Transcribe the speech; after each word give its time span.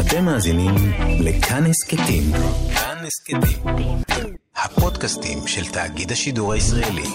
אתם 0.00 0.24
מאזינים 0.24 0.74
לכאן 1.20 1.64
הסכתים. 1.66 2.22
כאן 2.74 2.96
הסכתים. 3.06 4.02
הפודקאסטים 4.56 5.38
של 5.46 5.72
תאגיד 5.72 6.12
השידור 6.12 6.52
הישראלי. 6.52 7.06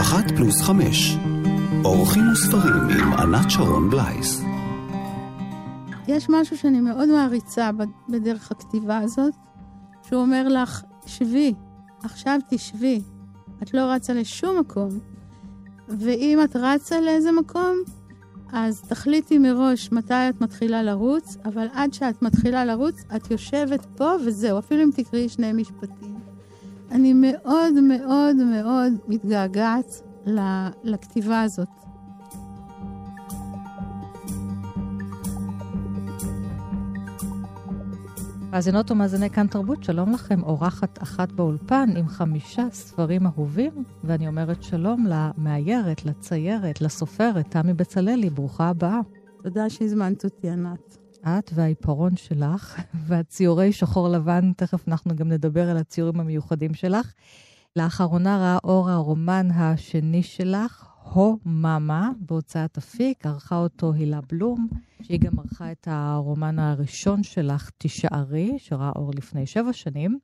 אחת 0.00 0.30
פלוס 0.36 0.62
חמש. 0.62 1.16
אורחים 1.84 2.32
וספרים 2.32 2.88
עם 3.00 3.12
ענת 3.12 3.50
שרון 3.50 3.90
בלייס. 3.90 4.42
יש 6.08 6.26
משהו 6.30 6.56
שאני 6.58 6.80
מאוד 6.80 7.08
מעריצה 7.08 7.70
בדרך 8.08 8.50
הכתיבה 8.50 8.98
הזאת, 8.98 9.34
שהוא 10.08 10.20
אומר 10.22 10.48
לך, 10.48 10.82
שבי, 11.08 11.54
עכשיו 12.02 12.38
תשבי, 12.50 13.02
את 13.62 13.74
לא 13.74 13.80
רצה 13.80 14.12
לשום 14.12 14.58
מקום. 14.60 14.88
ואם 15.88 16.38
את 16.44 16.56
רצה 16.56 17.00
לאיזה 17.00 17.32
מקום, 17.32 17.76
אז 18.52 18.80
תחליטי 18.80 19.38
מראש 19.38 19.92
מתי 19.92 20.14
את 20.14 20.40
מתחילה 20.40 20.82
לרוץ, 20.82 21.36
אבל 21.44 21.66
עד 21.72 21.92
שאת 21.92 22.22
מתחילה 22.22 22.64
לרוץ, 22.64 23.04
את 23.16 23.30
יושבת 23.30 23.86
פה 23.96 24.12
וזהו, 24.26 24.58
אפילו 24.58 24.82
אם 24.82 24.90
תקראי 24.94 25.28
שני 25.28 25.52
משפטים. 25.52 26.18
אני 26.90 27.12
מאוד 27.12 27.80
מאוד 27.82 28.36
מאוד 28.36 28.92
מתגעגעת 29.08 30.02
לכתיבה 30.84 31.42
הזאת. 31.42 31.68
מאזינות 38.50 38.90
ומאזיני 38.90 39.30
כאן 39.30 39.46
תרבות, 39.46 39.84
שלום 39.84 40.12
לכם, 40.12 40.42
אורחת 40.42 41.02
אחת 41.02 41.32
באולפן 41.32 41.88
עם 41.96 42.08
חמישה 42.08 42.62
ספרים 42.72 43.26
אהובים, 43.26 43.84
ואני 44.04 44.28
אומרת 44.28 44.62
שלום 44.62 45.06
למאיירת, 45.08 46.04
לציירת, 46.04 46.80
לסופרת, 46.80 47.50
תמי 47.50 47.74
בצללי, 47.74 48.30
ברוכה 48.30 48.68
הבאה. 48.68 49.00
תודה 49.42 49.70
שהזמנת 49.70 50.24
אותי, 50.24 50.50
ענת. 50.50 50.96
את 51.22 51.50
והעיפרון 51.54 52.16
שלך, 52.16 52.80
והציורי 53.06 53.72
שחור 53.72 54.08
לבן, 54.08 54.52
תכף 54.56 54.88
אנחנו 54.88 55.16
גם 55.16 55.28
נדבר 55.28 55.70
על 55.70 55.76
הציורים 55.76 56.20
המיוחדים 56.20 56.74
שלך. 56.74 57.12
לאחרונה 57.76 58.38
ראה 58.38 58.58
אור 58.64 58.90
הרומן 58.90 59.48
השני 59.54 60.22
שלך, 60.22 60.87
הו 61.12 61.38
מאמה, 61.44 62.10
בהוצאת 62.18 62.78
אפיק, 62.78 63.26
ערכה 63.26 63.56
אותו 63.56 63.92
הילה 63.92 64.20
בלום, 64.20 64.68
שהיא 65.02 65.20
גם 65.20 65.38
ערכה 65.38 65.72
את 65.72 65.88
הרומן 65.90 66.58
הראשון 66.58 67.22
שלך, 67.22 67.70
תישארי, 67.78 68.58
שראה 68.58 68.92
אור 68.96 69.10
לפני 69.14 69.46
שבע 69.46 69.72
שנים. 69.72 70.18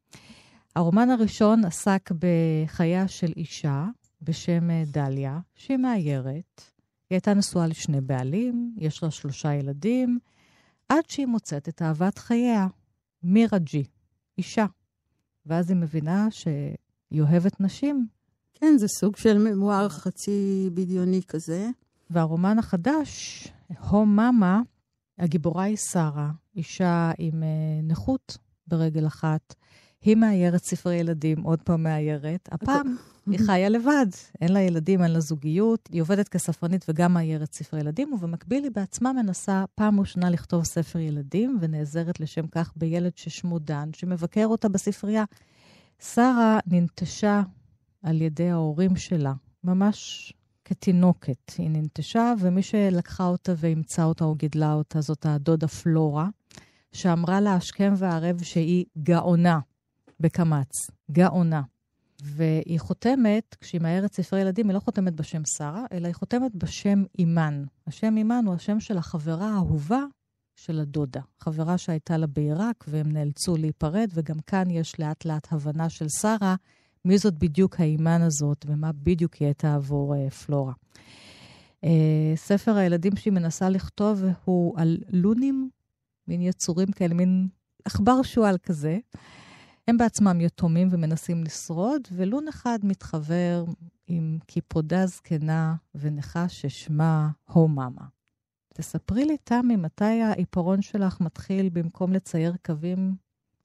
הרומן 0.76 1.10
הראשון 1.10 1.64
עסק 1.64 2.10
בחייה 2.18 3.08
של 3.08 3.32
אישה 3.36 3.86
בשם 4.22 4.68
דליה, 4.86 5.40
שהיא 5.54 5.76
מאיירת. 5.76 6.62
היא 7.10 7.16
הייתה 7.16 7.34
נשואה 7.34 7.66
לשני 7.66 8.00
בעלים, 8.00 8.74
יש 8.78 9.02
לה 9.02 9.10
שלושה 9.10 9.54
ילדים, 9.54 10.18
עד 10.88 11.04
שהיא 11.08 11.26
מוצאת 11.26 11.68
את 11.68 11.82
אהבת 11.82 12.18
חייה, 12.18 12.66
מירה 13.22 13.58
ג'י, 13.58 13.84
אישה. 14.38 14.66
ואז 15.46 15.70
היא 15.70 15.76
מבינה 15.76 16.30
שהיא 16.30 17.20
אוהבת 17.20 17.60
נשים, 17.60 18.06
כן, 18.54 18.78
זה 18.78 18.88
סוג 18.88 19.16
של 19.16 19.38
ממואר 19.38 19.88
חצי 19.88 20.70
בדיוני 20.74 21.20
כזה. 21.28 21.70
והרומן 22.10 22.58
החדש, 22.58 23.48
הו 23.78 24.06
מאמה, 24.06 24.60
הגיבורה 25.18 25.64
היא 25.64 25.76
שרה, 25.76 26.30
אישה 26.56 27.10
עם 27.18 27.42
uh, 27.42 27.92
נכות 27.92 28.38
ברגל 28.66 29.06
אחת. 29.06 29.54
היא 30.02 30.16
מאיירת 30.16 30.64
ספרי 30.64 30.94
ילדים, 30.94 31.42
עוד 31.42 31.62
פעם 31.62 31.82
מאיירת. 31.82 32.48
הפעם 32.52 32.96
היא 33.26 33.38
חיה 33.46 33.68
לבד, 33.68 34.06
אין 34.40 34.52
לה 34.52 34.60
ילדים, 34.60 35.02
אין 35.02 35.10
לה 35.10 35.20
זוגיות. 35.20 35.88
היא 35.92 36.02
עובדת 36.02 36.28
כספרנית 36.28 36.84
וגם 36.88 37.14
מאיירת 37.14 37.52
ספרי 37.52 37.80
ילדים, 37.80 38.12
ובמקביל 38.12 38.64
היא 38.64 38.70
בעצמה 38.74 39.12
מנסה 39.12 39.64
פעם 39.74 40.00
ראשונה 40.00 40.30
לכתוב 40.30 40.64
ספר 40.64 40.98
ילדים, 40.98 41.58
ונעזרת 41.60 42.20
לשם 42.20 42.46
כך 42.46 42.72
בילד 42.76 43.12
ששמו 43.16 43.58
דן, 43.58 43.90
שמבקר 43.92 44.46
אותה 44.46 44.68
בספרייה. 44.68 45.24
שרה 46.14 46.58
ננטשה 46.66 47.42
על 48.04 48.22
ידי 48.22 48.50
ההורים 48.50 48.96
שלה, 48.96 49.32
ממש 49.64 50.32
כתינוקת. 50.64 51.52
היא 51.58 51.70
ננטשה, 51.70 52.32
ומי 52.40 52.62
שלקחה 52.62 53.26
אותה 53.26 53.52
ואימצה 53.56 54.04
אותה 54.04 54.24
או 54.24 54.34
גידלה 54.34 54.72
אותה 54.72 55.00
זאת 55.00 55.26
הדודה 55.26 55.68
פלורה, 55.68 56.28
שאמרה 56.92 57.40
לה 57.40 57.54
השכם 57.54 57.94
והערב 57.96 58.42
שהיא 58.42 58.84
גאונה 58.98 59.58
בקמץ, 60.20 60.70
גאונה. 61.10 61.62
והיא 62.22 62.80
חותמת, 62.80 63.56
כשהיא 63.60 63.80
מאיירת 63.80 64.12
ספרי 64.12 64.40
ילדים, 64.40 64.68
היא 64.68 64.74
לא 64.74 64.80
חותמת 64.80 65.14
בשם 65.14 65.42
שרה, 65.56 65.84
אלא 65.92 66.06
היא 66.06 66.14
חותמת 66.14 66.54
בשם 66.54 67.02
אימן. 67.18 67.64
השם 67.86 68.16
אימן 68.16 68.44
הוא 68.46 68.54
השם 68.54 68.80
של 68.80 68.98
החברה 68.98 69.50
האהובה 69.50 70.00
של 70.56 70.80
הדודה. 70.80 71.20
חברה 71.40 71.78
שהייתה 71.78 72.16
לה 72.16 72.26
בעיראק, 72.26 72.84
והם 72.88 73.12
נאלצו 73.12 73.56
להיפרד, 73.56 74.10
וגם 74.14 74.40
כאן 74.46 74.70
יש 74.70 75.00
לאט 75.00 75.24
לאט 75.24 75.52
הבנה 75.52 75.88
של 75.88 76.06
שרה 76.20 76.56
מי 77.04 77.18
זאת 77.18 77.34
בדיוק 77.38 77.80
האימן 77.80 78.22
הזאת 78.22 78.66
ומה 78.68 78.92
בדיוק 78.92 79.34
היא 79.34 79.46
הייתה 79.46 79.74
עבור 79.74 80.14
uh, 80.14 80.30
פלורה. 80.30 80.72
Uh, 81.84 81.88
ספר 82.36 82.76
הילדים 82.76 83.16
שהיא 83.16 83.32
מנסה 83.32 83.68
לכתוב 83.68 84.22
הוא 84.44 84.80
על 84.80 84.98
לונים, 85.08 85.70
מין 86.28 86.42
יצורים 86.42 86.92
כאלה, 86.92 87.14
מין 87.14 87.48
עכבר 87.84 88.22
שועל 88.22 88.58
כזה. 88.58 88.98
הם 89.88 89.96
בעצמם 89.96 90.40
יתומים 90.40 90.88
ומנסים 90.90 91.44
לשרוד, 91.44 92.02
ולון 92.12 92.48
אחד 92.48 92.78
מתחבר 92.82 93.64
עם 94.06 94.38
קיפודה 94.46 95.06
זקנה 95.06 95.74
ונכה 95.94 96.48
ששמה 96.48 97.30
הו 97.44 97.68
מאמה. 97.68 98.06
תספרי 98.74 99.24
לי, 99.24 99.36
תמי, 99.44 99.76
מתי 99.76 100.04
העיפרון 100.04 100.82
שלך 100.82 101.20
מתחיל 101.20 101.68
במקום 101.68 102.12
לצייר 102.12 102.54
קווים, 102.66 103.14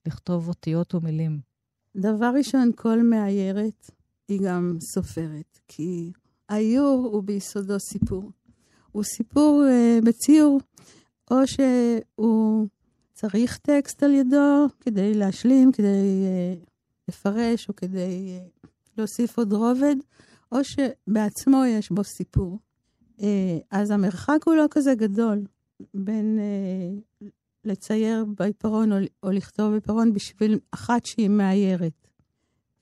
לכתוב 0.05 0.47
אותיות 0.47 0.95
ומילים? 0.95 1.48
דבר 1.99 2.31
ראשון, 2.37 2.71
כל 2.75 3.03
מאיירת 3.03 3.91
היא 4.27 4.39
גם 4.43 4.77
סופרת, 4.93 5.59
כי 5.67 6.11
האיור 6.49 7.09
הוא 7.11 7.23
ביסודו 7.23 7.79
סיפור. 7.79 8.31
הוא 8.91 9.03
סיפור 9.03 9.63
uh, 9.63 10.05
בציור, 10.05 10.59
או 11.31 11.37
שהוא 11.47 12.67
צריך 13.13 13.57
טקסט 13.57 14.03
על 14.03 14.13
ידו 14.13 14.67
כדי 14.79 15.13
להשלים, 15.13 15.71
כדי 15.71 16.25
uh, 16.25 16.69
לפרש, 17.07 17.69
או 17.69 17.75
כדי 17.75 18.39
uh, 18.39 18.67
להוסיף 18.97 19.37
עוד 19.37 19.53
רובד, 19.53 19.95
או 20.51 20.57
שבעצמו 20.63 21.65
יש 21.65 21.91
בו 21.91 22.03
סיפור. 22.03 22.59
Uh, 23.17 23.21
אז 23.71 23.91
המרחק 23.91 24.39
הוא 24.45 24.55
לא 24.55 24.65
כזה 24.71 24.95
גדול 24.95 25.43
בין 25.93 26.39
uh, 26.39 27.25
לצייר 27.69 28.25
בעיפרון 28.37 28.91
או, 28.91 28.97
או 29.23 29.31
לכתוב 29.31 29.71
בעיפרון 29.71 30.13
בשביל 30.13 30.59
אחת 30.71 31.05
שהיא 31.05 31.29
מאיירת. 31.29 32.07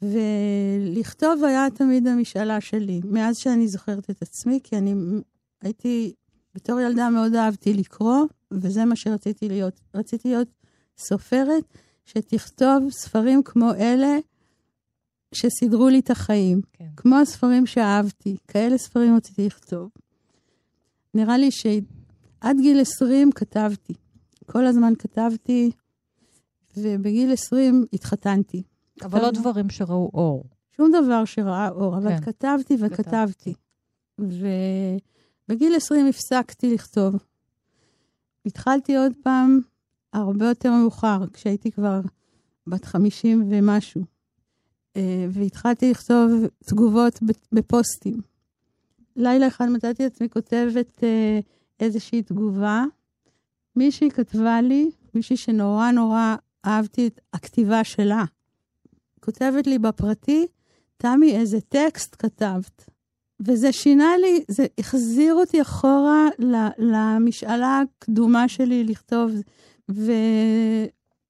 ולכתוב 0.02 1.44
היה 1.44 1.68
תמיד 1.76 2.08
המשאלה 2.08 2.62
שלי, 2.62 3.02
מאז 3.06 3.36
שאני 3.38 3.68
זוכרת 3.68 4.10
את 4.10 4.22
עצמי, 4.22 4.60
כי 4.64 4.78
אני 4.78 4.94
הייתי, 5.62 6.14
בתור 6.56 6.80
ילדה 6.80 7.10
מאוד 7.10 7.36
אהבתי 7.36 7.74
לקרוא, 7.74 8.26
וזה 8.52 8.86
מה 8.86 8.96
שרציתי 8.96 9.48
להיות. 9.48 9.80
רציתי 9.96 10.30
להיות 10.30 10.48
סופרת 10.98 11.64
שתכתוב 12.06 12.90
ספרים 12.92 13.44
כמו 13.44 13.74
אלה 13.74 14.18
שסידרו 15.32 15.90
לי 15.90 16.00
את 16.00 16.10
החיים. 16.10 16.62
כן. 16.74 16.88
כמו 16.96 17.16
הספרים 17.16 17.66
שאהבתי, 17.66 18.38
כאלה 18.48 18.78
ספרים 18.78 19.16
רציתי 19.16 19.46
לכתוב. 19.46 19.90
נראה 21.14 21.38
לי 21.38 21.52
שעד 21.52 22.58
גיל 22.62 22.80
20 22.80 23.32
כתבתי. 23.32 23.94
כל 24.52 24.66
הזמן 24.66 24.94
כתבתי, 25.00 25.72
ובגיל 26.78 27.34
20 27.34 27.86
התחתנתי. 27.94 28.64
אבל 29.02 29.22
לא 29.22 29.32
דברים 29.32 29.70
שראו 29.70 30.12
אור. 30.14 30.44
שום 30.78 30.92
דבר 30.92 31.26
שראה 31.26 31.70
אור, 31.70 31.98
אבל 31.98 32.10
כן. 32.10 32.22
כתבתי 32.22 32.78
וכתבתי. 32.80 33.54
ובגיל 34.20 35.76
20 35.76 36.08
הפסקתי 36.08 36.74
לכתוב. 36.74 37.16
התחלתי 38.46 38.98
עוד 38.98 39.12
פעם 39.24 39.60
הרבה 40.14 40.48
יותר 40.48 40.72
מאוחר, 40.72 41.20
כשהייתי 41.34 41.72
כבר 41.72 42.02
בת 42.68 42.86
50 42.86 43.48
ומשהו. 43.50 44.04
אה, 44.96 45.26
והתחלתי 45.30 45.92
לכתוב 45.92 46.32
תגובות 46.66 47.20
בפוסטים. 47.52 48.22
לילה 49.16 49.48
אחד 49.48 49.70
מצאתי 49.70 50.06
את 50.06 50.12
עצמי 50.12 50.30
כותבת 50.30 51.04
אה, 51.04 51.40
איזושהי 51.80 52.22
תגובה, 52.22 52.84
מישהי 53.78 54.12
כתבה 54.12 54.62
לי, 54.62 54.92
מישהי 55.14 55.38
שנורא 55.38 55.92
נורא 55.92 56.36
אהבתי 56.66 57.08
את 57.08 57.20
הכתיבה 57.34 57.84
שלה. 57.84 58.24
כותבת 59.20 59.68
לי 59.68 59.80
בפרטי, 59.80 60.48
תמי, 60.98 61.38
איזה 61.38 61.62
טקסט 61.62 62.16
כתבת. 62.20 62.90
וזה 63.40 63.72
שינה 63.72 64.18
לי, 64.22 64.44
זה 64.48 64.66
החזיר 64.78 65.34
אותי 65.34 65.62
אחורה 65.62 66.28
למשאלה 66.78 67.82
הקדומה 67.82 68.48
שלי 68.48 68.84
לכתוב. 68.84 69.32
ו... 69.92 70.12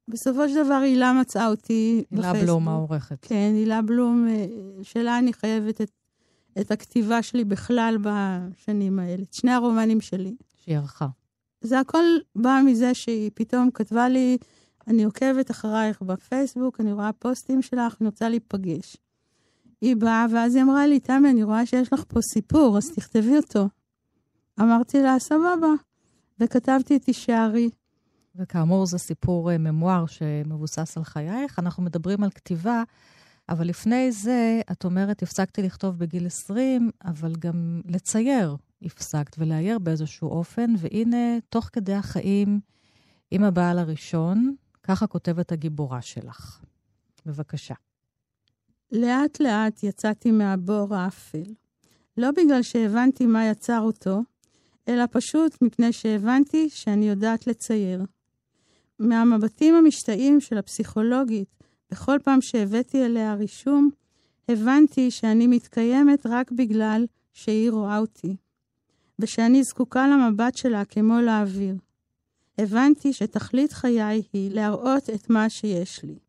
בסופו 0.10 0.50
של 0.50 0.64
דבר 0.66 0.74
הילה 0.74 1.14
מצאה 1.14 1.48
אותי 1.48 2.04
הילה 2.12 2.30
בפייסבוק. 2.30 2.44
בלום 2.44 2.68
העורכת. 2.68 3.18
כן, 3.22 3.52
הילה 3.56 3.82
בלום, 3.82 4.28
אה, 4.30 4.46
שלה 4.84 5.20
אני 5.20 5.34
חייבת 5.34 5.82
את, 5.82 5.92
את 6.62 6.72
הכתיבה 6.72 7.22
שלי 7.22 7.44
בכלל 7.44 7.98
בשנים 8.02 9.00
האלה. 9.00 9.24
את 9.24 9.34
שני 9.34 9.52
הרומנים 9.52 10.02
שלי. 10.02 10.36
שהיא 10.64 10.78
ערכה. 10.78 11.08
זה 11.68 11.80
הכל 11.80 12.06
בא 12.36 12.60
מזה 12.66 12.94
שהיא 12.94 13.32
פתאום 13.34 13.72
כתבה 13.72 14.10
לי, 14.10 14.38
אני 14.88 15.04
עוקבת 15.04 15.52
אחרייך 15.52 16.02
בפייסבוק, 16.02 16.80
אני 16.80 16.94
רואה 16.94 17.14
פוסטים 17.14 17.62
שלך, 17.62 17.96
אני 18.02 18.08
רוצה 18.08 18.30
להיפגש. 18.30 18.98
היא 19.82 19.96
באה, 19.96 20.26
ואז 20.32 20.56
היא 20.56 20.64
אמרה 20.64 20.88
לי, 20.88 21.00
תמי, 21.00 21.30
אני 21.30 21.44
רואה 21.44 21.66
שיש 21.66 21.94
לך 21.94 22.04
פה 22.08 22.20
סיפור, 22.22 22.78
אז 22.78 22.92
תכתבי 22.96 23.38
אותו. 23.38 23.70
אמרתי 24.60 25.02
לה, 25.02 25.20
סבבה. 25.20 25.74
וכתבתי 26.40 26.96
את 26.96 27.02
תישארי. 27.02 27.70
וכאמור, 28.36 28.86
זה 28.86 28.98
סיפור 28.98 29.52
uh, 29.52 29.58
ממואר 29.58 30.06
שמבוסס 30.06 30.98
על 30.98 31.04
חייך. 31.04 31.60
אנחנו 31.60 31.84
מדברים 31.84 32.24
על 32.24 32.30
כתיבה, 32.30 32.84
אבל 33.50 33.68
לפני 33.68 34.12
זה, 34.12 34.62
את 34.72 34.86
אומרת, 34.86 35.24
הפסקתי 35.24 35.62
לכתוב 35.62 35.98
בגיל 35.98 36.26
20, 36.26 36.92
אבל 37.06 37.36
גם 37.40 37.82
לצייר 37.86 38.56
הפסקת 38.82 39.36
ולאייר 39.40 39.80
באיזשהו 39.80 40.30
אופן, 40.30 40.74
והנה, 40.78 41.40
תוך 41.50 41.70
כדי 41.74 41.94
החיים, 41.94 42.60
עם 43.32 43.44
הבעל 43.44 43.80
הראשון, 43.80 44.56
ככה 44.84 45.08
כותבת 45.08 45.52
הגיבורה 45.52 46.02
שלך. 46.02 46.62
בבקשה. 47.26 47.76
לאט-לאט 48.92 49.84
יצאתי 49.84 50.32
מהבור 50.32 50.96
האפל. 50.96 51.54
לא 52.18 52.32
בגלל 52.32 52.62
שהבנתי 52.62 53.26
מה 53.26 53.46
יצר 53.46 53.80
אותו, 53.80 54.22
אלא 54.88 55.04
פשוט 55.12 55.62
מפני 55.62 55.94
שהבנתי 55.94 56.70
שאני 56.70 57.10
יודעת 57.10 57.48
לצייר. 57.48 58.06
מהמבטים 59.00 59.76
המשתאים 59.76 60.40
של 60.40 60.58
הפסיכולוגית, 60.58 61.56
בכל 61.92 62.18
פעם 62.24 62.42
שהבאתי 62.42 63.06
אליה 63.06 63.34
רישום, 63.34 63.90
הבנתי 64.50 65.12
שאני 65.12 65.48
מתקיימת 65.48 66.26
רק 66.26 66.52
בגלל 66.52 67.06
שהיא 67.34 67.72
רואה 67.72 67.98
אותי, 67.98 68.36
ושאני 69.20 69.64
זקוקה 69.64 70.08
למבט 70.08 70.58
שלה 70.58 70.86
כמו 70.86 71.22
לאוויר. 71.22 71.76
הבנתי 72.58 73.14
שתכלית 73.14 73.74
חיי 73.74 74.24
היא 74.34 74.52
להראות 74.52 75.10
את 75.10 75.30
מה 75.30 75.50
שיש 75.50 76.04
לי. 76.04 76.20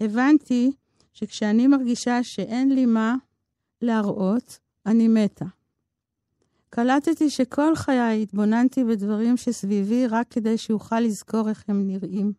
הבנתי 0.00 0.72
שכשאני 1.12 1.66
מרגישה 1.66 2.22
שאין 2.22 2.72
לי 2.72 2.86
מה 2.86 3.14
להראות, 3.82 4.58
אני 4.86 5.08
מתה. 5.08 5.44
קלטתי 6.70 7.30
שכל 7.30 7.76
חיי 7.76 8.22
התבוננתי 8.22 8.84
בדברים 8.84 9.36
שסביבי 9.36 10.06
רק 10.06 10.26
כדי 10.30 10.58
שאוכל 10.58 11.00
לזכור 11.00 11.48
איך 11.48 11.64
הם 11.68 11.86
נראים. 11.86 12.32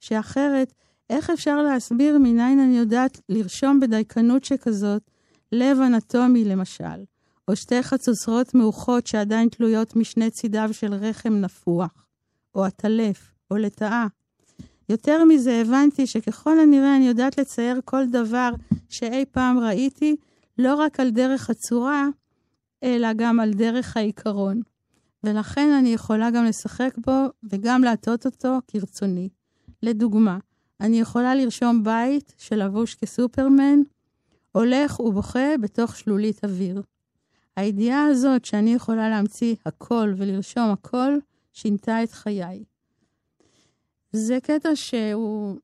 שאחרת, 0.00 0.72
איך 1.10 1.30
אפשר 1.30 1.62
להסביר 1.62 2.18
מניין 2.18 2.60
אני 2.60 2.78
יודעת 2.78 3.20
לרשום 3.28 3.80
בדייקנות 3.80 4.44
שכזאת 4.44 5.10
לב 5.52 5.78
אנטומי 5.80 6.44
למשל, 6.44 7.04
או 7.48 7.56
שתי 7.56 7.82
חצוצרות 7.82 8.54
מאוחות 8.54 9.06
שעדיין 9.06 9.48
תלויות 9.48 9.96
משני 9.96 10.30
צידיו 10.30 10.68
של 10.72 10.94
רחם 10.94 11.32
נפוח, 11.32 12.06
או 12.54 12.64
עטלף, 12.64 13.32
או 13.50 13.56
לטאה. 13.56 14.06
יותר 14.88 15.24
מזה, 15.24 15.60
הבנתי 15.60 16.06
שככל 16.06 16.58
הנראה 16.58 16.96
אני 16.96 17.08
יודעת 17.08 17.38
לצייר 17.38 17.80
כל 17.84 18.06
דבר 18.06 18.50
שאי 18.88 19.24
פעם 19.30 19.58
ראיתי, 19.58 20.16
לא 20.58 20.74
רק 20.74 21.00
על 21.00 21.10
דרך 21.10 21.50
הצורה, 21.50 22.08
אלא 22.82 23.12
גם 23.12 23.40
על 23.40 23.52
דרך 23.52 23.96
העיקרון. 23.96 24.60
ולכן 25.24 25.72
אני 25.78 25.88
יכולה 25.88 26.30
גם 26.30 26.44
לשחק 26.44 26.94
בו 27.06 27.24
וגם 27.50 27.82
להטות 27.82 28.26
אותו 28.26 28.58
כרצוני. 28.66 29.28
לדוגמה, 29.82 30.38
אני 30.80 31.00
יכולה 31.00 31.34
לרשום 31.34 31.84
בית 31.84 32.34
שלבוש 32.38 32.94
כסופרמן, 32.94 33.78
הולך 34.52 35.00
ובוכה 35.00 35.56
בתוך 35.60 35.96
שלולית 35.96 36.44
אוויר. 36.44 36.82
הידיעה 37.56 38.06
הזאת 38.06 38.44
שאני 38.44 38.74
יכולה 38.74 39.08
להמציא 39.08 39.54
הכל 39.66 40.14
ולרשום 40.16 40.70
הכל, 40.70 41.18
שינתה 41.52 42.02
את 42.02 42.12
חיי. 42.12 42.64
זה 44.12 44.38
קטע 44.42 44.68
שהוא 44.74 45.58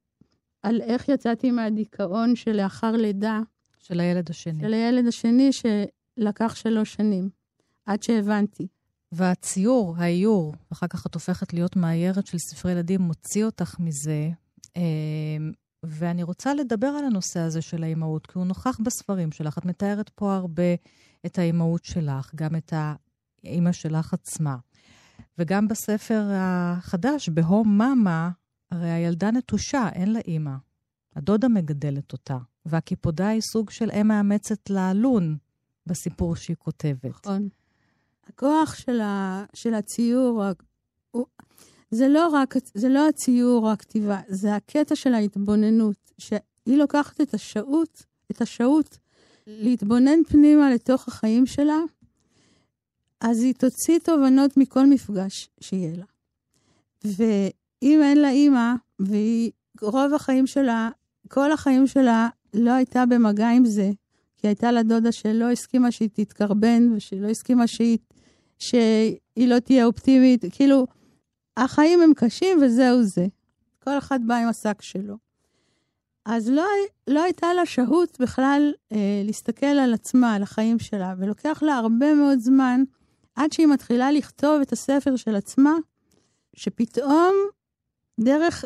על 0.62 0.80
איך 0.80 1.08
יצאתי 1.08 1.50
מהדיכאון 1.50 2.36
שלאחר 2.36 2.92
לידה. 2.92 3.40
של 3.78 4.00
הילד 4.00 4.30
השני. 4.30 4.60
של 4.60 4.72
הילד 4.72 5.06
השני 5.06 5.50
שלקח 5.52 6.54
שלוש 6.54 6.94
שנים, 6.94 7.28
עד 7.86 8.02
שהבנתי. 8.02 8.66
והציור, 9.12 9.94
האיור, 9.98 10.54
אחר 10.72 10.86
כך 10.86 11.06
את 11.06 11.14
הופכת 11.14 11.52
להיות 11.52 11.76
מאיירת 11.76 12.26
של 12.26 12.38
ספרי 12.38 12.72
ילדים, 12.72 13.00
מוציא 13.00 13.44
אותך 13.44 13.76
מזה. 13.80 14.30
ואני 15.82 16.22
רוצה 16.22 16.54
לדבר 16.54 16.86
על 16.86 17.04
הנושא 17.04 17.40
הזה 17.40 17.62
של 17.62 17.82
האימהות, 17.82 18.26
כי 18.26 18.38
הוא 18.38 18.46
נוכח 18.46 18.78
בספרים 18.82 19.32
שלך. 19.32 19.58
את 19.58 19.64
מתארת 19.64 20.08
פה 20.08 20.34
הרבה 20.34 20.62
את 21.26 21.38
האימהות 21.38 21.84
שלך, 21.84 22.34
גם 22.34 22.56
את 22.56 22.72
האימא 23.42 23.72
שלך 23.72 24.14
עצמה. 24.14 24.56
וגם 25.38 25.68
בספר 25.68 26.22
החדש, 26.34 27.28
בהום 27.28 27.78
מאמה, 27.78 28.30
הרי 28.70 28.90
הילדה 28.90 29.30
נטושה, 29.30 29.88
אין 29.92 30.12
לה 30.12 30.20
אימא. 30.26 30.54
הדודה 31.16 31.48
מגדלת 31.48 32.12
אותה, 32.12 32.38
והקיפודה 32.66 33.28
היא 33.28 33.40
סוג 33.40 33.70
של 33.70 33.90
אם 33.90 34.08
מאמצת 34.08 34.70
ללון 34.70 35.36
בסיפור 35.86 36.36
שהיא 36.36 36.56
כותבת. 36.58 37.26
נכון. 37.26 37.48
הכוח 38.24 38.74
של, 38.74 39.00
ה, 39.00 39.44
של 39.54 39.74
הציור, 39.74 40.42
זה, 41.90 42.08
לא 42.08 42.28
רק, 42.28 42.54
זה 42.74 42.88
לא 42.88 43.08
הציור 43.08 43.66
או 43.66 43.72
הכתיבה, 43.72 44.20
זה 44.28 44.54
הקטע 44.54 44.96
של 44.96 45.14
ההתבוננות, 45.14 46.12
שהיא 46.18 46.76
לוקחת 46.76 47.20
את 47.20 47.34
השהות, 47.34 48.06
את 48.30 48.42
השהות 48.42 48.98
להתבונן 49.46 50.24
פנימה 50.28 50.70
לתוך 50.70 51.08
החיים 51.08 51.46
שלה, 51.46 51.78
אז 53.20 53.42
היא 53.42 53.54
תוציא 53.54 53.98
תובנות 53.98 54.56
מכל 54.56 54.86
מפגש 54.86 55.48
שיהיה 55.60 55.96
לה. 55.96 56.04
ואם 57.04 58.00
אין 58.02 58.18
לה 58.18 58.30
אימא, 58.30 58.74
והיא 58.98 59.50
רוב 59.82 60.14
החיים 60.14 60.46
שלה, 60.46 60.90
כל 61.28 61.52
החיים 61.52 61.86
שלה 61.86 62.28
לא 62.54 62.70
הייתה 62.70 63.06
במגע 63.06 63.48
עם 63.48 63.64
זה, 63.64 63.90
כי 64.36 64.46
הייתה 64.46 64.72
לה 64.72 64.82
דודה 64.82 65.12
שלא 65.12 65.50
הסכימה 65.50 65.90
שהיא 65.90 66.08
תתקרבן, 66.12 66.92
ושלא 66.92 67.28
הסכימה 67.28 67.66
שהיא, 67.66 67.98
שהיא 68.58 69.48
לא 69.48 69.58
תהיה 69.58 69.84
אופטימית. 69.84 70.44
כאילו, 70.50 70.86
החיים 71.56 72.02
הם 72.02 72.12
קשים 72.16 72.58
וזהו 72.62 73.02
זה. 73.02 73.26
כל 73.84 73.98
אחד 73.98 74.20
בא 74.26 74.34
עם 74.34 74.48
השק 74.48 74.82
שלו. 74.82 75.16
אז 76.24 76.48
לא, 76.48 76.66
לא 77.06 77.22
הייתה 77.22 77.54
לה 77.54 77.66
שהות 77.66 78.20
בכלל 78.20 78.72
אה, 78.92 79.22
להסתכל 79.24 79.66
על 79.66 79.94
עצמה, 79.94 80.34
על 80.34 80.42
החיים 80.42 80.78
שלה, 80.78 81.14
ולוקח 81.18 81.62
לה 81.62 81.76
הרבה 81.76 82.14
מאוד 82.14 82.38
זמן 82.38 82.82
עד 83.34 83.52
שהיא 83.52 83.66
מתחילה 83.66 84.12
לכתוב 84.12 84.60
את 84.60 84.72
הספר 84.72 85.16
של 85.16 85.36
עצמה, 85.36 85.74
שפתאום, 86.56 87.34
דרך 88.20 88.64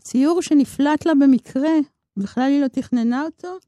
ציור 0.00 0.42
שנפלט 0.42 1.06
לה 1.06 1.14
במקרה, 1.14 1.72
בכלל 2.16 2.44
היא 2.50 2.60
לא 2.60 2.68
תכננה 2.68 3.22
אותו. 3.22 3.58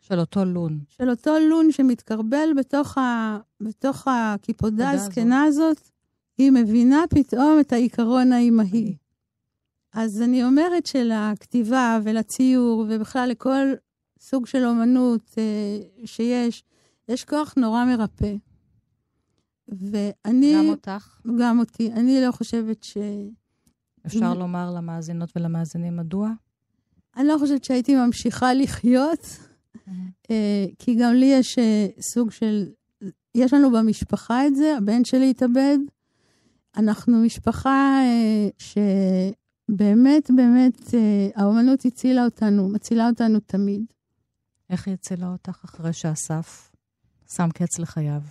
של 0.00 0.20
אותו 0.20 0.44
לון. 0.44 0.78
של 0.88 1.10
אותו 1.10 1.30
לון 1.48 1.72
שמתקרבל 1.72 2.48
בתוך, 2.56 2.98
ה, 2.98 3.38
בתוך 3.60 4.08
הקיפודה 4.08 4.90
הזקנה 4.90 5.42
הזאת, 5.42 5.90
היא 6.38 6.52
מבינה 6.52 7.04
פתאום 7.10 7.60
את 7.60 7.72
העיקרון 7.72 8.32
האימהי. 8.32 8.96
אז 9.92 10.22
אני 10.22 10.44
אומרת 10.44 10.86
שלכתיבה 10.86 11.98
ולציור, 12.04 12.86
ובכלל 12.88 13.28
לכל 13.28 13.66
סוג 14.20 14.46
של 14.46 14.64
אומנות 14.64 15.34
אה, 15.38 16.06
שיש, 16.06 16.62
יש 17.08 17.24
כוח 17.24 17.54
נורא 17.56 17.84
מרפא. 17.84 18.34
ואני... 19.68 20.54
גם 20.54 20.68
אותך? 20.68 21.20
גם 21.38 21.58
אותי. 21.58 21.92
אני 21.92 22.20
לא 22.26 22.32
חושבת 22.32 22.84
ש... 22.84 22.96
אפשר 24.06 24.34
לומר 24.34 24.70
למאזינות 24.70 25.36
ולמאזינים 25.36 25.96
מדוע? 25.96 26.30
אני 27.16 27.28
לא 27.28 27.36
חושבת 27.38 27.64
שהייתי 27.64 27.94
ממשיכה 27.94 28.54
לחיות, 28.54 29.26
כי 30.78 30.94
גם 31.00 31.14
לי 31.14 31.26
יש 31.26 31.58
סוג 32.00 32.30
של... 32.30 32.68
יש 33.34 33.52
לנו 33.52 33.70
במשפחה 33.70 34.46
את 34.46 34.56
זה, 34.56 34.76
הבן 34.76 35.04
שלי 35.04 35.30
התאבד. 35.30 35.78
אנחנו 36.76 37.24
משפחה 37.24 38.00
שבאמת, 38.58 39.47
באמת, 39.68 40.30
האומנות 41.34 41.84
הצילה 41.84 42.24
אותנו, 42.24 42.68
מצילה 42.68 43.08
אותנו 43.08 43.40
תמיד. 43.40 43.84
איך 44.70 44.86
היא 44.86 44.94
הצילה 44.94 45.32
אותך 45.32 45.64
אחרי 45.64 45.92
שאסף 45.92 46.70
שם 47.34 47.48
קץ 47.54 47.78
לחייו? 47.78 48.22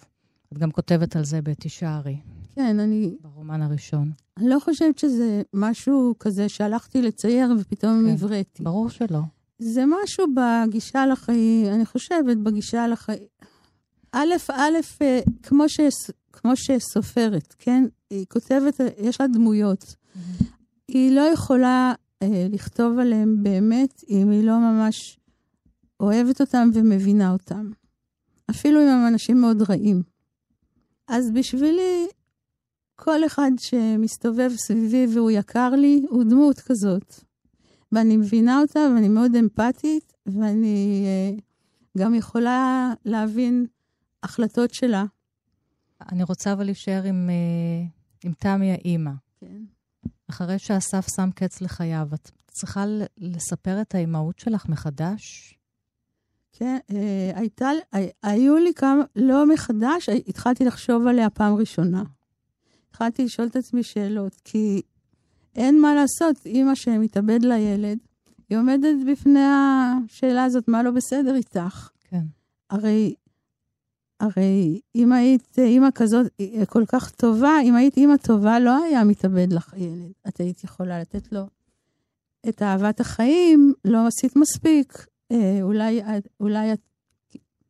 את 0.54 0.58
גם 0.58 0.72
כותבת 0.72 1.16
על 1.16 1.26
זה 1.26 1.42
בתישארי. 1.42 2.18
כן, 2.56 2.80
אני... 2.80 3.16
ברומן 3.22 3.62
הראשון. 3.62 4.12
אני 4.38 4.50
לא 4.50 4.60
חושבת 4.60 4.98
שזה 4.98 5.42
משהו 5.54 6.16
כזה 6.20 6.50
שהלכתי 6.50 7.02
לצייר 7.02 7.54
ופתאום 7.60 8.04
כן, 8.06 8.14
הבראתי. 8.14 8.64
ברור 8.64 8.90
שלא. 8.90 9.20
זה 9.60 9.84
משהו 9.88 10.26
בגישה 10.36 11.06
לחיים, 11.06 11.74
אני 11.74 11.86
חושבת, 11.86 12.38
בגישה 12.38 12.88
לחיים. 12.88 13.28
א', 14.12 14.34
א', 14.52 15.04
כמו, 15.44 15.70
ש, 15.70 15.80
כמו 16.34 16.52
שסופרת, 16.56 17.56
כן? 17.60 17.84
היא 18.10 18.26
כותבת, 18.30 18.80
יש 18.98 19.22
לה 19.22 19.28
דמויות. 19.28 19.84
Mm-hmm. 19.84 20.57
היא 20.88 21.12
לא 21.16 21.22
יכולה 21.22 21.94
אה, 22.22 22.48
לכתוב 22.52 23.00
עליהם 23.00 23.44
באמת 23.44 24.04
אם 24.10 24.30
היא 24.30 24.44
לא 24.44 24.60
ממש 24.60 25.20
אוהבת 26.00 26.42
אותם 26.42 26.70
ומבינה 26.74 27.32
אותם. 27.32 27.72
אפילו 28.50 28.82
אם 28.82 28.88
הם 28.88 29.08
אנשים 29.08 29.42
מאוד 29.42 29.62
רעים. 29.70 30.04
אז 31.08 31.32
בשבילי, 31.32 32.08
כל 32.96 33.26
אחד 33.26 33.52
שמסתובב 33.58 34.52
סביבי 34.56 35.08
והוא 35.14 35.32
יקר 35.32 35.70
לי, 35.70 36.06
הוא 36.10 36.24
דמות 36.24 36.60
כזאת. 36.60 37.16
ואני 37.92 38.18
מבינה 38.18 38.62
אותה 38.62 38.80
ואני 38.80 39.10
מאוד 39.10 39.36
אמפתית, 39.36 40.14
ואני 40.26 41.06
אה, 41.06 41.38
גם 41.98 42.16
יכולה 42.16 42.94
להבין 43.06 43.66
החלטות 44.24 44.74
שלה. 44.74 45.06
אני 46.02 46.24
רוצה 46.24 46.54
אבל 46.54 46.66
להישאר 46.66 47.04
עם, 47.04 47.30
אה, 47.30 47.88
עם 48.24 48.34
תמי 48.34 48.72
האימא. 48.72 49.12
כן. 49.40 49.77
אחרי 50.30 50.60
שאסף 50.60 51.08
שם 51.16 51.30
קץ 51.36 51.62
לחייו, 51.62 52.08
את 52.14 52.32
צריכה 52.52 52.86
לספר 53.18 53.82
את 53.82 53.96
האימהות 53.96 54.40
שלך 54.40 54.70
מחדש? 54.70 55.54
כן, 56.54 56.78
אה, 56.92 57.32
הייתה, 57.36 57.70
היו 58.24 58.58
לי 58.58 58.74
כמה, 58.74 59.04
לא 59.16 59.54
מחדש, 59.54 60.10
התחלתי 60.28 60.66
לחשוב 60.66 61.08
עליה 61.08 61.30
פעם 61.30 61.56
ראשונה. 61.56 62.04
התחלתי 62.90 63.26
לשאול 63.26 63.48
את 63.48 63.56
עצמי 63.56 63.84
שאלות, 63.84 64.42
כי 64.44 64.82
אין 65.56 65.82
מה 65.82 65.94
לעשות, 65.96 66.46
אימא 66.46 66.76
שמתאבד 66.76 67.40
לילד, 67.44 67.98
היא 68.50 68.58
עומדת 68.58 68.96
בפני 69.12 69.40
השאלה 69.40 70.44
הזאת, 70.44 70.68
מה 70.68 70.84
לא 70.84 70.92
בסדר 70.92 71.36
איתך? 71.36 71.90
כן. 72.10 72.26
הרי, 72.70 73.16
הרי 74.20 74.80
אם 74.96 75.12
היית 75.12 75.60
אימא 75.60 75.88
כזאת 75.96 76.28
כל 76.68 76.84
כך 76.88 77.12
טובה, 77.12 77.62
אם 77.64 77.76
היית 77.76 77.98
אימא 77.98 78.18
טובה, 78.18 78.60
לא 78.60 78.84
היה 78.84 79.04
מתאבד 79.04 79.54
לך 79.54 79.74
ילד. 79.78 80.12
את 80.28 80.40
היית 80.40 80.64
יכולה 80.64 81.02
לתת 81.02 81.32
לו 81.32 81.42
את 82.50 82.62
אהבת 82.62 83.00
החיים, 83.00 83.74
לא 83.86 84.08
עשית 84.08 84.36
מספיק. 84.36 85.06
אה, 85.32 85.60
אולי, 85.62 86.02
אולי 86.40 86.74
את 86.74 86.80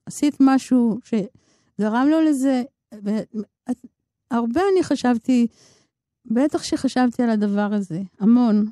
עשית 0.06 0.38
משהו 0.40 1.00
שגרם 1.04 2.08
לו 2.12 2.22
לזה. 2.22 2.64
ואת, 3.04 3.86
הרבה 4.32 4.62
אני 4.74 4.84
חשבתי, 4.84 5.48
בטח 6.26 6.64
שחשבתי 6.64 7.24
על 7.24 7.30
הדבר 7.30 7.74
הזה, 7.74 8.02
המון, 8.20 8.66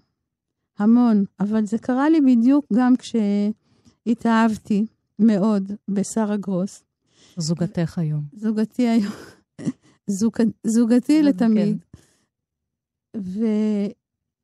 המון, 0.79 1.24
אבל 1.39 1.65
זה 1.65 1.77
קרה 1.77 2.10
לי 2.10 2.22
בדיוק 2.22 2.65
גם 2.74 2.94
כשהתאהבתי 2.96 4.86
מאוד 5.20 5.72
בשרה 5.88 6.38
גרוס. 6.38 6.84
זוגתך 7.37 7.97
היום. 7.97 8.21
זוגתי 8.33 8.87
היום. 8.87 9.13
זוג, 10.07 10.37
זוגתי 10.63 11.23
לתמיד. 11.23 11.77
כן. 11.81 13.19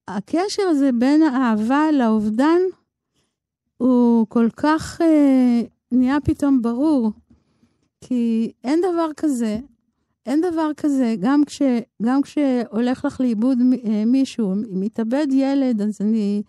והקשר 0.10 0.64
הזה 0.64 0.90
בין 1.00 1.24
האהבה 1.24 1.92
לאובדן, 1.94 2.60
הוא 3.78 4.28
כל 4.30 4.50
כך 4.56 5.02
אה, 5.02 5.62
נהיה 5.92 6.18
פתאום 6.24 6.62
ברור. 6.62 7.12
כי 8.02 8.52
אין 8.64 8.80
דבר 8.82 9.10
כזה, 9.18 9.60
אין 10.26 10.42
דבר 10.42 10.72
כזה, 10.78 11.16
גם, 11.20 11.46
כש, 11.46 11.62
גם 12.02 12.22
כשהולך 12.22 13.06
לך 13.06 13.22
לאיבוד 13.22 13.58
אה, 13.86 14.06
מישהו, 14.06 14.54
אם 14.54 14.80
מתאבד 14.80 15.28
ילד, 15.32 15.82
אז 15.82 15.98
אני 16.02 16.44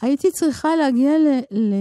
הייתי 0.00 0.30
צריכה 0.30 0.76
להגיע 0.76 1.18
ל, 1.18 1.58
ל, 1.58 1.74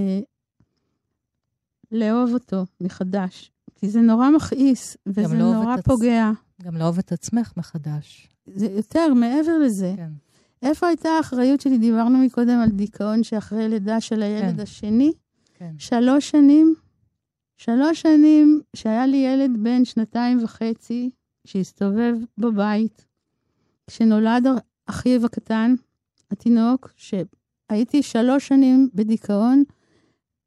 לאהוב 1.92 2.34
אותו 2.34 2.66
מחדש. 2.82 3.53
כי 3.84 3.90
זה 3.90 4.02
נורא 4.02 4.30
מכעיס, 4.30 4.98
וזה 5.08 5.36
לא 5.36 5.54
נורא 5.54 5.76
פוגע. 5.82 6.32
עצ... 6.32 6.66
גם 6.66 6.78
לאהוב 6.78 6.98
את 7.00 7.12
עצמך 7.12 7.54
מחדש. 7.58 8.30
זה 8.46 8.66
יותר, 8.66 9.14
מעבר 9.14 9.58
לזה. 9.58 9.94
כן. 9.98 10.12
איפה 10.62 10.88
הייתה 10.88 11.10
האחריות 11.10 11.62
שלי? 11.62 11.78
דיברנו 11.78 12.18
מקודם 12.18 12.60
על 12.64 12.70
דיכאון 12.70 13.24
שאחרי 13.24 13.70
לידה 13.70 14.02
של 14.02 14.24
הילד 14.24 14.56
כן. 14.56 14.62
השני. 14.62 15.12
כן. 15.54 15.74
שלוש 15.78 16.30
שנים, 16.30 16.76
שלוש 17.58 18.02
שנים 18.02 18.62
שהיה 18.76 19.06
לי 19.06 19.18
ילד 19.18 19.52
בן 19.64 19.86
שנתיים 19.86 20.44
וחצי, 20.44 21.10
שהסתובב 21.46 22.16
בבית, 22.38 23.06
כשנולד 23.88 24.48
אחיו 24.86 25.26
הקטן, 25.26 25.76
התינוק, 26.32 26.94
שהייתי 26.96 28.04
שלוש 28.04 28.48
שנים 28.48 28.90
בדיכאון, 28.94 29.64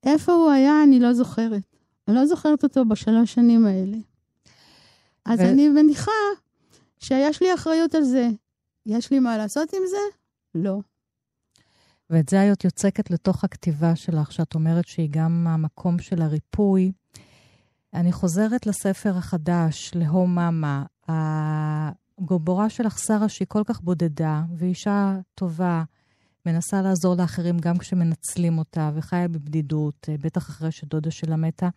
איפה 0.07 0.33
הוא 0.33 0.51
היה, 0.51 0.83
אני 0.83 1.01
לא 1.01 1.13
זוכרת. 1.13 1.76
אני 2.09 2.17
לא 2.17 2.27
זוכרת 2.27 2.63
אותו 2.63 2.85
בשלוש 2.85 3.35
שנים 3.35 3.67
האלה. 3.67 3.97
אז 5.25 5.41
ו... 5.41 5.43
אני 5.43 5.69
מניחה 5.69 6.11
שיש 6.99 7.43
לי 7.43 7.55
אחריות 7.55 7.95
על 7.95 8.03
זה. 8.05 8.29
יש 8.87 9.11
לי 9.11 9.19
מה 9.19 9.37
לעשות 9.37 9.73
עם 9.73 9.83
זה? 9.91 10.17
לא. 10.55 10.79
ואת 12.11 12.29
זה 12.29 12.53
את 12.53 12.65
יוצקת 12.65 13.11
לתוך 13.11 13.45
הכתיבה 13.45 13.97
שלך, 13.97 14.33
שאת 14.33 14.55
אומרת 14.55 14.89
שהיא 14.89 15.09
גם 15.11 15.47
המקום 15.49 15.99
של 15.99 16.23
הריפוי. 16.23 16.93
אני 17.95 18.13
חוזרת 18.13 18.67
לספר 18.67 19.17
החדש, 19.17 19.91
להום 19.95 20.35
מאמה. 20.35 20.85
הגובורה 21.09 22.71
שלך, 22.71 22.99
שרה, 22.99 23.29
שהיא 23.29 23.47
כל 23.49 23.63
כך 23.67 23.81
בודדה, 23.81 24.43
ואישה 24.57 25.19
טובה, 25.35 25.85
מנסה 26.47 26.83
לעזור 26.83 27.15
לאחרים 27.15 27.59
גם 27.59 27.79
כשמנצלים 27.79 28.59
אותה, 28.59 28.91
וחיה 28.95 29.29
בבדידות, 29.29 30.09
בטח 30.21 30.49
אחרי 30.49 30.73
שדודה 30.73 31.11
שלה 31.11 31.37
מתה. 31.37 31.69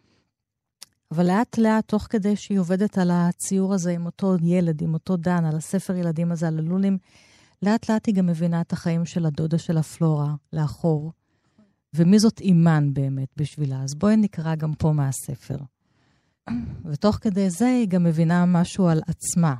אבל 1.11 1.27
לאט 1.27 1.57
לאט, 1.57 1.87
תוך 1.87 2.07
כדי 2.09 2.35
שהיא 2.35 2.59
עובדת 2.59 2.97
על 2.97 3.11
הציור 3.13 3.73
הזה 3.73 3.91
עם 3.91 4.05
אותו 4.05 4.35
ילד, 4.41 4.81
עם 4.81 4.93
אותו 4.93 5.17
דן, 5.17 5.45
על 5.45 5.55
הספר 5.55 5.95
ילדים 5.95 6.31
הזה, 6.31 6.47
על 6.47 6.59
הלולים, 6.59 6.97
לאט 7.61 7.89
לאט 7.89 8.05
היא 8.05 8.15
גם 8.15 8.25
מבינה 8.25 8.61
את 8.61 8.73
החיים 8.73 9.05
של 9.05 9.25
הדודה 9.25 9.57
של 9.57 9.77
הפלורה 9.77 10.35
לאחור. 10.53 11.11
ומי 11.93 12.19
זאת 12.19 12.39
אימן 12.39 12.93
באמת 12.93 13.29
בשבילה. 13.37 13.83
אז 13.83 13.95
בואי 13.95 14.17
נקרא 14.17 14.55
גם 14.55 14.73
פה 14.73 14.91
מהספר. 14.91 15.57
ותוך 16.85 17.15
כדי 17.15 17.49
זה 17.49 17.67
היא 17.67 17.87
גם 17.87 18.03
מבינה 18.03 18.45
משהו 18.45 18.87
על 18.87 19.01
עצמה, 19.07 19.55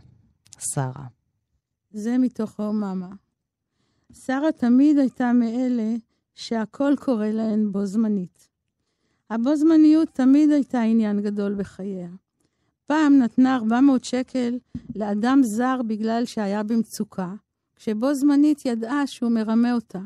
שרה. 0.60 1.08
זה 1.92 2.18
מתוך 2.18 2.60
מאמה. 2.60 3.10
שרה 4.14 4.52
תמיד 4.52 4.98
הייתה 4.98 5.34
מאלה 5.34 5.96
שהכל 6.36 6.94
קורה 7.00 7.32
להן 7.32 7.72
בו 7.72 7.86
זמנית. 7.86 8.49
הבו 9.30 9.56
זמניות 9.56 10.10
תמיד 10.10 10.52
הייתה 10.52 10.82
עניין 10.82 11.22
גדול 11.22 11.56
בחייה. 11.56 12.10
פעם 12.86 13.20
נתנה 13.20 13.56
400 13.56 14.04
שקל 14.04 14.58
לאדם 14.96 15.40
זר 15.44 15.82
בגלל 15.88 16.26
שהיה 16.26 16.64
במצוקה, 16.64 17.34
כשבו 17.76 18.14
זמנית 18.14 18.66
ידעה 18.66 19.08
שהוא 19.08 19.32
מרמה 19.32 19.74
אותה. 19.74 20.00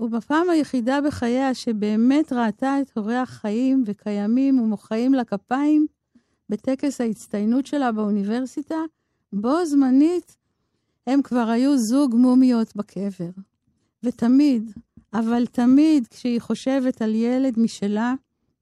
ובפעם 0.00 0.50
היחידה 0.50 1.00
בחייה 1.00 1.54
שבאמת 1.54 2.32
ראתה 2.32 2.80
את 2.80 2.96
הורי 2.96 3.16
החיים 3.16 3.82
וקיימים 3.86 4.60
ומוחאים 4.60 5.14
לה 5.14 5.24
כפיים, 5.24 5.86
בטקס 6.48 7.00
ההצטיינות 7.00 7.66
שלה 7.66 7.92
באוניברסיטה, 7.92 8.78
בו 9.32 9.64
זמנית 9.64 10.36
הם 11.06 11.22
כבר 11.22 11.48
היו 11.48 11.78
זוג 11.78 12.14
מומיות 12.14 12.76
בקבר. 12.76 13.30
ותמיד, 14.02 14.72
אבל 15.14 15.46
תמיד 15.46 16.06
כשהיא 16.06 16.40
חושבת 16.40 17.02
על 17.02 17.14
ילד 17.14 17.58
משלה, 17.58 18.14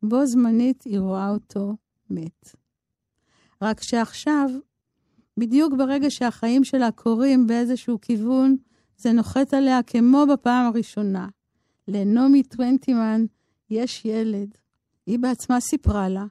בו 0.02 0.26
זמנית 0.26 0.82
היא 0.82 0.98
רואה 0.98 1.30
אותו 1.30 1.76
מת. 2.10 2.54
רק 3.62 3.82
שעכשיו, 3.82 4.50
בדיוק 5.36 5.74
ברגע 5.78 6.10
שהחיים 6.10 6.64
שלה 6.64 6.90
קורים 6.90 7.46
באיזשהו 7.46 8.00
כיוון, 8.00 8.56
זה 8.96 9.12
נוחת 9.12 9.54
עליה 9.54 9.82
כמו 9.82 10.24
בפעם 10.32 10.66
הראשונה. 10.66 11.28
לנעמי 11.88 12.42
טוונטימן 12.42 13.24
יש 13.70 14.04
ילד. 14.04 14.54
היא 15.06 15.18
בעצמה 15.18 15.60
סיפרה 15.60 16.08
לה, 16.08 16.24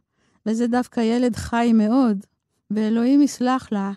וזה 0.46 0.68
דווקא 0.68 1.00
ילד 1.00 1.36
חי 1.36 1.72
מאוד, 1.74 2.26
ואלוהים 2.72 3.22
יסלח 3.22 3.72
לה, 3.72 3.92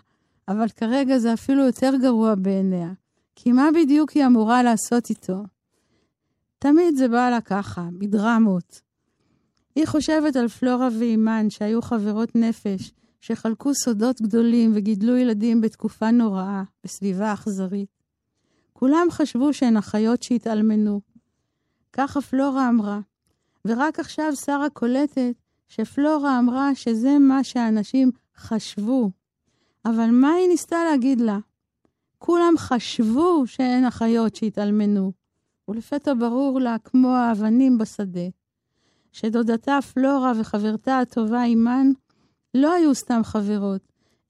אבל 0.47 0.69
כרגע 0.69 1.17
זה 1.17 1.33
אפילו 1.33 1.65
יותר 1.65 1.91
גרוע 2.01 2.35
בעיניה. 2.35 2.91
כי 3.35 3.51
מה 3.51 3.69
בדיוק 3.75 4.11
היא 4.11 4.25
אמורה 4.25 4.63
לעשות 4.63 5.09
איתו? 5.09 5.43
תמיד 6.59 6.95
זה 6.95 7.07
בא 7.07 7.29
לה 7.29 7.41
ככה, 7.41 7.87
בדרמות. 7.97 8.81
היא 9.75 9.85
חושבת 9.87 10.35
על 10.35 10.47
פלורה 10.47 10.89
ואימן, 10.99 11.49
שהיו 11.49 11.81
חברות 11.81 12.35
נפש, 12.35 12.91
שחלקו 13.21 13.73
סודות 13.73 14.21
גדולים 14.21 14.71
וגידלו 14.75 15.17
ילדים 15.17 15.61
בתקופה 15.61 16.11
נוראה, 16.11 16.63
בסביבה 16.83 17.33
אכזרית. 17.33 18.03
כולם 18.73 19.07
חשבו 19.11 19.53
שהן 19.53 19.77
אחיות 19.77 20.23
שהתאלמנו. 20.23 21.01
ככה 21.93 22.21
פלורה 22.21 22.69
אמרה, 22.69 22.99
ורק 23.65 23.99
עכשיו 23.99 24.35
שרה 24.35 24.69
קולטת 24.69 25.35
שפלורה 25.67 26.39
אמרה 26.39 26.75
שזה 26.75 27.19
מה 27.19 27.43
שאנשים 27.43 28.11
חשבו. 28.37 29.11
אבל 29.85 30.09
מה 30.11 30.31
היא 30.31 30.47
ניסתה 30.47 30.77
להגיד 30.91 31.21
לה? 31.21 31.39
כולם 32.17 32.53
חשבו 32.57 33.43
שהן 33.47 33.85
אחיות 33.85 34.35
שהתאלמנו, 34.35 35.11
ולפתע 35.69 36.13
ברור 36.13 36.59
לה, 36.59 36.75
כמו 36.83 37.15
האבנים 37.15 37.77
בשדה, 37.77 38.27
שדודתה 39.11 39.79
פלורה 39.93 40.33
וחברתה 40.39 40.99
הטובה 40.99 41.43
אימן 41.43 41.87
לא 42.53 42.73
היו 42.73 42.95
סתם 42.95 43.21
חברות, 43.23 43.81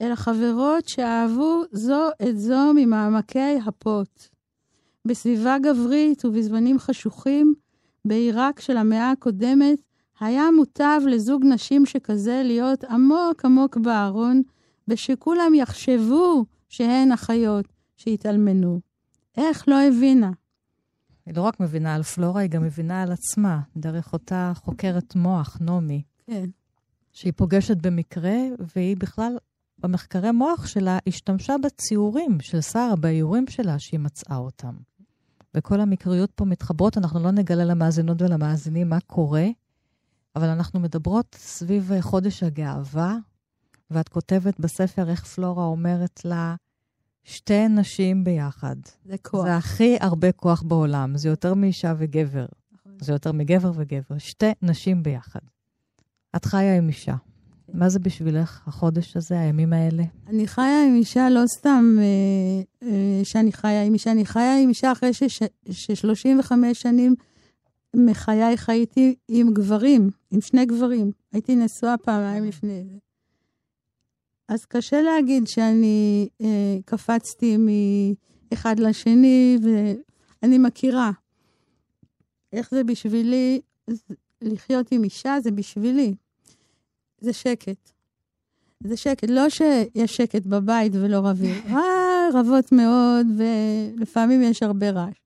אלא 0.02 0.16
חברות 0.16 0.88
שאהבו 0.88 1.62
זו 1.72 2.08
את 2.30 2.40
זו 2.40 2.74
ממעמקי 2.76 3.58
הפוט. 3.66 4.28
בסביבה 5.06 5.58
גברית 5.60 6.26
ובזמנים 6.26 6.80
חשוכים, 6.80 7.54
בעיראק 8.06 8.60
של 8.60 8.78
המאה 8.78 9.12
הקודמת, 9.12 9.82
היה 10.20 10.52
מוטב 10.56 11.02
לזוג 11.08 11.46
נשים 11.46 11.86
שכזה 11.86 12.42
להיות 12.46 12.84
עמוק 12.84 13.46
עמוק 13.46 13.78
בארון, 13.78 14.42
ושכולם 14.88 15.54
יחשבו 15.56 16.46
שהן 16.70 17.12
אחיות 17.12 17.66
שהתאלמנו. 17.98 18.80
איך 19.38 19.70
לא 19.70 19.82
הבינה? 19.82 20.32
היא 21.30 21.36
לא 21.38 21.42
רק 21.42 21.60
מבינה 21.60 21.96
על 21.96 22.04
פלורה, 22.04 22.42
היא 22.42 22.50
גם 22.50 22.64
מבינה 22.64 23.02
על 23.02 23.12
עצמה, 23.12 23.62
דרך 23.78 24.14
אותה 24.14 24.52
חוקרת 24.56 25.16
מוח, 25.16 25.58
נעמי. 25.62 26.04
כן. 26.26 26.50
שהיא 27.14 27.34
פוגשת 27.36 27.78
במקרה, 27.78 28.36
והיא 28.76 28.98
בכלל, 28.98 29.38
במחקרי 29.78 30.32
מוח 30.32 30.68
שלה, 30.68 30.98
השתמשה 31.08 31.56
בציורים 31.64 32.40
של 32.42 32.62
שרה, 32.62 32.96
באיורים 32.96 33.48
שלה, 33.48 33.80
שהיא 33.80 34.00
מצאה 34.00 34.38
אותם. 34.38 34.76
וכל 35.56 35.82
המקריות 35.82 36.32
פה 36.32 36.46
מתחברות, 36.46 36.98
אנחנו 36.98 37.20
לא 37.20 37.32
נגלה 37.32 37.66
למאזינות 37.66 38.22
ולמאזינים 38.22 38.90
מה 38.90 39.00
קורה, 39.08 39.48
אבל 40.36 40.48
אנחנו 40.48 40.80
מדברות 40.80 41.36
סביב 41.40 41.92
חודש 42.02 42.44
הגאווה, 42.44 43.18
ואת 43.92 44.10
כותבת 44.10 44.60
בספר 44.60 45.10
איך 45.10 45.26
פלורה 45.26 45.64
אומרת 45.64 46.26
לה, 46.26 46.56
שתי 47.24 47.68
נשים 47.68 48.24
ביחד. 48.24 48.76
זה 49.06 49.18
כוח. 49.18 49.46
זה 49.46 49.56
הכי 49.56 49.98
הרבה 50.00 50.32
כוח 50.32 50.64
בעולם, 50.64 51.18
זה 51.18 51.30
יותר 51.30 51.54
מאישה 51.54 51.94
וגבר. 51.98 52.46
נכון. 52.72 52.92
זה 53.02 53.14
יותר 53.14 53.32
מגבר 53.32 53.72
וגבר. 53.76 54.18
שתי 54.18 54.52
נשים 54.62 55.04
ביחד. 55.04 55.40
את 56.36 56.46
חיה 56.46 56.78
עם 56.78 56.88
אישה. 56.88 57.16
מה 57.74 57.90
זה 57.90 58.00
בשבילך, 58.00 58.62
החודש 58.68 59.18
הזה, 59.18 59.40
הימים 59.40 59.74
האלה? 59.74 60.04
אני 60.28 60.48
חיה 60.48 60.86
עם 60.88 60.96
אישה 60.96 61.30
לא 61.30 61.44
סתם 61.48 61.96
אה, 62.00 62.88
אה, 62.88 63.22
שאני 63.24 63.52
חיה 63.52 63.84
עם 63.84 63.94
אישה, 63.94 64.12
אני 64.12 64.26
חיה 64.26 64.58
עם 64.64 64.70
אישה 64.70 64.92
אחרי 64.92 65.14
ש-35 65.14 66.52
שנים 66.74 67.16
מחיי 67.96 68.58
חייתי 68.58 69.16
עם 69.28 69.54
גברים, 69.54 70.10
עם 70.32 70.42
שני 70.42 70.66
גברים. 70.66 71.12
הייתי 71.34 71.56
נשואה 71.56 71.98
פעמיים 71.98 72.44
לפני 72.44 72.84
זה. 72.84 72.98
אז 74.50 74.66
קשה 74.66 75.02
להגיד 75.02 75.48
שאני 75.48 76.30
אה, 76.42 76.78
קפצתי 76.86 77.58
מאחד 77.58 78.80
לשני, 78.80 79.58
ואני 79.62 80.58
מכירה. 80.58 81.12
איך 82.54 82.72
זה 82.72 82.84
בשבילי, 82.84 83.62
לחיות 84.42 84.92
עם 84.92 85.04
אישה 85.04 85.38
זה 85.44 85.52
בשבילי. 85.52 86.14
זה 87.22 87.34
שקט. 87.34 87.92
זה 88.84 88.98
שקט. 88.98 89.30
לא 89.30 89.50
שיש 89.50 90.18
שקט 90.18 90.46
בבית 90.46 90.92
ולא 90.96 91.18
רבים. 91.24 91.56
אה, 91.76 92.30
רבות 92.34 92.72
מאוד, 92.72 93.28
ולפעמים 93.38 94.42
יש 94.42 94.64
הרבה 94.64 94.90
רעש. 94.90 95.18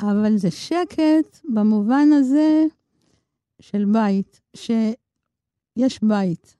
אבל 0.00 0.36
זה 0.36 0.50
שקט 0.50 1.40
במובן 1.44 2.08
הזה 2.12 2.64
של 3.60 3.84
בית, 3.84 4.40
שיש 4.54 6.02
בית. 6.02 6.55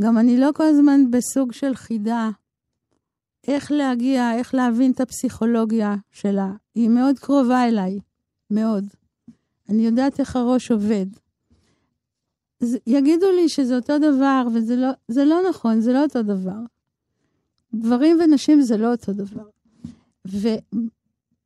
גם 0.00 0.18
אני 0.18 0.36
לא 0.36 0.50
כל 0.54 0.64
הזמן 0.64 1.10
בסוג 1.10 1.52
של 1.52 1.74
חידה. 1.74 2.30
איך 3.48 3.72
להגיע, 3.72 4.34
איך 4.34 4.54
להבין 4.54 4.90
את 4.90 5.00
הפסיכולוגיה 5.00 5.94
שלה. 6.10 6.52
היא 6.74 6.88
מאוד 6.88 7.18
קרובה 7.18 7.68
אליי, 7.68 7.98
מאוד. 8.50 8.84
אני 9.68 9.86
יודעת 9.86 10.20
איך 10.20 10.36
הראש 10.36 10.70
עובד. 10.70 11.06
אז 12.62 12.76
יגידו 12.86 13.26
לי 13.30 13.48
שזה 13.48 13.76
אותו 13.76 13.98
דבר, 13.98 14.46
וזה 14.54 14.76
לא, 14.76 14.88
זה 15.08 15.24
לא 15.24 15.40
נכון, 15.48 15.80
זה 15.80 15.92
לא 15.92 16.02
אותו 16.02 16.22
דבר. 16.22 16.58
גברים 17.74 18.18
ונשים 18.20 18.60
זה 18.60 18.76
לא 18.76 18.92
אותו 18.92 19.12
דבר. 19.12 19.44
ו, 20.28 20.48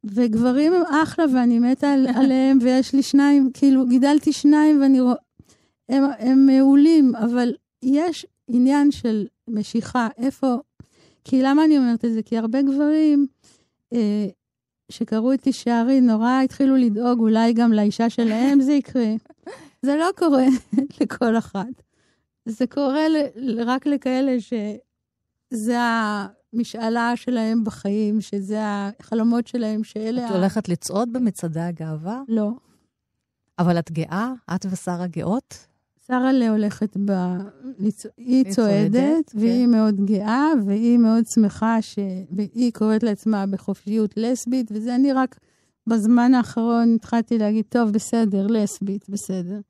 וגברים 0.05 0.73
הם 0.73 0.83
אחלה, 1.03 1.25
ואני 1.35 1.59
מתה 1.59 1.93
על, 1.93 2.07
עליהם, 2.19 2.59
ויש 2.63 2.95
לי 2.95 3.03
שניים, 3.03 3.51
כאילו, 3.55 3.87
גידלתי 3.87 4.33
שניים, 4.33 4.83
ואני 4.83 5.01
רואה... 5.01 5.15
הם, 5.89 6.05
הם 6.19 6.47
מעולים, 6.47 7.17
אבל 7.17 7.55
יש 7.83 8.27
עניין 8.49 8.91
של 8.91 9.27
משיכה, 9.49 10.09
איפה... 10.19 10.57
כי 11.25 11.43
למה 11.43 11.65
אני 11.65 11.79
אומרת 11.79 12.05
את 12.05 12.13
זה? 12.13 12.23
כי 12.23 12.39
הרבה 12.39 12.63
גברים 12.63 13.27
אה, 13.93 14.27
שקראו 14.93 15.33
את 15.33 15.43
תישארי, 15.43 16.01
נורא 16.01 16.43
התחילו 16.45 16.77
לדאוג, 16.77 17.21
אולי 17.21 17.53
גם 17.53 17.73
לאישה 17.73 18.11
שלהם 18.11 18.61
זה 18.61 18.73
יקרה. 18.73 19.15
זה 19.87 19.97
לא 19.97 20.09
קורה 20.17 20.47
לכל 21.01 21.39
אחת. 21.39 21.83
זה 22.45 22.67
קורה 22.67 23.09
ל- 23.09 23.63
רק 23.67 23.87
לכאלה 23.87 24.37
שזה 24.41 25.79
המשאלה 25.79 27.13
שלהם 27.17 27.65
בחיים, 27.65 28.21
שזה 28.21 28.59
החלומות 28.63 29.47
שלהם, 29.47 29.85
שאלה... 29.85 30.27
את 30.27 30.31
הולכת 30.31 30.69
לצעוד 30.69 31.13
במצעדי 31.13 31.61
הגאווה? 31.61 32.23
לא. 32.29 32.51
אבל 33.59 33.79
את 33.79 33.91
גאה? 33.91 34.33
את 34.55 34.67
ושרה 34.71 35.07
גאות? 35.07 35.68
שרה 36.09 36.33
לה 36.33 36.51
הולכת 36.51 36.97
ב... 37.05 37.13
היא 38.17 38.45
צועדת, 38.51 39.33
והיא 39.35 39.67
כן. 39.67 39.71
מאוד 39.71 40.07
גאה, 40.07 40.53
והיא 40.67 40.99
מאוד 40.99 41.25
שמחה 41.35 41.83
ש... 41.83 41.99
והיא 42.31 42.73
קוראת 42.73 43.03
לעצמה 43.03 43.47
בחופשיות 43.47 44.15
לסבית, 44.17 44.71
וזה 44.73 44.95
אני 44.95 45.13
רק 45.13 45.39
בזמן 45.87 46.35
האחרון 46.35 46.95
התחלתי 46.95 47.39
להגיד, 47.39 47.65
טוב, 47.69 47.91
בסדר, 47.91 48.47
לסבית, 48.47 49.09
בסדר. 49.09 49.61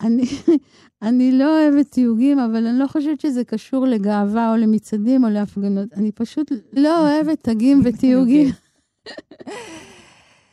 אני, 0.00 0.24
אני 1.02 1.32
לא 1.32 1.60
אוהבת 1.60 1.90
תיוגים, 1.90 2.38
אבל 2.38 2.66
אני 2.66 2.78
לא 2.78 2.86
חושבת 2.86 3.20
שזה 3.20 3.44
קשור 3.44 3.86
לגאווה 3.86 4.52
או 4.52 4.56
למצעדים 4.56 5.24
או 5.24 5.28
להפגנות. 5.28 5.92
אני 5.92 6.12
פשוט 6.12 6.52
לא 6.72 7.00
אוהבת 7.00 7.42
תגים 7.42 7.80
ותיוגים. 7.84 8.48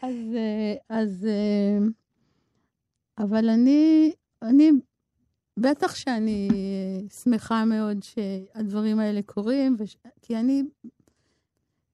אז, 0.02 0.16
אה, 0.36 0.74
אז, 0.90 1.26
אה, 1.26 1.86
אבל 3.18 3.50
אני, 3.50 4.12
אני, 4.42 4.72
בטח 5.60 5.96
שאני 5.96 6.50
שמחה 7.24 7.66
מאוד 7.66 7.98
שהדברים 8.04 9.00
האלה 9.00 9.22
קורים, 9.22 9.76
וש... 9.80 9.98
כי 10.22 10.38
אני, 10.38 10.64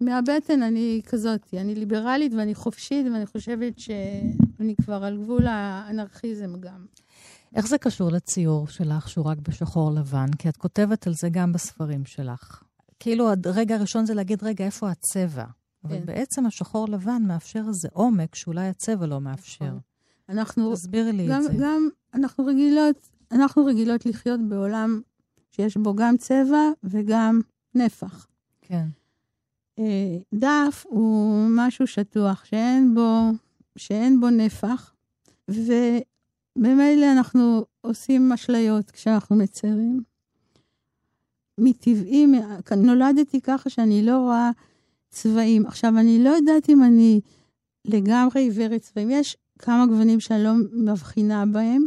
מהבטן 0.01 0.63
אני 0.63 1.01
כזאת, 1.05 1.53
אני 1.53 1.75
ליברלית 1.75 2.33
ואני 2.33 2.55
חופשית, 2.55 3.05
ואני 3.13 3.25
חושבת 3.25 3.79
שאני 3.79 4.75
כבר 4.81 5.03
על 5.03 5.17
גבול 5.17 5.47
האנרכיזם 5.47 6.59
גם. 6.59 6.85
איך 7.55 7.67
זה 7.67 7.77
קשור 7.77 8.11
לציור 8.11 8.67
שלך, 8.67 9.09
שהוא 9.09 9.25
רק 9.25 9.37
בשחור 9.37 9.91
לבן? 9.91 10.27
כי 10.37 10.49
את 10.49 10.57
כותבת 10.57 11.07
על 11.07 11.13
זה 11.13 11.29
גם 11.31 11.53
בספרים 11.53 12.05
שלך. 12.05 12.63
כאילו, 12.99 13.29
הרגע 13.45 13.75
הראשון 13.75 14.05
זה 14.05 14.13
להגיד, 14.13 14.43
רגע, 14.43 14.65
איפה 14.65 14.89
הצבע? 14.89 15.45
אבל 15.83 15.99
כן. 15.99 16.05
בעצם 16.05 16.45
השחור 16.45 16.89
לבן 16.89 17.21
מאפשר 17.27 17.63
איזה 17.67 17.87
עומק 17.93 18.35
שאולי 18.35 18.67
הצבע 18.67 19.05
לא 19.05 19.21
מאפשר. 19.21 19.65
נכון. 19.65 19.79
אנחנו, 20.29 20.73
תסבירי 20.73 21.11
לי 21.11 21.27
גם, 21.27 21.41
את 21.45 21.51
זה. 21.51 21.57
גם 21.59 21.89
אנחנו 22.13 22.45
רגילות, 22.45 23.09
אנחנו 23.31 23.65
רגילות 23.65 24.05
לחיות 24.05 24.39
בעולם 24.49 25.01
שיש 25.51 25.77
בו 25.77 25.95
גם 25.95 26.17
צבע 26.17 26.69
וגם 26.83 27.41
נפח. 27.75 28.27
כן. 28.61 28.85
אה, 29.79 30.17
דף 30.33 30.85
הוא 30.87 31.47
משהו 31.49 31.87
שטוח, 31.87 32.45
שאין 32.45 32.95
בו, 32.95 33.31
שאין 33.77 34.19
בו 34.19 34.29
נפח, 34.29 34.93
וממילא 35.47 37.11
אנחנו 37.11 37.65
עושים 37.81 38.31
אשליות 38.31 38.91
כשאנחנו 38.91 39.35
מציירים. 39.35 40.01
מטבעי, 41.57 42.25
נולדתי 42.77 43.41
ככה 43.41 43.69
שאני 43.69 44.05
לא 44.05 44.17
רואה 44.17 44.51
צבעים. 45.09 45.65
עכשיו, 45.65 45.97
אני 45.97 46.23
לא 46.23 46.29
יודעת 46.29 46.69
אם 46.69 46.83
אני 46.83 47.21
לגמרי 47.85 48.41
עיוורת 48.41 48.81
צבעים. 48.81 49.09
יש 49.11 49.37
כמה 49.59 49.85
גוונים 49.85 50.19
שאני 50.19 50.43
לא 50.43 50.51
מבחינה 50.73 51.45
בהם, 51.45 51.85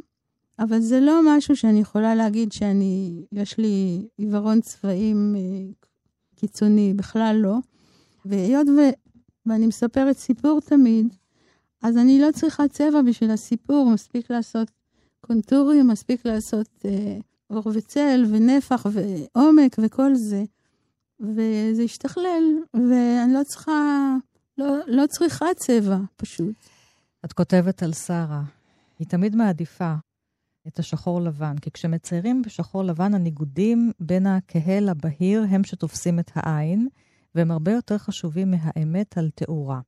אבל 0.62 0.80
זה 0.80 1.00
לא 1.00 1.20
משהו 1.26 1.56
שאני 1.56 1.80
יכולה 1.80 2.14
להגיד 2.14 2.52
שאני, 2.52 3.24
יש 3.32 3.58
לי 3.58 4.06
עיוורון 4.16 4.60
צבעים 4.60 5.34
אה, 5.36 5.72
קיצוני, 6.36 6.94
בכלל 6.94 7.36
לא. 7.40 7.56
והיות 8.24 8.68
ו... 8.68 8.80
ואני 9.46 9.66
מספרת 9.66 10.16
סיפור 10.16 10.60
תמיד, 10.60 11.14
אז 11.82 11.96
אני 11.96 12.20
לא 12.20 12.32
צריכה 12.32 12.68
צבע 12.68 13.02
בשביל 13.02 13.30
הסיפור, 13.30 13.90
מספיק 13.90 14.30
לעשות 14.30 14.70
קונטורים, 15.20 15.88
מספיק 15.88 16.26
לעשות 16.26 16.68
אה, 16.84 17.18
אור 17.50 17.62
וצל 17.74 18.24
ונפח 18.30 18.86
ועומק 18.92 19.76
וכל 19.78 20.14
זה. 20.14 20.44
וזה 21.20 21.82
השתכלל, 21.82 22.42
ואני 22.74 23.34
לא 23.34 23.44
צריכה, 23.44 24.14
לא, 24.58 24.76
לא 24.86 25.06
צריכה 25.06 25.46
צבע, 25.56 25.98
פשוט. 26.16 26.54
את 27.24 27.32
כותבת 27.32 27.82
על 27.82 27.92
שרה. 27.92 28.42
היא 28.98 29.06
תמיד 29.06 29.36
מעדיפה 29.36 29.94
את 30.68 30.78
השחור 30.78 31.20
לבן, 31.20 31.58
כי 31.58 31.70
כשמציירים 31.70 32.42
בשחור 32.42 32.84
לבן, 32.84 33.14
הניגודים 33.14 33.92
בין 34.00 34.26
הכהה 34.26 34.80
לבהיר 34.80 35.44
הם 35.50 35.64
שתופסים 35.64 36.18
את 36.18 36.30
העין, 36.34 36.88
והם 37.34 37.50
הרבה 37.50 37.72
יותר 37.72 37.98
חשובים 37.98 38.50
מהאמת 38.50 39.18
על 39.18 39.30
תאורה. 39.34 39.80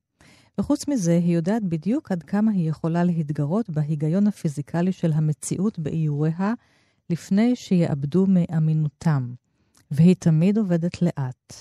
וחוץ 0.57 0.87
מזה, 0.87 1.13
היא 1.13 1.35
יודעת 1.35 1.63
בדיוק 1.63 2.11
עד 2.11 2.23
כמה 2.23 2.51
היא 2.51 2.69
יכולה 2.69 3.03
להתגרות 3.03 3.69
בהיגיון 3.69 4.27
הפיזיקלי 4.27 4.91
של 4.91 5.13
המציאות 5.13 5.79
באיוריה, 5.79 6.53
לפני 7.09 7.55
שיאבדו 7.55 8.25
מאמינותם. 8.29 9.33
והיא 9.91 10.15
תמיד 10.19 10.57
עובדת 10.57 11.01
לאט, 11.01 11.53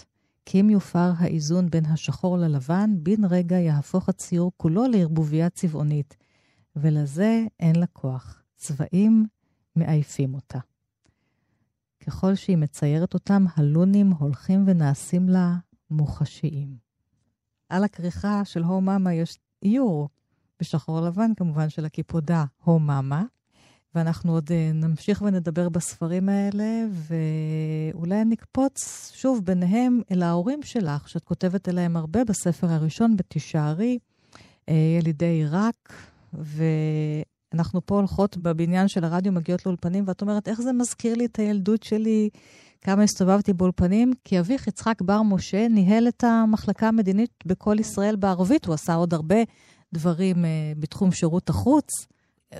כי 0.46 0.61
אם 0.61 0.70
יופר 0.70 1.12
האיזון 1.18 1.70
בין 1.70 1.87
השחור 1.87 2.38
ללבן, 2.38 2.90
בן 3.03 3.24
רגע 3.24 3.57
יהפוך 3.57 4.09
הציור 4.09 4.53
כולו 4.57 4.87
לערבוביה 4.87 5.50
צבעונית, 5.50 6.16
ולזה 6.77 7.46
אין 7.61 7.77
לה 7.77 7.87
כוח. 7.87 8.43
צבעים 8.64 9.27
מעייפים 9.77 10.35
אותה. 10.35 10.59
ככל 12.07 12.35
שהיא 12.35 12.57
מציירת 12.57 13.14
אותם, 13.14 13.44
הלונים 13.57 14.11
הולכים 14.11 14.64
ונעשים 14.66 15.29
לה 15.29 15.57
מוחשיים. 15.90 16.77
על 17.68 17.85
הכריכה 17.85 18.44
של 18.44 18.64
הו 18.64 18.81
מאמה 18.81 19.14
יש 19.14 19.38
איור, 19.62 20.09
בשחור 20.61 21.00
לבן 21.00 21.35
כמובן, 21.35 21.68
של 21.68 21.85
הקיפודה 21.85 22.44
הו 22.64 22.79
מאמה. 22.79 23.24
ואנחנו 23.94 24.33
עוד 24.33 24.48
uh, 24.48 24.74
נמשיך 24.74 25.22
ונדבר 25.22 25.68
בספרים 25.68 26.29
האלה, 26.29 26.85
ואולי 26.90 28.24
נקפוץ 28.24 29.11
שוב 29.14 29.44
ביניהם 29.44 30.00
אל 30.11 30.22
ההורים 30.22 30.62
שלך, 30.62 31.09
שאת 31.09 31.24
כותבת 31.24 31.68
אליהם 31.68 31.96
הרבה 31.96 32.24
בספר 32.24 32.70
הראשון, 32.70 33.16
בתישארי, 33.16 33.98
uh, 34.35 34.72
ילידי 34.98 35.27
עיראק, 35.27 35.92
ואנחנו 37.55 37.87
פה 37.87 37.95
הולכות 37.95 38.37
בבניין 38.37 38.88
של 38.88 39.05
הרדיו, 39.05 39.33
מגיעות 39.33 39.67
לאולפנים, 39.67 40.05
ואת 40.07 40.23
אומרת, 40.23 40.49
איך 40.49 40.61
זה 40.61 40.73
מזכיר 40.73 41.14
לי 41.14 41.25
את 41.25 41.38
הילדות 41.38 41.83
שלי, 41.83 42.29
כמה 42.81 43.03
הסתובבתי 43.03 43.53
באולפנים? 43.53 44.12
כי 44.25 44.40
אביך, 44.40 44.67
יצחק 44.67 45.03
בר 45.03 45.23
משה, 45.23 45.69
ניהל 45.69 46.09
את 46.09 46.25
המחלקה 46.25 46.88
המדינית 46.88 47.31
בכל 47.47 47.77
ישראל 47.81 48.17
בערבית, 48.17 48.67
הוא 48.67 48.75
עשה 48.75 48.95
עוד 48.95 49.14
הרבה 49.14 49.37
דברים 49.93 50.37
uh, 50.37 50.49
בתחום 50.79 51.12
שירות 51.12 51.49
החוץ. 51.49 52.07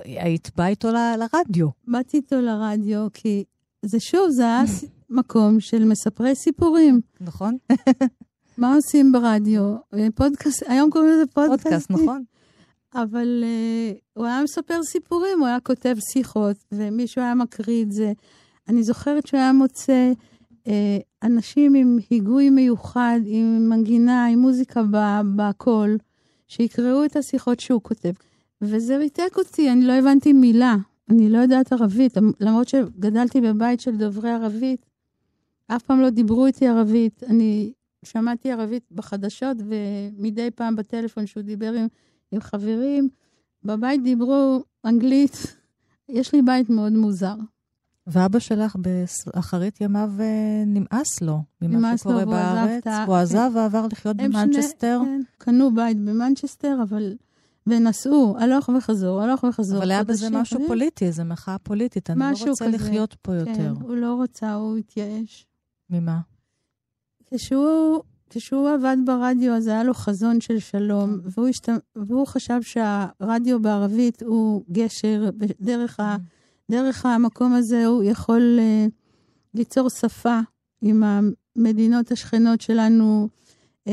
היית 0.05 0.51
באה 0.55 0.67
איתו 0.67 0.91
ל- 0.91 1.15
לרדיו. 1.19 1.67
באתי 1.87 2.17
איתו 2.17 2.41
לרדיו, 2.41 3.07
כי 3.13 3.43
זה 3.81 3.99
שוב, 3.99 4.29
זה 4.29 4.43
היה 4.43 4.63
מקום 5.19 5.59
של 5.59 5.85
מספרי 5.85 6.35
סיפורים. 6.35 7.01
נכון? 7.21 7.57
מה 8.57 8.75
עושים 8.75 9.11
ברדיו? 9.11 9.75
פודקאסט, 10.15 10.63
היום 10.67 10.89
קוראים 10.89 11.09
לזה 11.09 11.23
פודקאסט. 11.33 11.63
פודקאסט, 11.63 11.91
נכון. 11.91 12.23
אבל 12.95 13.43
uh, 13.43 13.99
הוא 14.13 14.25
היה 14.25 14.43
מספר 14.43 14.83
סיפורים, 14.83 15.39
הוא 15.39 15.47
היה 15.47 15.59
כותב 15.59 15.95
שיחות, 16.11 16.57
ומישהו 16.71 17.21
היה 17.21 17.35
מקריא 17.35 17.83
את 17.83 17.91
זה. 17.91 18.13
אני 18.69 18.83
זוכרת 18.83 19.27
שהוא 19.27 19.39
היה 19.39 19.53
מוצא 19.53 20.11
uh, 20.63 20.69
אנשים 21.23 21.73
עם 21.73 21.97
היגוי 22.09 22.49
מיוחד, 22.49 23.19
עם 23.25 23.69
מנגינה, 23.69 24.25
עם 24.25 24.39
מוזיקה 24.39 24.81
בקול, 25.35 25.97
שיקראו 26.47 27.05
את 27.05 27.15
השיחות 27.15 27.59
שהוא 27.59 27.81
כותב. 27.81 28.11
וזה 28.61 28.97
ריתק 28.97 29.37
אותי, 29.37 29.71
אני 29.71 29.85
לא 29.85 29.93
הבנתי 29.93 30.33
מילה. 30.33 30.75
אני 31.09 31.29
לא 31.29 31.37
יודעת 31.37 31.73
ערבית, 31.73 32.17
למרות 32.39 32.67
שגדלתי 32.67 33.41
בבית 33.41 33.79
של 33.79 33.97
דוברי 33.97 34.31
ערבית, 34.31 34.85
אף 35.67 35.83
פעם 35.83 36.01
לא 36.01 36.09
דיברו 36.09 36.45
איתי 36.45 36.67
ערבית. 36.67 37.23
אני 37.23 37.73
שמעתי 38.05 38.51
ערבית 38.51 38.83
בחדשות, 38.91 39.57
ומדי 39.59 40.51
פעם 40.51 40.75
בטלפון 40.75 41.25
שהוא 41.25 41.43
דיבר 41.43 41.73
עם, 41.73 41.87
עם 42.31 42.41
חברים, 42.41 43.09
בבית 43.63 44.03
דיברו 44.03 44.63
אנגלית. 44.85 45.57
יש 46.09 46.33
לי 46.33 46.41
בית 46.41 46.69
מאוד 46.69 46.93
מוזר. 46.93 47.35
ואבא 48.07 48.39
שלך 48.39 48.75
באחרית 48.75 49.81
ימיו 49.81 50.11
אה, 50.19 50.63
נמאס 50.65 51.21
לו 51.21 51.43
ממה 51.61 51.97
שקורה 51.97 52.25
לו, 52.25 52.31
בארץ. 52.31 52.83
הוא 53.07 53.15
עזב 53.15 53.51
ועבר 53.53 53.87
לחיות 53.91 54.17
במנצ'סטר. 54.17 54.99
כן, 55.05 55.21
קנו 55.37 55.75
בית 55.75 55.97
במנצ'סטר, 55.97 56.79
אבל... 56.83 57.15
ונסעו, 57.67 58.35
הלוך 58.39 58.69
וחזור, 58.77 59.21
הלוך 59.21 59.43
וחזור. 59.43 59.77
אבל 59.77 59.91
היה 59.91 60.03
בזה 60.03 60.29
משהו 60.29 60.57
אני... 60.57 60.67
פוליטי, 60.67 61.05
איזו 61.05 61.25
מחאה 61.25 61.57
פוליטית. 61.57 62.09
אני 62.09 62.19
לא 62.19 62.25
רוצה 62.49 62.65
כזה. 62.67 62.77
לחיות 62.77 63.13
פה 63.21 63.31
כן, 63.31 63.37
יותר. 63.49 63.73
הוא 63.81 63.95
לא 63.95 64.21
רצה, 64.23 64.53
הוא 64.53 64.77
התייאש. 64.77 65.47
ממה? 65.89 66.19
כשהוא, 67.33 68.03
כשהוא 68.35 68.69
עבד 68.69 68.97
ברדיו, 69.05 69.53
אז 69.53 69.67
היה 69.67 69.83
לו 69.83 69.93
חזון 69.93 70.41
של 70.41 70.59
שלום, 70.59 71.17
כן. 71.23 71.29
והוא, 71.31 71.47
השת... 71.47 71.69
והוא 71.95 72.27
חשב 72.27 72.61
שהרדיו 72.61 73.59
בערבית 73.59 74.23
הוא 74.23 74.63
גשר, 74.71 75.29
ודרך 75.39 75.99
ה... 75.99 76.17
דרך 76.71 77.05
המקום 77.05 77.53
הזה 77.53 77.85
הוא 77.85 78.03
יכול 78.03 78.59
uh, 78.59 78.91
ליצור 79.53 79.89
שפה 79.89 80.39
עם 80.81 81.03
המדינות 81.03 82.11
השכנות 82.11 82.61
שלנו. 82.61 83.27
Uh, 83.87 83.91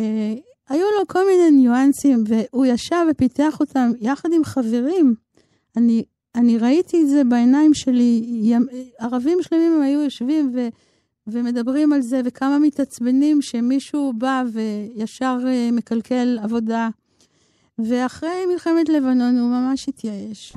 היו 0.68 0.86
לו 0.98 1.06
כל 1.06 1.26
מיני 1.26 1.50
ניואנסים, 1.50 2.24
והוא 2.26 2.66
ישב 2.66 3.06
ופיתח 3.10 3.60
אותם 3.60 3.90
יחד 4.00 4.28
עם 4.32 4.44
חברים. 4.44 5.14
אני, 5.76 6.04
אני 6.34 6.58
ראיתי 6.58 7.02
את 7.02 7.08
זה 7.08 7.24
בעיניים 7.24 7.74
שלי. 7.74 8.24
ימ, 8.26 8.62
ערבים 8.98 9.38
שלמים 9.42 9.82
היו 9.82 10.00
יושבים 10.00 10.52
ו, 10.54 10.68
ומדברים 11.26 11.92
על 11.92 12.00
זה, 12.00 12.20
וכמה 12.24 12.58
מתעצבנים 12.58 13.42
שמישהו 13.42 14.12
בא 14.18 14.42
וישר 14.52 15.38
uh, 15.42 15.72
מקלקל 15.72 16.38
עבודה. 16.42 16.88
ואחרי 17.78 18.46
מלחמת 18.52 18.88
לבנון 18.88 19.38
הוא 19.38 19.50
ממש 19.50 19.88
התייאש. 19.88 20.52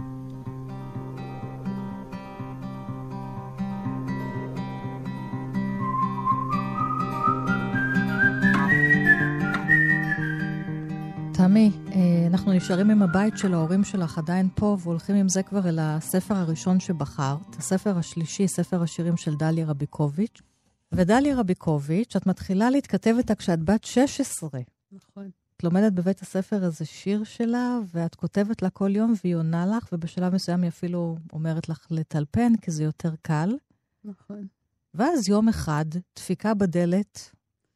תמי, 11.33 11.71
אה, 11.91 12.27
אנחנו 12.27 12.53
נשארים 12.53 12.89
עם 12.89 13.01
הבית 13.01 13.37
של 13.37 13.53
ההורים 13.53 13.83
שלך 13.83 14.17
עדיין 14.17 14.49
פה, 14.55 14.77
והולכים 14.79 15.15
עם 15.15 15.29
זה 15.29 15.43
כבר 15.43 15.69
אל 15.69 15.79
הספר 15.81 16.35
הראשון 16.35 16.79
שבחרת, 16.79 17.55
הספר 17.57 17.97
השלישי, 17.97 18.47
ספר 18.47 18.83
השירים 18.83 19.17
של 19.17 19.35
דליה 19.35 19.65
רביקוביץ'. 19.65 20.54
ודליה 20.91 21.39
רביקוביץ', 21.39 22.15
את 22.15 22.27
מתחילה 22.27 22.69
להתכתב 22.69 23.15
איתה 23.17 23.35
כשאת 23.35 23.63
בת 23.63 23.83
16. 23.83 24.49
נכון. 24.91 25.29
את 25.57 25.63
לומדת 25.63 25.93
בבית 25.93 26.21
הספר 26.21 26.63
איזה 26.63 26.85
שיר 26.85 27.23
שלה, 27.23 27.79
ואת 27.93 28.15
כותבת 28.15 28.61
לה 28.61 28.69
כל 28.69 28.95
יום 28.95 29.13
והיא 29.23 29.35
עונה 29.35 29.65
לך, 29.65 29.89
ובשלב 29.91 30.33
מסוים 30.33 30.61
היא 30.61 30.69
אפילו 30.69 31.17
אומרת 31.33 31.69
לך 31.69 31.87
לטלפן, 31.91 32.55
כי 32.61 32.71
זה 32.71 32.83
יותר 32.83 33.13
קל. 33.21 33.55
נכון. 34.03 34.47
ואז 34.93 35.29
יום 35.29 35.49
אחד, 35.49 35.85
דפיקה 36.15 36.53
בדלת 36.53 37.31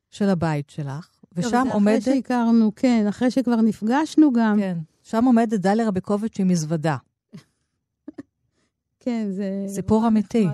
של 0.10 0.30
הבית 0.30 0.69
שלך, 0.69 1.10
ושם 1.34 1.63
טוב, 1.63 1.74
עומדת... 1.74 2.02
אחרי 2.02 2.15
שהכרנו, 2.15 2.72
כן, 2.76 3.06
אחרי 3.10 3.32
שכבר 3.32 3.62
נפגשנו 3.62 4.34
גם. 4.34 4.58
כן. 4.60 4.78
שם 5.04 5.26
עומדת 5.26 5.60
דליה 5.60 5.88
רביקוביץ' 5.88 6.39
עם 6.39 6.48
מזוודה. 6.48 6.98
כן, 9.04 9.28
זה... 9.32 9.65
סיפור 9.67 10.08
אמיתי. 10.08 10.48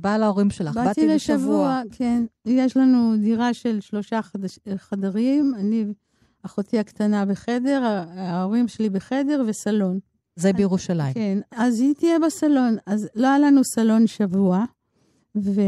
באה 0.00 0.18
להורים 0.18 0.50
שלך, 0.50 0.74
באתי 0.74 1.06
לשבוע. 1.06 1.36
לשבוע, 1.36 1.82
כן. 1.92 2.24
יש 2.44 2.76
לנו 2.76 3.16
דירה 3.16 3.54
של 3.54 3.80
שלושה 3.80 4.22
חדש, 4.22 4.58
חדרים, 4.76 5.54
אני, 5.58 5.84
אחותי 6.42 6.78
הקטנה 6.78 7.26
בחדר, 7.26 8.04
ההורים 8.16 8.68
שלי 8.68 8.90
בחדר 8.90 9.42
וסלון. 9.46 9.98
זה 10.36 10.52
בירושלים. 10.52 11.14
כן, 11.14 11.38
אז 11.50 11.80
היא 11.80 11.94
תהיה 11.94 12.18
בסלון. 12.18 12.76
אז 12.86 13.08
לא 13.14 13.26
היה 13.26 13.38
לנו 13.38 13.64
סלון 13.64 14.06
שבוע, 14.06 14.64
ו... 15.36 15.60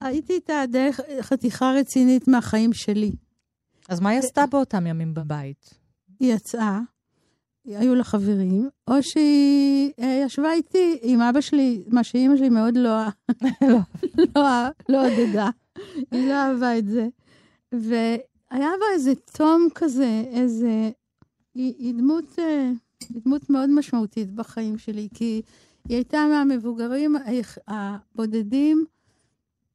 הייתי 0.00 0.32
איתה 0.32 0.64
דרך 0.68 1.00
חתיכה 1.20 1.72
רצינית 1.80 2.28
מהחיים 2.28 2.72
שלי. 2.72 3.12
אז 3.88 4.00
מה 4.00 4.10
היא 4.10 4.18
עשתה 4.18 4.44
באותם 4.50 4.86
ימים 4.86 5.14
בבית? 5.14 5.74
היא 6.20 6.34
יצאה, 6.34 6.80
היו 7.76 7.94
לה 7.94 8.04
חברים, 8.04 8.68
או 8.88 9.02
שהיא 9.02 9.92
ישבה 9.98 10.52
איתי 10.52 10.98
עם 11.02 11.20
אבא 11.20 11.40
שלי, 11.40 11.82
מה 11.86 12.04
שאימא 12.04 12.36
שלי 12.36 12.48
מאוד 12.48 12.76
לא, 12.76 12.98
לא, 13.62 13.78
לא, 14.36 14.42
לא 14.88 15.06
עודדה. 15.06 15.50
היא 16.10 16.28
לא 16.28 16.32
אהבה 16.32 16.78
את 16.78 16.86
זה. 16.86 17.08
והיה 17.72 18.70
בה 18.80 18.86
איזה 18.94 19.14
תום 19.14 19.68
כזה, 19.74 20.24
איזה... 20.26 20.90
היא, 21.54 21.74
היא, 21.78 21.94
דמות, 21.94 22.38
אה, 22.38 22.70
היא 23.08 23.22
דמות 23.24 23.50
מאוד 23.50 23.70
משמעותית 23.70 24.32
בחיים 24.32 24.78
שלי, 24.78 25.08
כי 25.14 25.42
היא 25.88 25.96
הייתה 25.96 26.26
מהמבוגרים 26.30 27.16
הבודדים, 27.68 28.84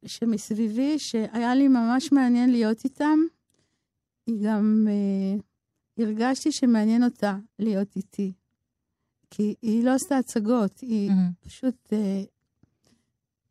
שמסביבי, 0.05 0.99
שהיה 0.99 1.55
לי 1.55 1.67
ממש 1.67 2.11
מעניין 2.11 2.51
להיות 2.51 2.83
איתם. 2.83 3.19
היא 4.27 4.47
גם, 4.47 4.87
אה, 4.89 5.39
הרגשתי 5.97 6.51
שמעניין 6.51 7.03
אותה 7.03 7.35
להיות 7.59 7.95
איתי. 7.95 8.33
כי 9.29 9.55
היא 9.61 9.83
לא 9.83 9.91
עשתה 9.91 10.17
הצגות, 10.17 10.79
היא 10.79 11.09
mm-hmm. 11.11 11.47
פשוט... 11.47 11.93
אה, 11.93 12.23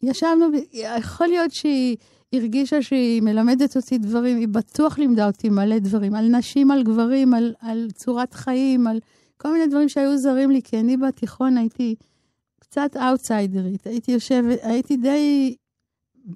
ישבנו, 0.02 0.46
יכול 0.72 1.26
להיות 1.26 1.52
שהיא 1.52 1.96
הרגישה 2.32 2.82
שהיא 2.82 3.22
מלמדת 3.22 3.76
אותי 3.76 3.98
דברים, 3.98 4.38
היא 4.38 4.48
בטוח 4.48 4.98
לימדה 4.98 5.26
אותי 5.26 5.48
מלא 5.48 5.78
דברים, 5.78 6.14
על 6.14 6.28
נשים, 6.28 6.70
על 6.70 6.82
גברים, 6.82 7.34
על, 7.34 7.54
על 7.60 7.88
צורת 7.94 8.34
חיים, 8.34 8.86
על 8.86 9.00
כל 9.36 9.52
מיני 9.52 9.66
דברים 9.66 9.88
שהיו 9.88 10.18
זרים 10.18 10.50
לי, 10.50 10.62
כי 10.62 10.80
אני 10.80 10.96
בתיכון 10.96 11.56
הייתי 11.56 11.94
קצת 12.58 12.96
אאוטסיידרית. 12.96 13.86
הייתי 13.86 14.12
יושבת, 14.12 14.58
הייתי 14.62 14.96
די 14.96 15.56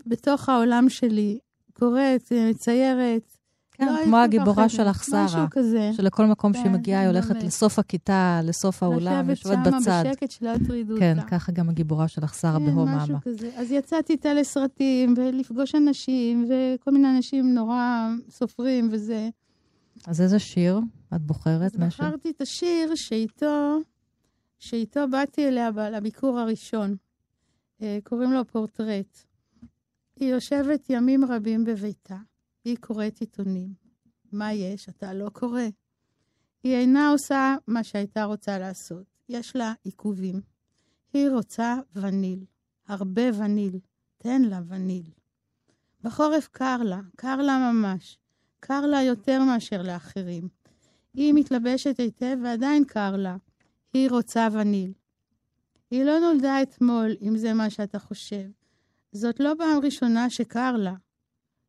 בתוך 0.07 0.49
העולם 0.49 0.89
שלי, 0.89 1.39
קוראת, 1.73 2.33
מציירת. 2.51 3.36
כן, 3.77 3.87
לא 3.87 4.05
כמו 4.05 4.17
הגיבורה. 4.17 4.69
שלך, 4.69 5.05
שרה. 5.05 5.25
משהו 5.25 5.41
כזה. 5.51 5.91
שלכל 5.97 6.27
מקום 6.27 6.53
שהיא 6.53 6.65
כן, 6.65 6.73
מגיעה, 6.73 7.01
היא 7.01 7.09
הולכת. 7.09 7.43
לסוף 7.43 7.79
הכיתה, 7.79 8.41
לסוף 8.45 8.83
האולם, 8.83 9.31
לשבת 9.31 9.47
יושבת 9.47 9.65
שמה 9.65 9.81
בצד. 9.81 10.05
בשקט, 10.07 10.31
שלא 10.31 10.51
יטרידו 10.51 10.95
אותה. 10.95 11.01
כן, 11.05 11.17
ככה 11.31 11.53
גם 11.53 11.69
הגיבורה 11.69 12.09
שלך, 12.09 12.35
שרה 12.35 12.59
כן, 12.59 12.75
בהום 12.75 12.89
משהו. 12.89 13.17
כזה. 13.23 13.51
אז 13.57 13.73
יצאתי 13.73 14.13
איתה 14.13 14.35
לסרטים, 14.35 15.15
ולפגוש 15.17 15.75
אנשים, 15.75 16.49
וכל 16.49 16.91
מיני 16.91 17.17
אנשים 17.17 17.55
נורא 17.55 18.09
סופרים 18.31 18.89
וזה. 18.93 19.29
אז 20.07 20.21
איזה 20.21 20.39
שיר 20.39 20.81
את 21.15 21.23
בוחרת? 21.23 21.75
אז 21.75 21.81
מהשיר? 21.81 22.07
בחרתי 22.07 22.31
את 22.31 22.41
השיר 22.41 22.95
שאיתו, 22.95 23.79
שאיתו 24.59 25.09
באתי 25.11 25.49
אליה 25.49 25.71
לביקור 25.71 26.39
הראשון. 26.39 26.97
אה, 27.83 27.99
קוראים 28.05 28.33
לו 28.33 28.45
פורטרט. 28.45 29.19
היא 30.17 30.33
יושבת 30.33 30.91
ימים 30.91 31.25
רבים 31.25 31.65
בביתה. 31.65 32.17
היא 32.67 32.77
קוראת 32.81 33.21
עיתונים. 33.21 33.75
מה 34.33 34.53
יש? 34.53 34.89
אתה 34.89 35.15
לא 35.15 35.29
קורא. 35.29 35.63
היא 36.63 36.75
אינה 36.75 37.11
עושה 37.11 37.57
מה 37.67 37.85
שהייתה 37.85 38.25
רוצה 38.25 38.59
לעשות. 38.59 39.05
יש 39.29 39.57
לה 39.57 39.73
עיכובים. 39.85 40.41
היא 41.13 41.29
רוצה 41.31 41.77
וניל. 41.95 42.45
הרבה 42.89 43.23
וניל. 43.39 43.79
תן 44.19 44.43
לה 44.43 44.61
וניל. 44.69 45.11
בחורף 46.03 46.49
קר 46.53 46.77
לה, 46.83 47.01
קר 47.17 47.37
לה 47.37 47.73
ממש. 47.73 48.19
קר 48.61 48.87
לה 48.87 49.03
יותר 49.03 49.43
מאשר 49.43 49.83
לאחרים. 49.83 50.49
היא 51.15 51.35
מתלבשת 51.35 52.01
היטב 52.01 52.37
ועדיין 52.45 52.85
קר 52.85 53.17
לה. 53.17 53.37
היא 53.93 54.11
רוצה 54.11 54.49
וניל. 54.53 54.93
היא 55.91 56.05
לא 56.05 56.19
נולדה 56.19 56.63
אתמול, 56.63 57.17
אם 57.23 57.37
זה 57.37 57.53
מה 57.53 57.71
שאתה 57.71 57.99
חושב. 57.99 58.49
זאת 59.13 59.41
לא 59.41 59.53
פעם 59.59 59.85
ראשונה 59.85 60.31
שקר 60.31 60.77
לה. 60.77 60.95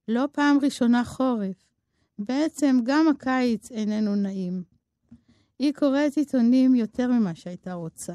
לא 0.07 0.25
פעם 0.31 0.57
ראשונה 0.61 1.03
חורף. 1.03 1.67
בעצם 2.19 2.79
גם 2.83 3.07
הקיץ 3.07 3.71
איננו 3.71 4.15
נעים. 4.15 4.63
היא 5.59 5.73
קוראת 5.73 6.17
עיתונים 6.17 6.75
יותר 6.75 7.07
ממה 7.07 7.35
שהייתה 7.35 7.73
רוצה. 7.73 8.13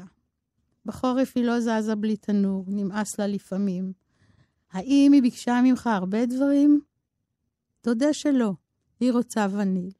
בחורף 0.85 1.31
היא 1.35 1.43
לא 1.45 1.59
זזה 1.59 1.95
בלי 1.95 2.17
תנור, 2.17 2.65
נמאס 2.67 3.19
לה 3.19 3.27
לפעמים. 3.27 3.93
האם 4.71 5.11
היא 5.13 5.21
ביקשה 5.21 5.61
ממך 5.63 5.87
הרבה 5.87 6.25
דברים? 6.25 6.81
תודה 7.81 8.13
שלא, 8.13 8.53
היא 8.99 9.11
רוצה 9.11 9.47
וניל. 9.51 9.91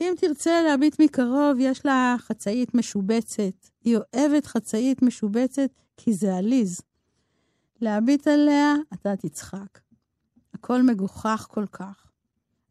אם 0.00 0.14
תרצה 0.16 0.62
להביט 0.62 1.00
מקרוב, 1.00 1.56
יש 1.58 1.86
לה 1.86 2.16
חצאית 2.18 2.74
משובצת. 2.74 3.68
היא 3.84 3.96
אוהבת 3.96 4.46
חצאית 4.46 5.02
משובצת 5.02 5.70
כי 5.96 6.12
זה 6.12 6.36
עליז. 6.36 6.80
להביט 7.80 8.28
עליה, 8.28 8.74
אתה 8.92 9.16
תצחק. 9.16 9.83
הכל 10.64 10.82
מגוחך 10.82 11.46
כל 11.50 11.66
כך. 11.72 12.10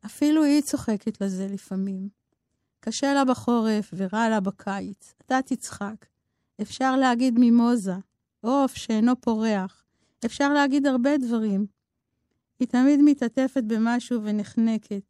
אפילו 0.06 0.44
היא 0.44 0.62
צוחקת 0.62 1.22
לזה 1.22 1.48
לפעמים. 1.48 2.10
קשה 2.80 3.14
לה 3.14 3.26
בחורף 3.26 3.94
ורע 3.98 4.30
לה 4.30 4.40
בקיץ. 4.40 5.14
אתה 5.26 5.40
תצחק. 5.46 6.06
אפשר 6.62 6.96
להגיד 6.96 7.40
מימוזה, 7.40 7.94
עוף 8.42 8.76
שאינו 8.76 9.22
פורח. 9.22 9.86
אפשר 10.26 10.54
להגיד 10.54 10.86
הרבה 10.86 11.18
דברים. 11.18 11.66
היא 12.60 12.68
תמיד 12.68 13.00
מתעטפת 13.04 13.64
במשהו 13.64 14.24
ונחנקת. 14.24 15.04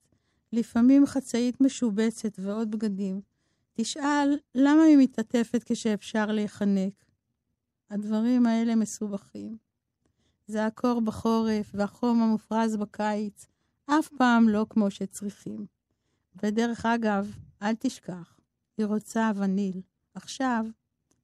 לפעמים 0.53 1.05
חצאית 1.05 1.61
משובצת 1.61 2.39
ועוד 2.39 2.71
בגדים. 2.71 3.21
תשאל, 3.73 4.37
למה 4.55 4.83
היא 4.83 4.97
מתעטפת 4.97 5.63
כשאפשר 5.65 6.25
להיחנק? 6.25 7.05
הדברים 7.89 8.45
האלה 8.45 8.75
מסובכים. 8.75 9.57
זה 10.47 10.65
הקור 10.65 11.01
בחורף 11.01 11.71
והחום 11.73 12.21
המופרז 12.21 12.77
בקיץ, 12.77 13.47
אף 13.85 14.07
פעם 14.17 14.49
לא 14.49 14.65
כמו 14.69 14.91
שצריכים. 14.91 15.65
ודרך 16.43 16.85
אגב, 16.85 17.37
אל 17.61 17.75
תשכח, 17.79 18.39
היא 18.77 18.85
רוצה 18.85 19.31
וניל. 19.35 19.81
עכשיו, 20.13 20.65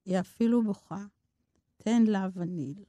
היא 0.05 0.19
אפילו 0.19 0.63
בוכה. 0.63 1.05
תן 1.77 2.03
לה 2.03 2.27
וניל. 2.33 2.83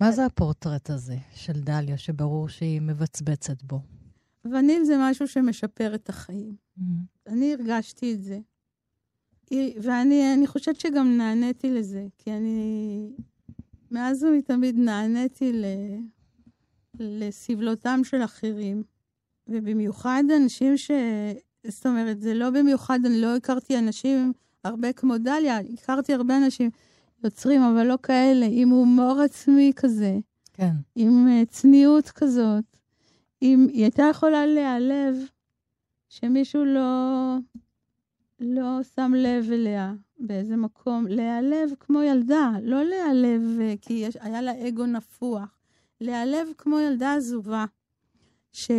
מה 0.00 0.12
זה 0.12 0.26
הפורטרט 0.26 0.90
הזה 0.90 1.16
של 1.34 1.60
דליה, 1.60 1.98
שברור 1.98 2.48
שהיא 2.48 2.80
מבצבצת 2.80 3.62
בו? 3.62 3.80
וניל 4.44 4.84
זה 4.84 4.94
משהו 5.00 5.28
שמשפר 5.28 5.94
את 5.94 6.08
החיים. 6.08 6.56
Mm. 6.78 6.82
אני 7.26 7.54
הרגשתי 7.54 8.14
את 8.14 8.22
זה. 8.22 8.38
ואני 9.82 10.34
אני 10.34 10.46
חושבת 10.46 10.80
שגם 10.80 11.16
נעניתי 11.16 11.70
לזה, 11.70 12.06
כי 12.18 12.32
אני 12.32 13.10
מאז 13.90 14.24
ומתמיד 14.24 14.78
נעניתי 14.78 15.52
ל, 15.52 15.64
לסבלותם 16.98 18.00
של 18.04 18.24
אחרים, 18.24 18.82
ובמיוחד 19.48 20.24
אנשים 20.36 20.76
ש... 20.76 20.90
זאת 21.66 21.86
אומרת, 21.86 22.20
זה 22.20 22.34
לא 22.34 22.50
במיוחד, 22.50 22.98
אני 23.04 23.20
לא 23.20 23.36
הכרתי 23.36 23.78
אנשים 23.78 24.32
הרבה 24.64 24.92
כמו 24.92 25.18
דליה, 25.18 25.58
הכרתי 25.58 26.14
הרבה 26.14 26.36
אנשים 26.36 26.70
יוצרים, 27.24 27.62
אבל 27.62 27.86
לא 27.86 27.98
כאלה, 28.02 28.46
עם 28.50 28.68
הומור 28.68 29.20
עצמי 29.20 29.72
כזה, 29.76 30.18
כן. 30.52 30.72
עם 30.94 31.28
אה, 31.28 31.42
צניעות 31.48 32.10
כזאת. 32.10 32.64
אם 33.42 33.66
היא 33.72 33.82
הייתה 33.82 34.02
יכולה 34.10 34.46
להיעלב 34.46 35.16
שמישהו 36.08 36.64
לא, 36.64 37.36
לא 38.40 38.82
שם 38.94 39.12
לב 39.16 39.52
אליה 39.52 39.94
באיזה 40.18 40.56
מקום, 40.56 41.06
להיעלב 41.06 41.70
כמו 41.80 42.02
ילדה, 42.02 42.50
לא 42.62 42.84
להיעלב 42.84 43.60
אה, 43.60 43.74
כי 43.80 43.92
יש, 43.92 44.16
היה 44.20 44.42
לה 44.42 44.68
אגו 44.68 44.86
נפוח, 44.86 45.58
להיעלב 46.00 46.48
כמו 46.58 46.80
ילדה 46.80 47.14
עזובה, 47.14 47.64
ש, 48.52 48.70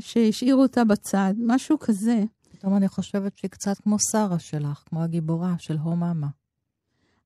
שהשאירו 0.00 0.62
אותה 0.62 0.84
בצד, 0.84 1.34
משהו 1.38 1.78
כזה. 1.78 2.24
פתאום 2.50 2.76
אני 2.76 2.88
חושבת 2.88 3.36
שהיא 3.36 3.50
קצת 3.50 3.78
כמו 3.82 3.96
שרה 4.12 4.38
שלך, 4.38 4.82
כמו 4.86 5.02
הגיבורה 5.02 5.54
של 5.58 5.76
הו 5.76 5.96
מאמה. 5.96 6.28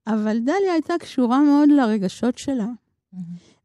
אבל 0.06 0.38
דליה 0.38 0.72
הייתה 0.72 0.94
קשורה 1.00 1.40
מאוד 1.42 1.68
לרגשות 1.68 2.38
שלה. 2.38 2.68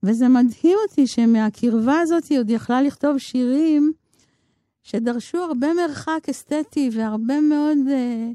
וזה 0.03 0.27
מדהים 0.27 0.77
אותי 0.87 1.07
שמהקרבה 1.07 1.99
הזאת 1.99 2.25
היא 2.25 2.39
עוד 2.39 2.49
יכלה 2.49 2.81
לכתוב 2.81 3.17
שירים 3.17 3.93
שדרשו 4.83 5.37
הרבה 5.37 5.67
מרחק 5.73 6.29
אסתטי 6.29 6.89
והרבה 6.93 7.41
מאוד 7.41 7.77
אה, 7.89 8.31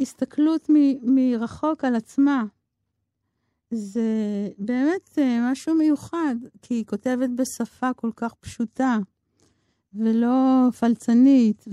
הסתכלות 0.00 0.70
מ- 0.70 1.14
מרחוק 1.14 1.84
על 1.84 1.96
עצמה. 1.96 2.44
זה 3.70 4.02
באמת 4.58 5.18
אה, 5.18 5.50
משהו 5.52 5.74
מיוחד, 5.74 6.34
כי 6.62 6.74
היא 6.74 6.84
כותבת 6.84 7.30
בשפה 7.30 7.92
כל 7.96 8.10
כך 8.16 8.34
פשוטה 8.34 8.98
ולא 9.94 10.68
פלצנית 10.78 11.64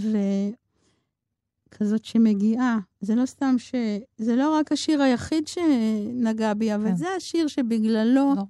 וכזאת 1.69 2.05
שמגיעה. 2.05 2.77
זה 3.01 3.15
לא 3.15 3.25
סתם 3.25 3.55
ש... 3.57 3.75
זה 4.17 4.35
לא 4.35 4.55
רק 4.55 4.71
השיר 4.71 5.01
היחיד 5.01 5.47
שנגע 5.47 6.53
בי, 6.53 6.75
אבל 6.75 6.89
כן. 6.89 6.95
זה 6.95 7.07
השיר 7.17 7.47
שבגללו 7.47 8.33
לא. 8.35 8.43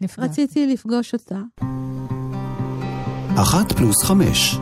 נפגע. 0.00 0.24
רציתי 0.24 0.66
לפגוש 0.66 1.14
אותה. 1.14 1.40
אחת 3.36 3.72
פלוס 3.72 4.02
חמש. 4.04 4.56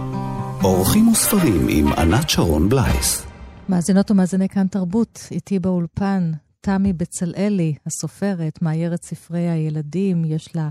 אורחים 0.64 1.08
וספרים 1.08 1.66
עם 1.68 1.92
ענת 1.92 2.30
שרון 2.30 2.68
בלייס. 2.68 3.29
מאזינות 3.70 4.10
ומאזיני 4.10 4.48
כאן 4.48 4.66
תרבות, 4.66 5.28
איתי 5.30 5.58
באולפן, 5.58 6.32
תמי 6.60 6.92
בצלאלי, 6.92 7.74
הסופרת, 7.86 8.62
מאיירת 8.62 9.02
ספרי 9.02 9.48
הילדים, 9.48 10.24
יש 10.24 10.56
לה 10.56 10.68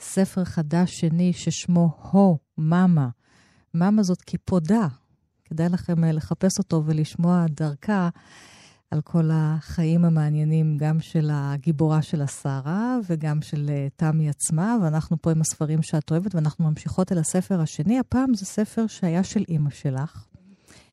ספר 0.00 0.44
חדש 0.44 1.00
שני 1.00 1.32
ששמו 1.32 1.90
הו, 2.10 2.38
מאמה. 2.58 3.08
מאמה 3.74 4.02
זאת 4.02 4.22
קיפודה. 4.22 4.86
כדאי 5.44 5.68
לכם 5.68 6.04
אה, 6.04 6.12
לחפש 6.12 6.58
אותו 6.58 6.82
ולשמוע 6.86 7.46
דרכה 7.50 8.08
על 8.90 9.00
כל 9.00 9.30
החיים 9.32 10.04
המעניינים, 10.04 10.76
גם 10.76 11.00
של 11.00 11.30
הגיבורה 11.32 12.02
של 12.02 12.22
השרה 12.22 12.98
וגם 13.08 13.42
של 13.42 13.70
אה, 13.70 13.86
תמי 13.96 14.28
עצמה, 14.28 14.76
ואנחנו 14.82 15.22
פה 15.22 15.30
עם 15.30 15.40
הספרים 15.40 15.82
שאת 15.82 16.10
אוהבת, 16.10 16.34
ואנחנו 16.34 16.64
ממשיכות 16.64 17.12
אל 17.12 17.18
הספר 17.18 17.60
השני. 17.60 17.98
הפעם 17.98 18.34
זה 18.34 18.46
ספר 18.46 18.86
שהיה 18.86 19.24
של 19.24 19.44
אימא 19.48 19.70
שלך, 19.70 20.26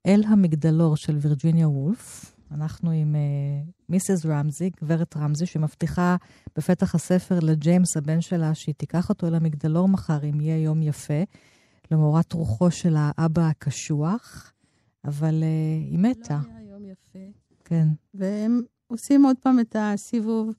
אל 0.06 0.24
המגדלור 0.28 0.98
של 0.98 1.18
וירג'יניה 1.22 1.70
וולף. 1.70 2.36
אנחנו 2.52 2.92
עם 2.92 3.16
uh, 3.16 3.72
מיסס 3.90 4.26
רמזי, 4.26 4.70
גברת 4.82 5.18
רמזי, 5.18 5.46
שמבטיחה 5.46 6.16
בפתח 6.58 6.96
הספר 6.96 7.40
לג'יימס, 7.42 7.98
הבן 7.98 8.22
שלה, 8.22 8.56
שהיא 8.56 8.76
תיקח 8.76 9.10
אותו 9.10 9.28
אל 9.28 9.36
המגדלור 9.36 9.90
מחר, 9.90 10.20
אם 10.24 10.42
יהיה 10.42 10.64
יום 10.64 10.82
יפה, 10.82 11.24
למורת 11.92 12.34
רוחו 12.34 12.72
של 12.72 12.96
האבא 12.98 13.48
הקשוח, 13.48 14.54
אבל 15.06 15.44
uh, 15.44 15.92
היא 15.92 16.00
מתה. 16.00 16.40
לא 16.48 16.54
היה 16.58 16.70
יום 16.72 16.86
יפה. 16.86 17.20
כן. 17.66 17.88
והם 18.14 18.62
עושים 18.88 19.26
עוד 19.26 19.36
פעם 19.42 19.60
את 19.60 19.76
הסיבוב, 19.80 20.54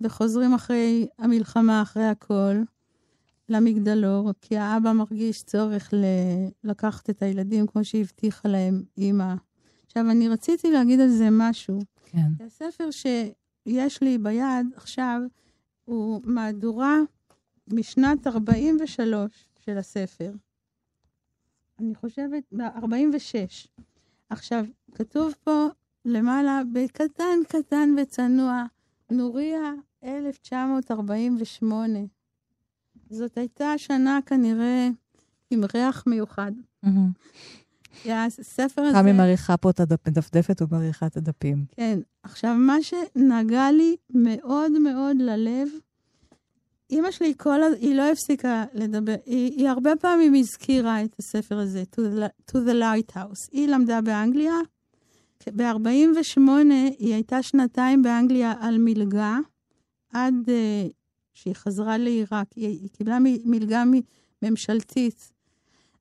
וחוזרים 0.00 0.54
אחרי 0.54 1.06
המלחמה, 1.18 1.82
אחרי 1.82 2.04
הכל, 2.04 2.56
למגדלור, 3.48 4.30
כי 4.40 4.56
האבא 4.56 4.92
מרגיש 4.92 5.42
צורך 5.42 5.94
ל- 5.94 6.68
לקחת 6.70 7.10
את 7.10 7.22
הילדים 7.22 7.66
כמו 7.66 7.84
שהבטיחה 7.84 8.48
להם 8.48 8.82
אימא. 8.98 9.34
עכשיו, 9.86 10.10
אני 10.10 10.28
רציתי 10.28 10.70
להגיד 10.70 11.00
על 11.00 11.08
זה 11.08 11.28
משהו. 11.30 11.78
כן. 12.04 12.44
הספר 12.46 12.88
שיש 12.90 14.02
לי 14.02 14.18
ביד 14.18 14.66
עכשיו 14.76 15.20
הוא 15.84 16.20
מהדורה 16.24 16.96
משנת 17.72 18.26
43 18.26 19.48
של 19.58 19.78
הספר. 19.78 20.32
אני 21.80 21.94
חושבת, 21.94 22.44
ב-46. 22.52 23.68
עכשיו, 24.30 24.64
כתוב 24.94 25.34
פה 25.44 25.66
למעלה, 26.04 26.62
בקטן 26.72 27.38
קטן 27.48 27.94
וצנוע, 28.02 28.64
נוריה 29.10 29.72
1948. 30.04 31.98
זאת 33.10 33.38
הייתה 33.38 33.78
שנה 33.78 34.18
כנראה 34.26 34.88
עם 35.50 35.60
ריח 35.74 36.04
מיוחד. 36.06 36.52
הספר 38.04 38.82
הזה... 38.82 38.98
תמי 38.98 39.12
מריחה 39.12 39.56
פה 39.56 39.70
את 39.70 39.80
הדפ... 39.80 40.08
מדפדפת 40.08 40.62
ומריחה 40.62 41.06
את 41.06 41.16
הדפים. 41.16 41.64
כן. 41.76 41.98
עכשיו, 42.22 42.54
מה 42.54 42.76
שנגע 42.82 43.70
לי 43.72 43.96
מאוד 44.10 44.72
מאוד 44.72 45.16
ללב, 45.20 45.68
אימא 46.90 47.10
שלי 47.10 47.34
כל 47.36 47.62
הז... 47.62 47.74
היא 47.80 47.94
לא 47.94 48.12
הפסיקה 48.12 48.64
לדבר, 48.74 49.14
היא, 49.26 49.52
היא 49.52 49.68
הרבה 49.68 49.90
פעמים 50.00 50.34
הזכירה 50.34 51.04
את 51.04 51.16
הספר 51.18 51.58
הזה, 51.58 51.82
To 51.92 51.98
the, 51.98 52.50
to 52.52 52.54
the 52.54 52.72
Lighthouse. 52.72 53.48
היא 53.52 53.68
למדה 53.68 54.00
באנגליה. 54.00 54.54
ב-48' 55.56 56.40
היא 56.98 57.14
הייתה 57.14 57.42
שנתיים 57.42 58.02
באנגליה 58.02 58.54
על 58.60 58.78
מלגה, 58.78 59.38
עד 60.12 60.34
uh, 60.46 60.92
שהיא 61.36 61.54
חזרה 61.54 61.98
לעיראק. 61.98 62.52
היא, 62.56 62.66
היא 62.66 62.88
קיבלה 62.90 63.18
מלגה 63.44 63.84
ממשלתית 64.42 65.32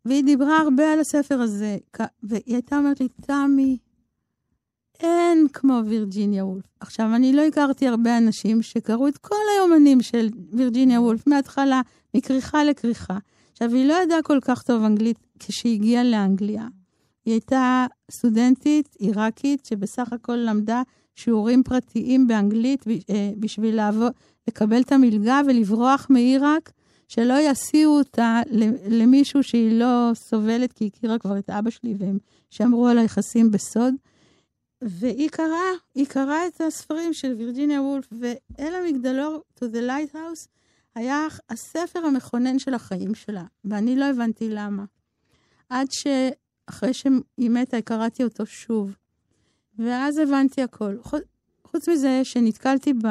והיא 0.06 0.24
דיברה 0.24 0.58
הרבה 0.58 0.94
על 0.94 1.00
הספר 1.00 1.42
הזה, 1.42 1.78
והיא 2.24 2.42
הייתה 2.48 2.78
אומרת 2.78 3.00
לי, 3.00 3.08
תמי, 3.22 3.78
אין 5.00 5.48
כמו 5.54 5.82
וירג'יניה 5.86 6.46
וולף. 6.46 6.66
עכשיו, 6.80 7.16
אני 7.16 7.34
לא 7.34 7.42
הכרתי 7.42 7.88
הרבה 7.88 8.18
אנשים 8.18 8.62
שקראו 8.62 9.08
את 9.08 9.18
כל 9.18 9.36
היומנים 9.56 10.02
של 10.02 10.30
וירג'יניה 10.52 11.02
וולף, 11.02 11.28
מההתחלה, 11.28 11.82
מכריכה 12.14 12.64
לכריכה. 12.64 13.18
עכשיו, 13.52 13.74
היא 13.74 13.88
לא 13.88 13.94
ידעה 14.04 14.22
כל 14.22 14.40
כך 14.42 14.64
טוב 14.64 14.84
אנגלית 14.84 15.18
כשהיא 15.40 15.76
הגיעה 15.76 16.04
לאנגליה. 16.04 16.68
היא 17.26 17.34
הייתה 17.34 17.86
סטודנטית 18.12 18.96
עיראקית 19.00 19.66
שבסך 19.66 20.14
הכל 20.14 20.36
למדה 20.36 20.82
שיעורים 21.16 21.64
פרטיים 21.64 22.28
באנגלית 22.28 22.86
אה, 23.10 23.32
בשביל 23.40 23.76
לעבור, 23.76 24.10
לקבל 24.48 24.82
את 24.82 24.92
המלגה 24.92 25.42
ולברוח 25.48 26.08
מעיראק 26.10 26.72
שלא 27.08 27.34
יסיעו 27.42 27.98
אותה 27.98 28.42
למישהו 28.90 29.44
שהיא 29.44 29.80
לא 29.80 30.12
סובלת, 30.14 30.74
כי 30.74 30.84
היא 30.84 30.92
הכירה 30.96 31.20
כבר 31.20 31.38
את 31.38 31.50
אבא 31.50 31.70
שלי 31.70 31.94
והם 32.00 32.18
שמרו 32.50 32.88
על 32.88 32.98
היחסים 32.98 33.52
בסוד. 33.52 33.94
והיא 34.82 35.30
קראה, 35.30 35.72
היא 35.96 36.06
קראה 36.06 36.48
את 36.48 36.62
הספרים 36.62 37.14
של 37.14 37.34
וירג'יניה 37.38 37.82
וולף, 37.82 38.08
ואל 38.12 38.74
המגדלור, 38.76 39.42
To 39.60 39.64
the 39.64 39.90
Lighthouse, 39.90 40.48
היה 40.96 41.28
הספר 41.50 42.00
המכונן 42.00 42.60
של 42.60 42.74
החיים 42.74 43.16
שלה, 43.16 43.44
ואני 43.66 43.96
לא 43.96 44.06
הבנתי 44.06 44.50
למה. 44.50 44.84
עד 45.70 45.88
שאחרי 45.92 46.94
שהיא 46.94 47.50
מתה, 47.50 47.82
קראתי 47.82 48.24
אותו 48.24 48.46
שוב. 48.46 48.96
ואז 49.80 50.18
הבנתי 50.18 50.62
הכל. 50.62 50.96
חוץ 51.64 51.90
מזה 51.90 52.22
שנתקלתי 52.24 52.94
ב, 52.94 53.08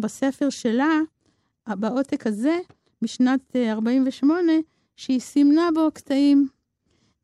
בספר 0.00 0.50
שלה, 0.50 1.00
בעותק 1.68 2.26
הזה, 2.26 2.58
משנת 3.02 3.56
48, 3.56 4.52
אה, 4.52 4.58
שהיא 4.96 5.20
סימנה 5.20 5.68
בו 5.74 5.88
קטעים. 5.94 6.48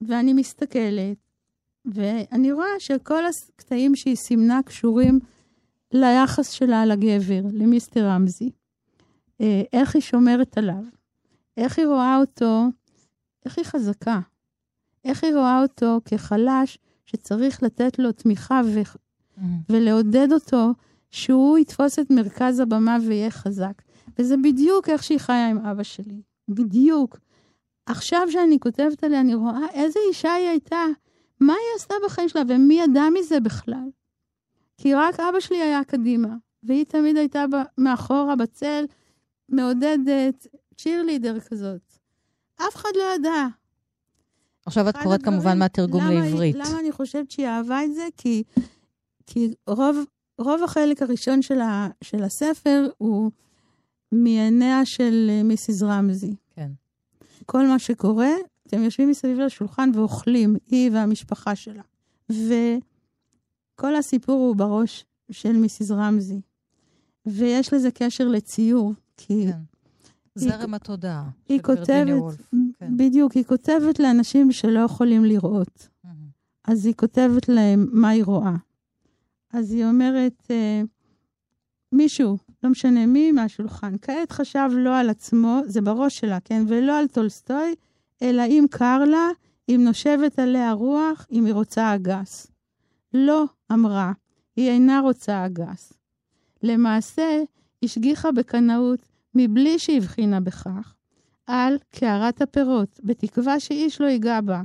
ואני 0.00 0.32
מסתכלת, 0.32 1.16
ואני 1.84 2.52
רואה 2.52 2.66
שכל 2.78 3.22
הקטעים 3.26 3.96
שהיא 3.96 4.16
סימנה 4.16 4.60
קשורים 4.66 5.20
ליחס 5.92 6.50
שלה 6.50 6.86
לגבר, 6.86 7.40
למיסטר 7.52 8.06
רמזי. 8.06 8.50
אה, 9.40 9.62
איך 9.72 9.94
היא 9.94 10.02
שומרת 10.02 10.58
עליו, 10.58 10.84
איך 11.56 11.78
היא 11.78 11.86
רואה 11.86 12.18
אותו, 12.18 12.66
איך 13.44 13.58
היא 13.58 13.64
חזקה, 13.64 14.20
איך 15.04 15.24
היא 15.24 15.34
רואה 15.34 15.62
אותו 15.62 16.00
כחלש 16.04 16.78
שצריך 17.06 17.62
לתת 17.62 17.98
לו 17.98 18.12
תמיכה 18.12 18.60
ו... 18.64 18.82
mm. 18.82 19.40
ולעודד 19.68 20.32
אותו 20.32 20.70
שהוא 21.14 21.58
יתפוס 21.58 21.98
את 21.98 22.10
מרכז 22.10 22.60
הבמה 22.60 22.96
ויהיה 23.06 23.30
חזק. 23.30 23.82
וזה 24.18 24.36
בדיוק 24.36 24.88
איך 24.88 25.02
שהיא 25.02 25.18
חיה 25.18 25.48
עם 25.48 25.66
אבא 25.66 25.82
שלי. 25.82 26.22
בדיוק. 26.48 27.18
עכשיו 27.86 28.26
שאני 28.30 28.58
כותבת 28.60 29.04
עליה, 29.04 29.20
אני 29.20 29.34
רואה 29.34 29.66
איזה 29.72 30.00
אישה 30.08 30.32
היא 30.32 30.48
הייתה, 30.48 30.84
מה 31.40 31.52
היא 31.52 31.76
עשתה 31.76 31.94
בחיים 32.04 32.28
שלה, 32.28 32.42
ומי 32.48 32.74
ידע 32.74 33.02
מזה 33.18 33.40
בכלל. 33.40 33.88
כי 34.78 34.94
רק 34.94 35.20
אבא 35.20 35.40
שלי 35.40 35.56
היה 35.56 35.84
קדימה, 35.84 36.34
והיא 36.62 36.84
תמיד 36.84 37.16
הייתה 37.16 37.44
מאחורה, 37.78 38.36
בצל, 38.36 38.84
מעודדת, 39.48 40.46
צ'ירלידר 40.76 41.40
כזאת. 41.40 41.98
אף 42.56 42.76
אחד 42.76 42.90
לא 42.96 43.04
ידע. 43.14 43.46
עכשיו 44.66 44.88
את 44.88 44.96
קוראת 44.96 45.20
הדברים, 45.20 45.40
כמובן 45.40 45.58
מהתרגום 45.58 46.00
למה 46.00 46.14
לעברית. 46.14 46.56
למה 46.56 46.80
אני 46.80 46.92
חושבת 46.92 47.30
שהיא 47.30 47.46
אהבה 47.46 47.84
את 47.84 47.94
זה? 47.94 48.08
כי, 48.16 48.42
כי 49.26 49.54
רוב, 49.66 49.96
רוב 50.38 50.62
החלק 50.62 51.02
הראשון 51.02 51.42
של, 51.42 51.60
ה, 51.60 51.88
של 52.04 52.22
הספר 52.22 52.88
הוא 52.98 53.30
מעיניה 54.12 54.84
של 54.84 55.26
אה, 55.30 55.42
מיסיס 55.42 55.82
רמזי. 55.82 56.34
כן. 56.54 56.70
כל 57.46 57.66
מה 57.66 57.78
שקורה, 57.78 58.30
אתם 58.66 58.82
יושבים 58.82 59.10
מסביב 59.10 59.38
לשולחן 59.38 59.90
ואוכלים, 59.94 60.56
היא 60.66 60.90
והמשפחה 60.92 61.54
שלה. 61.54 61.82
וכל 62.30 63.96
הסיפור 63.96 64.34
הוא 64.34 64.56
בראש 64.56 65.04
של 65.30 65.52
מיסיס 65.52 65.90
רמזי. 65.90 66.40
ויש 67.26 67.72
לזה 67.72 67.90
קשר 67.90 68.28
לציור, 68.28 68.92
כי... 69.16 69.46
כן. 69.46 69.58
זרם 70.34 70.74
התודעה 70.74 71.30
היא 71.48 71.62
כותבת, 71.62 72.36
כן. 72.78 72.96
בדיוק, 72.96 73.32
היא 73.32 73.44
כותבת 73.44 73.98
לאנשים 73.98 74.52
שלא 74.52 74.80
יכולים 74.80 75.24
לראות. 75.24 75.88
Mm-hmm. 75.88 76.08
אז 76.64 76.86
היא 76.86 76.94
כותבת 76.94 77.48
להם 77.48 77.86
מה 77.92 78.08
היא 78.08 78.24
רואה. 78.24 78.54
אז 79.54 79.72
היא 79.72 79.84
אומרת, 79.84 80.42
אה, 80.50 80.82
מישהו 81.92 82.38
לא 82.62 82.70
משנה 82.70 83.06
מי 83.06 83.32
מהשולחן. 83.32 83.94
כעת 84.02 84.32
חשב 84.32 84.68
לא 84.72 84.98
על 84.98 85.10
עצמו, 85.10 85.60
זה 85.66 85.80
בראש 85.80 86.18
שלה, 86.18 86.38
כן? 86.44 86.64
ולא 86.68 86.98
על 86.98 87.08
טולסטוי, 87.08 87.74
אלא 88.22 88.42
אם 88.46 88.64
קר 88.70 89.04
לה, 89.04 89.28
אם 89.68 89.80
נושבת 89.84 90.38
עליה 90.38 90.72
רוח, 90.72 91.26
אם 91.32 91.44
היא 91.44 91.54
רוצה 91.54 91.94
אגס. 91.94 92.46
לא, 93.14 93.44
אמרה, 93.72 94.12
היא 94.56 94.70
אינה 94.70 95.00
רוצה 95.00 95.46
אגס. 95.46 95.92
למעשה, 96.62 97.42
השגיחה 97.84 98.32
בקנאות, 98.32 99.08
מבלי 99.34 99.78
שהבחינה 99.78 100.40
בכך, 100.40 100.94
על 101.46 101.78
קערת 101.90 102.42
הפירות, 102.42 103.00
בתקווה 103.04 103.60
שאיש 103.60 104.00
לא 104.00 104.06
ייגע 104.06 104.40
בה. 104.40 104.62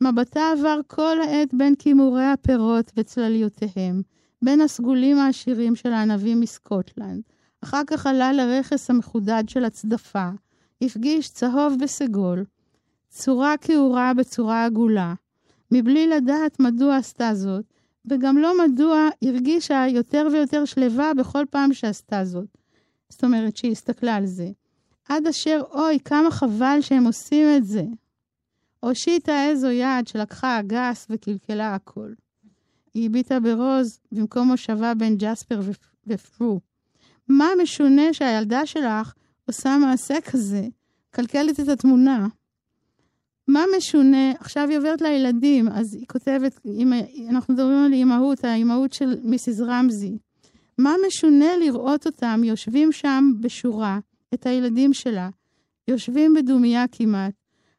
מבטה 0.00 0.52
עבר 0.52 0.80
כל 0.86 1.20
העת 1.20 1.54
בין 1.54 1.74
כימורי 1.74 2.24
הפירות 2.24 2.92
וצלליותיהם, 2.96 4.02
בין 4.42 4.60
הסגולים 4.60 5.18
העשירים 5.18 5.76
של 5.76 5.92
הענבים 5.92 6.40
מסקוטלנד. 6.40 7.22
אחר 7.64 7.82
כך 7.86 8.06
עלה 8.06 8.32
לרכס 8.32 8.90
המחודד 8.90 9.44
של 9.48 9.64
הצדפה, 9.64 10.28
הפגיש 10.82 11.28
צהוב 11.30 11.74
בסגול, 11.82 12.44
צורה 13.08 13.54
כעורה 13.60 14.14
בצורה 14.14 14.64
עגולה, 14.64 15.14
מבלי 15.70 16.06
לדעת 16.06 16.60
מדוע 16.60 16.96
עשתה 16.96 17.34
זאת, 17.34 17.64
וגם 18.10 18.38
לא 18.38 18.52
מדוע 18.64 19.08
הרגישה 19.22 19.84
יותר 19.88 20.28
ויותר 20.32 20.64
שלווה 20.64 21.14
בכל 21.14 21.44
פעם 21.50 21.72
שעשתה 21.72 22.24
זאת. 22.24 22.58
זאת 23.08 23.24
אומרת 23.24 23.56
שהיא 23.56 23.72
הסתכלה 23.72 24.14
על 24.14 24.26
זה. 24.26 24.50
עד 25.08 25.26
אשר, 25.26 25.62
אוי, 25.72 25.98
כמה 26.04 26.30
חבל 26.30 26.78
שהם 26.80 27.04
עושים 27.04 27.46
את 27.56 27.64
זה. 27.64 27.82
הושיטה 28.80 29.46
איזו 29.48 29.70
יד 29.70 30.08
שלקחה 30.08 30.60
אגס 30.60 31.06
וקלקלה 31.10 31.74
הכל. 31.74 32.12
היא 32.94 33.06
הביטה 33.06 33.40
ברוז 33.40 34.00
במקום 34.12 34.48
מושבה 34.48 34.94
בין 34.94 35.16
ג'ספר 35.18 35.60
ופרו. 36.06 36.60
מה 37.28 37.48
משונה 37.62 38.12
שהילדה 38.12 38.66
שלך 38.66 39.14
עושה 39.46 39.76
מעשה 39.78 40.20
כזה? 40.20 40.66
קלקלת 41.10 41.60
את 41.60 41.68
התמונה. 41.68 42.26
מה 43.48 43.64
משונה? 43.76 44.32
עכשיו 44.38 44.68
היא 44.68 44.78
עוברת 44.78 45.00
לילדים, 45.00 45.68
אז 45.68 45.94
היא 45.94 46.06
כותבת, 46.06 46.60
אנחנו 47.30 47.54
מדברים 47.54 47.84
על 47.84 47.92
אימהות, 47.92 48.44
האימהות 48.44 48.92
של 48.92 49.20
מיסיס 49.22 49.60
רמזי. 49.60 50.18
מה 50.78 50.94
משונה 51.06 51.56
לראות 51.56 52.06
אותם 52.06 52.40
יושבים 52.44 52.92
שם 52.92 53.32
בשורה, 53.40 53.98
את 54.34 54.46
הילדים 54.46 54.92
שלה, 54.92 55.28
יושבים 55.88 56.34
בדומייה 56.34 56.84
כמעט, 56.92 57.34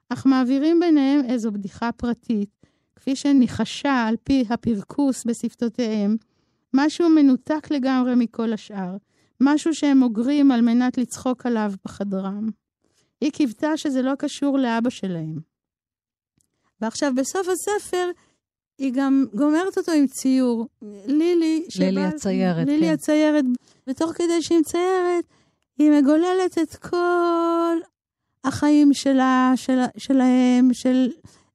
אך 0.10 0.26
מעבירים 0.26 0.80
ביניהם 0.80 1.22
איזו 1.26 1.52
בדיחה 1.52 1.92
פרטית, 1.92 2.50
כפי 2.96 3.16
שניחשה 3.16 4.06
על 4.08 4.16
פי 4.24 4.46
הפרכוס 4.50 5.26
בשפתותיהם, 5.26 6.18
משהו 6.74 7.10
מנותק 7.10 7.68
לגמרי 7.72 8.16
מכל 8.16 8.54
השאר, 8.54 8.98
משהו 9.42 9.74
שהם 9.74 10.04
אוגרים 10.04 10.52
על 10.52 10.62
מנת 10.62 10.98
לצחוק 10.98 11.46
עליו 11.46 11.72
בחדרם. 11.86 12.50
היא 13.22 13.32
קיוותה 13.32 13.78
שזה 13.78 14.02
לא 14.02 14.16
קשור 14.16 14.58
לאבא 14.58 14.90
שלהם. 14.90 15.40
ועכשיו, 16.82 17.14
בסוף 17.16 17.48
הספר, 17.48 18.10
היא 18.78 18.92
גם 18.96 19.26
גומרת 19.34 19.78
אותו 19.78 19.92
עם 19.92 20.08
ציור. 20.08 20.68
לילי, 21.08 21.66
שבא... 21.70 21.86
לילי 21.86 22.06
הציירת, 22.06 22.68
לילי 22.68 22.86
כן. 22.88 22.94
הציירת, 22.94 23.46
ותוך 23.88 24.12
כדי 24.12 24.42
שהיא 24.42 24.60
מציירת, 24.60 25.26
היא 25.78 25.92
מגוללת 25.92 26.58
את 26.62 26.76
כל 26.76 27.78
החיים 28.44 28.94
שלה, 28.94 29.54
של, 29.56 29.80
שלהם, 29.98 30.74
של 30.74 31.10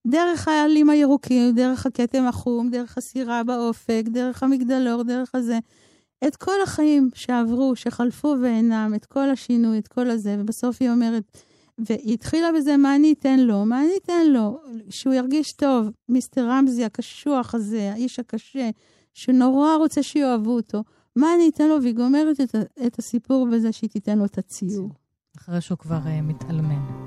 דרך 0.07 0.49
העלים 0.49 0.91
הירוקים, 0.91 1.55
דרך 1.55 1.87
הכתם 1.87 2.25
החום, 2.25 2.71
דרך 2.71 2.99
הסירה 2.99 3.45
באופק, 3.45 4.03
דרך 4.07 4.43
המגדלור, 4.43 5.03
דרך 5.03 5.35
הזה. 5.35 5.59
את 6.27 6.37
כל 6.37 6.63
החיים 6.63 7.11
שעברו, 7.15 7.77
שחלפו 7.77 8.35
ואינם, 8.43 8.93
את 8.97 9.07
כל 9.07 9.31
השינוי, 9.31 9.79
את 9.79 9.89
כל 9.89 10.11
הזה, 10.11 10.37
ובסוף 10.39 10.77
היא 10.81 10.91
אומרת, 10.91 11.23
והיא 11.79 12.15
התחילה 12.15 12.53
בזה, 12.53 12.77
מה 12.77 12.97
אני 12.97 13.13
אתן 13.13 13.41
לו? 13.41 13.65
מה 13.65 13.81
אני 13.81 13.93
אתן 14.03 14.27
לו? 14.27 14.61
שהוא 14.91 15.15
ירגיש 15.15 15.53
טוב. 15.53 15.91
מיסטר 16.09 16.49
רמזי 16.49 16.85
הקשוח 16.85 17.55
הזה, 17.55 17.93
האיש 17.93 18.19
הקשה, 18.19 18.71
שנורא 19.15 19.77
רוצה 19.77 20.03
שיאהבו 20.03 20.51
אותו. 20.51 20.83
מה 21.17 21.35
אני 21.35 21.49
אתן 21.49 21.69
לו? 21.69 21.83
והיא 21.83 21.95
גומרת 21.95 22.41
את, 22.41 22.55
את 22.87 22.99
הסיפור 22.99 23.47
בזה 23.53 23.73
שהיא 23.73 23.91
תיתן 23.91 24.19
לו 24.19 24.25
את 24.25 24.39
הציור. 24.39 24.91
אחרי 25.39 25.61
שהוא 25.61 25.79
כבר 25.79 25.99
uh, 26.05 26.23
מתאלמן. 26.23 27.05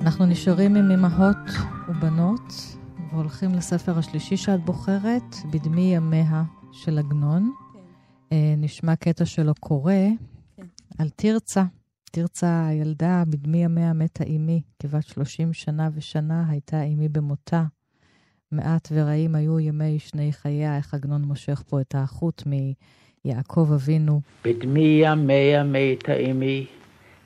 אנחנו 0.00 0.26
נשארים 0.26 0.76
עם 0.76 0.90
אמהות 0.90 1.50
ובנות, 1.88 2.76
והולכים 3.12 3.54
לספר 3.54 3.98
השלישי 3.98 4.36
שאת 4.36 4.64
בוחרת, 4.64 5.36
בדמי 5.50 5.94
ימיה 5.94 6.44
של 6.72 6.98
עגנון. 6.98 7.52
כן. 7.72 7.78
אה, 8.32 8.54
נשמע 8.56 8.96
קטע 8.96 9.24
שלו 9.24 9.52
קורא 9.60 9.92
כן. 10.56 10.66
על 10.98 11.08
תרצה. 11.16 11.64
תרצה 12.14 12.66
הילדה, 12.66 13.22
בדמי 13.28 13.64
ימיה 13.64 13.92
מתה 13.92 14.24
אימי, 14.24 14.62
כבת 14.78 15.06
שלושים 15.06 15.52
שנה 15.52 15.88
ושנה 15.94 16.44
הייתה 16.48 16.82
אימי 16.82 17.08
במותה. 17.08 17.62
מעט 18.52 18.88
ורעים 18.92 19.34
היו 19.34 19.60
ימי 19.60 19.98
שני 19.98 20.32
חייה, 20.32 20.76
איך 20.76 20.94
עגנון 20.94 21.22
מושך 21.22 21.62
פה 21.68 21.80
את 21.80 21.94
החוט 21.98 22.42
מיעקב 22.46 23.68
אבינו. 23.74 24.20
בדמי 24.44 25.00
ימיה 25.04 25.64
מתה 25.64 26.12
אימי, 26.12 26.66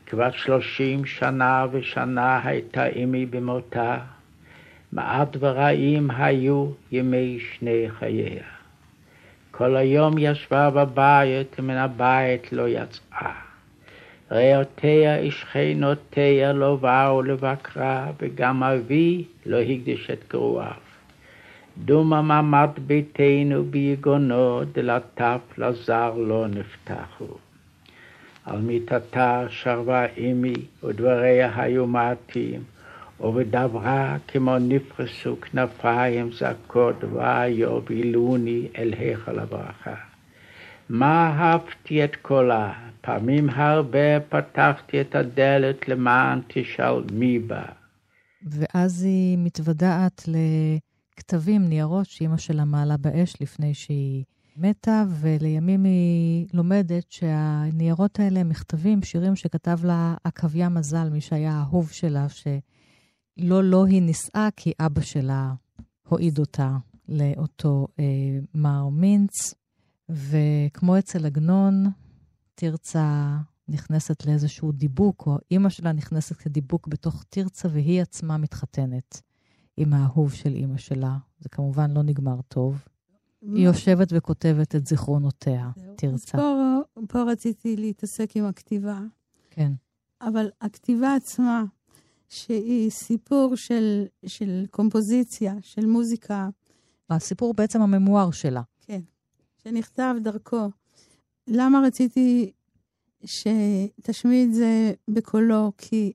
כבר 0.07 0.31
שלושים 0.31 1.05
שנה 1.05 1.67
ושנה 1.73 2.41
הייתה 2.45 2.87
אמי 2.87 3.27
במותה, 3.27 3.99
מעט 4.93 5.37
ורעים 5.41 6.11
היו 6.11 6.71
ימי 6.93 7.39
שני 7.41 7.87
חייה. 7.99 8.45
כל 9.51 9.77
היום 9.77 10.19
ישבה 10.19 10.71
בבית, 10.71 11.57
ומן 11.59 11.77
הבית 11.77 12.53
לא 12.53 12.69
יצאה. 12.69 13.48
רעותיה, 14.33 15.31
שכנותיה 15.31 16.53
לא 16.53 16.77
באו 16.77 17.23
לבקרה, 17.23 18.11
וגם 18.21 18.63
אבי 18.63 19.25
לא 19.47 19.57
הקדיש 19.57 20.11
את 20.11 20.19
גרועיו. 20.31 20.73
דומה 21.85 22.23
מעמד 22.23 22.71
ביתנו 22.87 23.65
ביגונו, 23.65 24.61
דלתיו 24.73 25.41
לזר 25.59 26.15
לא 26.17 26.47
נפתחו. 26.49 27.37
על 28.45 28.61
מיטתה 28.61 29.47
שרבה 29.49 30.07
אמי, 30.19 30.55
ודבריה 30.85 31.63
היו 31.63 31.87
מעטים, 31.87 32.63
ובדברה 33.21 34.17
כמו 34.29 34.59
נפרסו 34.59 35.41
כנפיים 35.41 36.33
זכות 36.33 37.05
ויובילוני 37.13 38.69
אל 38.79 38.95
היכל 38.99 39.39
הברכה. 39.39 40.08
מה 40.89 41.29
אהבתי 41.29 42.05
את 42.05 42.17
קולה, 42.23 42.73
פעמים 43.01 43.51
הרבה 43.51 44.21
פתחתי 44.29 45.01
את 45.01 45.15
הדלת 45.15 45.89
למען 45.89 46.41
תשאל 46.49 47.03
מי 47.13 47.39
בא. 47.39 47.65
ואז 48.43 49.03
היא 49.03 49.39
מתוודעת 49.39 50.29
לכתבים, 50.29 51.69
ניירות 51.69 52.07
שאימא 52.07 52.37
שלה 52.37 52.65
מעלה 52.65 52.97
באש 52.97 53.35
לפני 53.41 53.75
שהיא 53.75 54.25
מתה, 54.57 55.05
ולימים 55.21 55.85
היא 55.85 56.47
לומדת 56.55 57.05
שהניירות 57.11 58.19
האלה 58.21 58.41
הם 58.41 58.49
מכתבים, 58.49 59.03
שירים 59.03 59.37
שכתב 59.37 59.79
לה 59.85 60.15
עקביה 60.25 60.69
מזל, 60.69 61.09
מי 61.13 61.21
שהיה 61.21 61.53
האהוב 61.53 61.91
שלה, 61.91 62.27
שלא 62.29 63.65
לא 63.65 63.87
היא 63.87 64.03
נישאה 64.03 64.49
כי 64.57 64.73
אבא 64.81 65.01
שלה 65.01 65.53
הועיד 66.09 66.39
אותה 66.39 66.77
לאותו 67.09 67.87
אה, 67.99 68.05
מר 68.55 68.89
מינץ. 68.89 69.58
וכמו 70.11 70.99
אצל 70.99 71.27
עגנון, 71.27 71.85
תרצה 72.55 73.37
נכנסת 73.69 74.27
לאיזשהו 74.27 74.73
דיבוק, 74.73 75.27
או 75.27 75.39
אימא 75.51 75.69
שלה 75.69 75.93
נכנסת 75.93 76.47
לדיבוק 76.47 76.89
בתוך 76.89 77.25
תרצה, 77.29 77.69
והיא 77.73 78.03
עצמה 78.03 78.37
מתחתנת 78.37 79.23
עם 79.77 79.93
האהוב 79.93 80.33
של 80.33 80.55
אימא 80.55 80.79
שלה. 80.79 81.17
זה 81.41 81.49
כמובן 81.49 81.91
לא 81.91 82.03
נגמר 82.03 82.41
טוב. 82.49 82.85
היא 83.43 83.67
יושבת 83.67 84.09
וכותבת 84.11 84.75
את 84.75 84.87
זיכרונותיה, 84.87 85.71
תרצה. 85.97 86.39
פה, 86.39 86.81
פה 87.09 87.23
רציתי 87.23 87.77
להתעסק 87.77 88.37
עם 88.37 88.45
הכתיבה. 88.45 89.01
כן. 89.51 89.73
אבל 90.21 90.49
הכתיבה 90.61 91.15
עצמה, 91.15 91.65
שהיא 92.29 92.91
סיפור 92.91 93.57
של, 93.57 94.05
של 94.27 94.65
קומפוזיציה, 94.71 95.55
של 95.61 95.87
מוזיקה. 95.87 96.49
הסיפור 97.11 97.55
בעצם 97.55 97.83
הממואר 97.83 98.31
שלה. 98.31 98.63
שנכתב 99.69 100.15
דרכו. 100.21 100.71
למה 101.47 101.81
רציתי 101.87 102.53
שתשמיע 103.25 104.45
את 104.45 104.55
זה 104.55 104.93
בקולו? 105.09 105.73
כי 105.79 106.13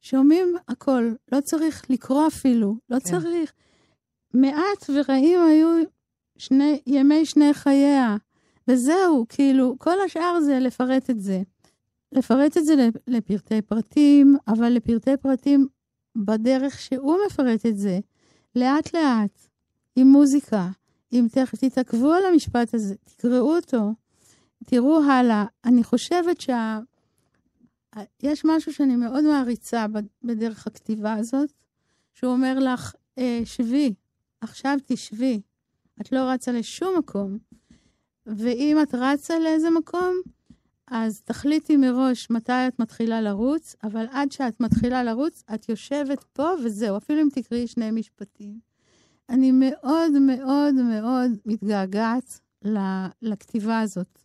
שומעים 0.00 0.56
הכל, 0.68 1.12
לא 1.32 1.40
צריך 1.40 1.90
לקרוא 1.90 2.26
אפילו, 2.26 2.76
לא 2.90 2.98
כן. 3.00 3.10
צריך. 3.10 3.52
מעט 4.34 4.90
ורעים 4.94 5.40
היו 5.40 5.68
שני, 6.38 6.80
ימי 6.86 7.26
שני 7.26 7.54
חייה, 7.54 8.16
וזהו, 8.68 9.26
כאילו, 9.28 9.76
כל 9.78 10.00
השאר 10.06 10.40
זה 10.40 10.58
לפרט 10.58 11.10
את 11.10 11.20
זה. 11.20 11.42
לפרט 12.12 12.56
את 12.56 12.64
זה 12.64 12.88
לפרטי 13.06 13.62
פרטים, 13.62 14.36
אבל 14.48 14.68
לפרטי 14.68 15.16
פרטים 15.16 15.66
בדרך 16.16 16.80
שהוא 16.80 17.16
מפרט 17.26 17.66
את 17.66 17.78
זה, 17.78 17.98
לאט-לאט, 18.56 19.48
עם 19.96 20.06
מוזיקה, 20.06 20.68
אם 21.14 21.26
תכף 21.30 21.58
תתעכבו 21.64 22.12
על 22.12 22.22
המשפט 22.32 22.74
הזה, 22.74 22.94
תקראו 23.04 23.56
אותו, 23.56 23.92
תראו 24.66 25.02
הלאה. 25.02 25.44
אני 25.64 25.84
חושבת 25.84 26.40
שה... 26.40 26.78
יש 28.22 28.44
משהו 28.44 28.72
שאני 28.72 28.96
מאוד 28.96 29.24
מעריצה 29.24 29.86
בדרך 30.22 30.66
הכתיבה 30.66 31.12
הזאת, 31.14 31.52
שהוא 32.14 32.32
אומר 32.32 32.58
לך, 32.58 32.94
אה, 33.18 33.40
שבי, 33.44 33.94
עכשיו 34.40 34.78
תשבי, 34.86 35.40
את 36.00 36.12
לא 36.12 36.18
רצה 36.18 36.52
לשום 36.52 36.98
מקום. 36.98 37.38
ואם 38.26 38.76
את 38.82 38.94
רצה 38.94 39.38
לאיזה 39.38 39.70
מקום, 39.70 40.20
אז 40.86 41.20
תחליטי 41.20 41.76
מראש 41.76 42.30
מתי 42.30 42.52
את 42.68 42.78
מתחילה 42.78 43.20
לרוץ, 43.20 43.76
אבל 43.82 44.06
עד 44.10 44.32
שאת 44.32 44.60
מתחילה 44.60 45.02
לרוץ, 45.02 45.42
את 45.54 45.68
יושבת 45.68 46.24
פה 46.32 46.50
וזהו, 46.64 46.96
אפילו 46.96 47.22
אם 47.22 47.28
תקראי 47.32 47.66
שני 47.66 47.90
משפטים. 47.90 48.73
אני 49.28 49.52
מאוד 49.52 50.12
מאוד 50.26 50.74
מאוד 50.74 51.30
מתגעגעת 51.46 52.40
לכתיבה 53.22 53.80
הזאת. 53.80 54.18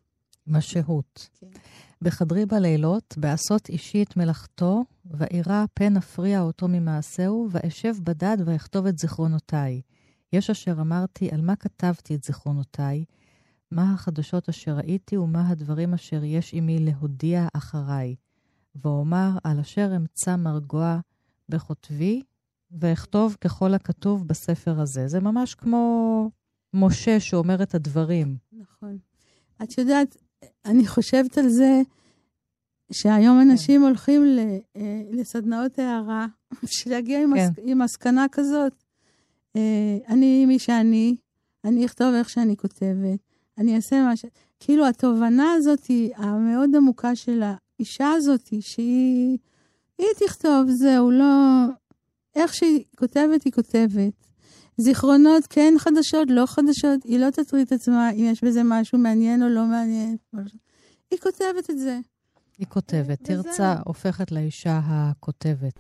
משהות. 0.47 1.29
כן. 1.39 1.47
בחדרי 2.01 2.45
בלילות, 2.45 3.15
בעשות 3.17 3.69
אישי 3.69 4.03
את 4.03 4.17
מלאכתו, 4.17 4.83
ואירע 5.05 5.65
פן 5.73 5.97
אפריע 5.97 6.41
אותו 6.41 6.67
ממעשהו, 6.67 7.47
ואשב 7.51 7.93
בדד 8.03 8.37
ואכתוב 8.45 8.85
את 8.85 8.99
זיכרונותיי. 8.99 9.81
יש 10.33 10.49
אשר 10.49 10.71
אמרתי, 10.71 11.29
על 11.31 11.41
מה 11.41 11.55
כתבתי 11.55 12.15
את 12.15 12.23
זיכרונותיי, 12.23 13.05
מה 13.71 13.93
החדשות 13.93 14.49
אשר 14.49 14.71
ראיתי 14.71 15.17
ומה 15.17 15.49
הדברים 15.49 15.93
אשר 15.93 16.23
יש 16.23 16.53
עמי 16.53 16.79
להודיע 16.79 17.47
אחריי. 17.53 18.15
ואומר, 18.75 19.29
על 19.43 19.59
אשר 19.59 19.95
אמצא 19.95 20.35
מרגוע 20.35 20.99
בכותבי, 21.49 22.23
ואכתוב 22.71 23.37
ככל 23.41 23.73
הכתוב 23.73 24.27
בספר 24.27 24.79
הזה. 24.81 25.07
זה 25.07 25.19
ממש 25.19 25.55
כמו 25.55 26.31
משה 26.73 27.19
שאומר 27.19 27.63
את 27.63 27.75
הדברים. 27.75 28.37
נכון. 28.51 28.97
את 29.63 29.77
יודעת, 29.77 30.17
אני 30.65 30.87
חושבת 30.87 31.37
על 31.37 31.49
זה 31.49 31.81
שהיום 32.91 33.41
כן. 33.43 33.49
אנשים 33.49 33.83
הולכים 33.83 34.23
אה, 34.75 35.01
לסדנאות 35.11 35.79
הערה, 35.79 36.27
בשביל 36.63 36.93
להגיע 36.93 37.23
עם, 37.23 37.33
כן. 37.35 37.49
עם 37.63 37.81
מסקנה 37.81 38.25
כזאת. 38.31 38.83
אה, 39.55 39.97
אני 40.07 40.45
מי 40.45 40.59
שאני, 40.59 41.15
אני 41.65 41.85
אכתוב 41.85 42.13
איך 42.13 42.29
שאני 42.29 42.57
כותבת, 42.57 43.19
אני 43.57 43.75
אעשה 43.75 44.03
מה 44.03 44.15
ש... 44.15 44.25
כאילו, 44.59 44.87
התובנה 44.87 45.51
הזאת 45.53 45.91
המאוד 46.15 46.75
עמוקה 46.75 47.15
של 47.15 47.43
האישה 47.43 48.11
הזאת, 48.11 48.53
שהיא... 48.61 49.37
היא 49.97 50.07
תכתוב, 50.27 50.69
זהו, 50.69 51.11
לא... 51.11 51.65
איך 52.39 52.53
שהיא 52.53 52.83
כותבת, 52.97 53.43
היא 53.43 53.53
כותבת. 53.53 54.13
זיכרונות, 54.77 55.47
כן 55.49 55.73
חדשות, 55.77 56.27
לא 56.31 56.45
חדשות, 56.45 57.03
היא 57.03 57.19
לא 57.19 57.29
תטריד 57.29 57.67
את 57.67 57.71
עצמה 57.71 58.11
אם 58.11 58.25
יש 58.31 58.43
בזה 58.43 58.61
משהו 58.65 58.97
מעניין 58.97 59.43
או 59.43 59.49
לא 59.49 59.65
מעניין. 59.65 60.17
היא 61.11 61.19
כותבת 61.19 61.69
את 61.69 61.79
זה. 61.79 61.99
היא 62.57 62.67
כותבת. 62.67 63.23
תרצה 63.23 63.75
הופכת 63.85 64.31
לאישה 64.31 64.79
הכותבת. 64.83 65.79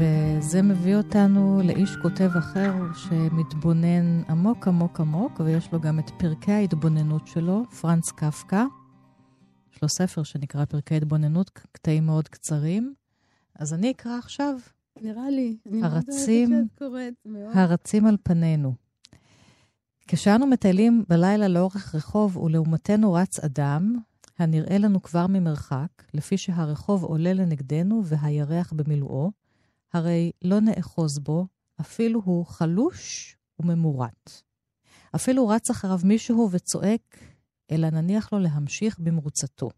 וזה 0.00 0.62
מביא 0.62 0.96
אותנו 0.96 1.60
לאיש 1.64 1.96
כותב 2.02 2.30
אחר 2.38 2.74
שמתבונן 2.94 4.22
עמוק 4.28 4.68
עמוק 4.68 5.00
עמוק, 5.00 5.40
ויש 5.44 5.72
לו 5.72 5.80
גם 5.80 5.98
את 5.98 6.10
פרקי 6.18 6.52
ההתבוננות 6.52 7.26
שלו, 7.26 7.64
פרנץ 7.80 8.10
קפקא. 8.10 8.64
יש 9.72 9.82
לו 9.82 9.88
ספר 9.88 10.22
שנקרא 10.22 10.64
פרקי 10.64 10.96
התבוננות, 10.96 11.50
קטעים 11.72 12.06
מאוד 12.06 12.28
קצרים. 12.28 12.94
אז 13.54 13.74
אני 13.74 13.90
אקרא 13.90 14.18
עכשיו. 14.18 14.54
נראה 15.02 15.30
לי. 15.30 15.56
הרצים. 15.82 16.68
הרצים 17.54 18.06
על 18.06 18.16
פנינו. 18.22 18.74
כשאנו 20.08 20.46
מטיילים 20.46 21.04
בלילה 21.08 21.48
לאורך 21.48 21.94
רחוב 21.94 22.36
ולעומתנו 22.36 23.12
רץ 23.12 23.40
אדם, 23.40 23.98
הנראה 24.38 24.78
לנו 24.78 25.02
כבר 25.02 25.26
ממרחק, 25.26 26.02
לפי 26.14 26.38
שהרחוב 26.38 27.04
עולה 27.04 27.32
לנגדנו 27.32 28.02
והירח 28.04 28.72
במילואו, 28.72 29.30
הרי 29.92 30.30
לא 30.42 30.60
נאחוז 30.60 31.18
בו, 31.18 31.46
אפילו 31.80 32.20
הוא 32.24 32.46
חלוש 32.46 33.36
וממורט. 33.60 34.30
אפילו 35.14 35.48
רץ 35.48 35.70
אחריו 35.70 36.00
מישהו 36.04 36.48
וצועק, 36.52 37.16
אלא 37.70 37.90
נניח 37.90 38.32
לו 38.32 38.38
להמשיך 38.38 38.98
במרוצתו. 38.98 39.70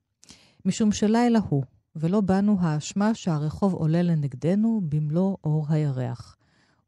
משום 0.64 0.92
שלילה 0.92 1.38
הוא, 1.48 1.62
ולא 1.96 2.20
בנו 2.20 2.56
האשמה 2.60 3.14
שהרחוב 3.14 3.74
עולה 3.74 4.02
לנגדנו 4.02 4.80
במלוא 4.88 5.36
אור 5.44 5.66
הירח. 5.68 6.36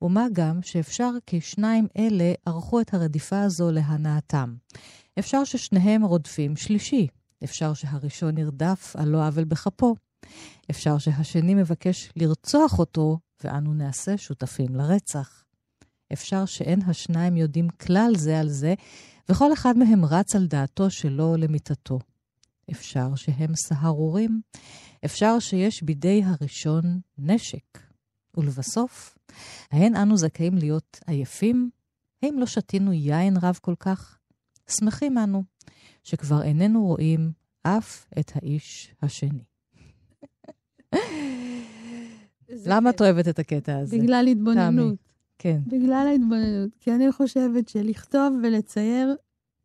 ומה 0.02 0.26
גם 0.32 0.62
שאפשר 0.62 1.10
כי 1.26 1.40
שניים 1.40 1.86
אלה 1.96 2.32
ערכו 2.46 2.80
את 2.80 2.94
הרדיפה 2.94 3.42
הזו 3.42 3.70
להנאתם. 3.70 4.54
אפשר 5.18 5.44
ששניהם 5.44 6.02
רודפים 6.04 6.56
שלישי, 6.56 7.06
אפשר 7.44 7.74
שהראשון 7.74 8.34
נרדף 8.34 8.96
על 8.96 9.08
לא 9.08 9.26
עוול 9.26 9.44
בכפו. 9.44 9.94
אפשר 10.70 10.98
שהשני 10.98 11.54
מבקש 11.54 12.10
לרצוח 12.16 12.78
אותו, 12.78 13.18
ואנו 13.44 13.74
נעשה 13.74 14.18
שותפים 14.18 14.74
לרצח. 14.74 15.44
אפשר 16.12 16.44
שאין 16.44 16.82
השניים 16.82 17.36
יודעים 17.36 17.68
כלל 17.68 18.12
זה 18.16 18.40
על 18.40 18.48
זה, 18.48 18.74
וכל 19.28 19.52
אחד 19.52 19.76
מהם 19.76 20.04
רץ 20.04 20.36
על 20.36 20.46
דעתו 20.46 20.90
שלו 20.90 21.36
למיטתו. 21.36 21.98
אפשר 22.70 23.14
שהם 23.14 23.56
סהרורים. 23.56 24.40
אפשר 25.04 25.38
שיש 25.38 25.82
בידי 25.82 26.22
הראשון 26.24 27.00
נשק. 27.18 27.78
ולבסוף, 28.36 29.18
האין 29.70 29.96
אנו 29.96 30.16
זכאים 30.16 30.58
להיות 30.58 31.00
עייפים? 31.06 31.70
האם 32.22 32.38
לא 32.38 32.46
שתינו 32.46 32.92
יין 32.92 33.36
רב 33.42 33.58
כל 33.62 33.74
כך? 33.78 34.18
שמחים 34.70 35.18
אנו, 35.18 35.44
שכבר 36.04 36.42
איננו 36.42 36.86
רואים 36.86 37.32
אף 37.62 38.06
את 38.18 38.32
האיש 38.34 38.94
השני. 39.02 39.44
למה. 42.66 42.90
את 42.90 43.00
אוהבת 43.00 43.28
את 43.28 43.38
הקטע 43.38 43.78
הזה? 43.78 43.98
בגלל 43.98 44.26
התבוננות. 44.30 44.94
כן. 45.38 45.60
בגלל 45.66 46.06
ההתבוננות. 46.08 46.70
כי 46.80 46.92
אני 46.92 47.12
חושבת 47.12 47.68
שלכתוב 47.68 48.38
ולצייר 48.42 49.16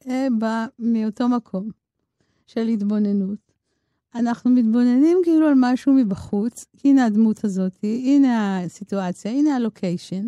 אה, 0.07 0.27
בא 0.39 0.65
מאותו 0.79 1.29
מקום 1.29 1.69
של 2.47 2.67
התבוננות. 2.67 3.49
אנחנו 4.15 4.51
מתבוננים 4.51 5.17
כאילו 5.23 5.47
על 5.47 5.53
משהו 5.57 5.93
מבחוץ, 5.93 6.65
הנה 6.83 7.05
הדמות 7.05 7.43
הזאת, 7.43 7.73
הנה 7.83 8.59
הסיטואציה, 8.59 9.31
הנה 9.31 9.55
הלוקיישן. 9.55 10.27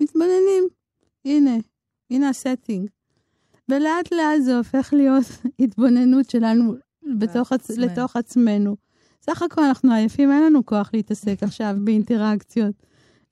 מתבוננים, 0.00 0.64
הנה, 1.24 1.56
הנה 2.10 2.28
הסטינג. 2.28 2.90
ולאט 3.68 4.12
לאט 4.12 4.42
זה 4.42 4.56
הופך 4.56 4.92
להיות 4.92 5.24
התבוננות 5.62 6.30
שלנו 6.30 6.74
בתוך 7.18 7.52
עצ... 7.52 7.70
לתוך 7.70 8.16
עצמנו. 8.16 8.76
סך 9.20 9.42
הכל 9.42 9.64
אנחנו 9.64 9.92
עייפים, 9.92 10.32
אין 10.32 10.42
לנו 10.42 10.66
כוח 10.66 10.90
להתעסק 10.94 11.42
עכשיו 11.42 11.74
באינטראקציות. 11.84 12.74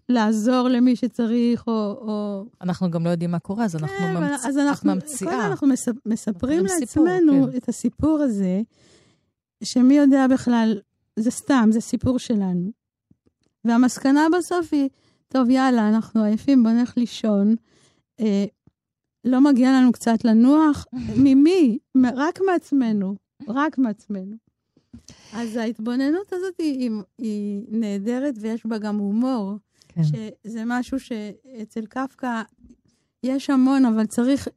לעזור 0.08 0.68
למי 0.68 0.96
שצריך, 0.96 1.66
או... 1.66 1.72
או... 2.00 2.44
אנחנו 2.60 2.90
גם 2.90 3.04
לא 3.04 3.10
יודעים 3.10 3.30
מה 3.30 3.38
קורה, 3.38 3.64
אז 3.64 3.76
אנחנו 3.76 3.96
כן, 3.98 4.16
אבל- 4.16 4.30
ממצ... 4.30 4.44
אז 4.46 4.58
אנחנו, 4.58 4.94
ממציאה. 4.94 5.30
קודם 5.30 5.42
אנחנו 5.42 5.66
מס, 5.66 5.88
מספרים 6.06 6.68
סיפור, 6.68 7.04
לעצמנו 7.04 7.48
כן. 7.52 7.56
את 7.56 7.68
הסיפור 7.68 8.20
הזה, 8.20 8.60
שמי 9.64 9.94
יודע 9.94 10.26
בכלל, 10.26 10.80
זה 11.16 11.30
סתם, 11.30 11.68
זה 11.72 11.80
סיפור 11.80 12.18
שלנו. 12.18 12.70
והמסקנה 13.64 14.26
בסוף 14.38 14.68
היא, 14.72 14.88
טוב, 15.28 15.50
יאללה, 15.50 15.88
אנחנו 15.88 16.22
עייפים, 16.24 16.62
בוא 16.62 16.70
נלך 16.70 16.96
לישון. 16.96 17.54
אה, 18.20 18.44
לא 19.24 19.40
מגיע 19.40 19.72
לנו 19.72 19.92
קצת 19.92 20.24
לנוח? 20.24 20.86
ממי? 21.24 21.78
רק 22.16 22.38
מעצמנו. 22.46 23.14
רק 23.48 23.78
מעצמנו. 23.78 24.36
אז 25.32 25.56
ההתבוננות 25.56 26.32
הזאת 26.32 26.54
היא, 26.58 26.90
היא, 27.18 27.62
נהדרת 27.68 28.34
ויש 28.40 28.66
בה 28.66 28.78
גם 28.78 28.98
הומור. 28.98 29.54
כן. 29.88 30.02
שזה 30.04 30.62
משהו 30.66 31.00
שאצל 31.00 31.86
קפקא 31.86 32.42
יש 33.22 33.50
המון, 33.50 33.84
אבל 33.84 34.06
צריך 34.06 34.48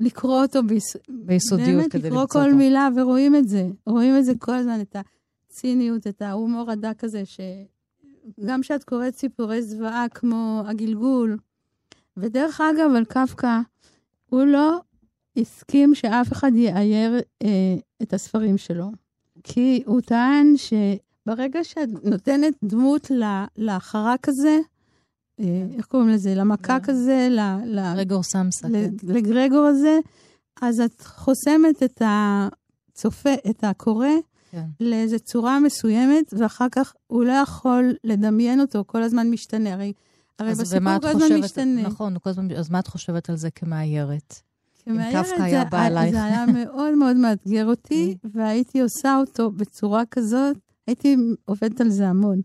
לקרוא 0.00 0.42
אותו 0.42 0.62
ביס... 0.62 0.96
ביסודיות 1.08 1.68
באמת 1.68 1.92
כדי 1.92 2.10
לקרוא 2.10 2.26
כל 2.26 2.38
אותו. 2.38 2.56
מילה, 2.56 2.88
ורואים 2.96 3.36
את 3.36 3.48
זה. 3.48 3.68
רואים 3.86 4.16
את 4.18 4.24
זה 4.24 4.32
כל 4.38 4.54
הזמן, 4.54 4.80
את 4.80 4.96
הציניות, 5.50 6.06
את 6.06 6.22
ההומור 6.22 6.70
הדק 6.70 7.04
הזה, 7.04 7.22
שגם 7.26 8.60
כשאת 8.60 8.84
קוראת 8.84 9.16
סיפורי 9.16 9.62
זוועה 9.62 10.06
כמו 10.08 10.62
הגלגול, 10.66 11.38
ודרך 12.16 12.60
אגב, 12.60 12.90
על 12.96 13.04
קפקא, 13.04 13.60
הוא 14.26 14.44
לא 14.44 14.80
הסכים 15.36 15.94
שאף 15.94 16.32
אחד 16.32 16.50
יאייר 16.54 17.20
אה, 17.42 17.76
את 18.02 18.12
הספרים 18.12 18.58
שלו. 18.58 18.90
כי 19.44 19.82
הוא 19.86 20.00
טען 20.00 20.54
שברגע 20.56 21.64
שאת 21.64 21.88
נותנת 22.04 22.54
דמות 22.64 23.10
לחרק 23.56 24.28
הזה, 24.28 24.58
אה, 25.40 25.66
איך 25.76 25.86
קוראים 25.86 26.08
לזה? 26.08 26.34
למקק 26.34 26.88
הזה, 26.88 27.28
ל- 27.30 27.40
ל- 27.78 27.92
רגור 27.96 28.22
סמסה, 28.22 28.68
כן. 28.68 28.90
לגרגור 29.02 29.64
הזה, 29.66 29.98
אז 30.62 30.80
את 30.80 31.02
חוסמת 31.02 31.82
את 31.84 32.02
הצופה, 32.04 33.34
את 33.50 33.64
הקורא, 33.64 34.08
כן. 34.50 34.64
לאיזו 34.80 35.18
צורה 35.20 35.60
מסוימת, 35.60 36.34
ואחר 36.38 36.66
כך 36.72 36.94
הוא 37.06 37.24
לא 37.24 37.32
יכול 37.32 37.94
לדמיין 38.04 38.60
אותו, 38.60 38.84
כל 38.86 39.02
הזמן 39.02 39.30
משתנה. 39.30 39.72
הרי, 39.72 39.92
בסיפור 40.40 40.80
כל 41.00 41.06
הזמן 41.08 41.20
חושבת- 41.22 41.44
משתנה. 41.44 41.82
נכון, 41.82 42.16
כל 42.22 42.30
הזמן, 42.30 42.52
אז 42.52 42.70
מה 42.70 42.78
את 42.78 42.86
חושבת 42.86 43.30
על 43.30 43.36
זה 43.36 43.50
כמאיירת? 43.50 44.40
כמאיירת, 44.84 45.26
קפקא 45.26 45.42
היה 45.42 45.64
בא 45.64 45.86
אלייך. 45.86 46.12
זה 46.12 46.24
היה 46.24 46.46
מאוד 46.46 46.94
מאוד 46.94 47.16
מאתגר 47.16 47.66
אותי, 47.66 48.16
והייתי 48.34 48.80
עושה 48.80 49.16
אותו 49.16 49.50
בצורה 49.50 50.02
כזאת, 50.10 50.56
הייתי 50.86 51.16
עובדת 51.44 51.80
על 51.80 51.90
זה 51.90 52.08
המון. 52.08 52.40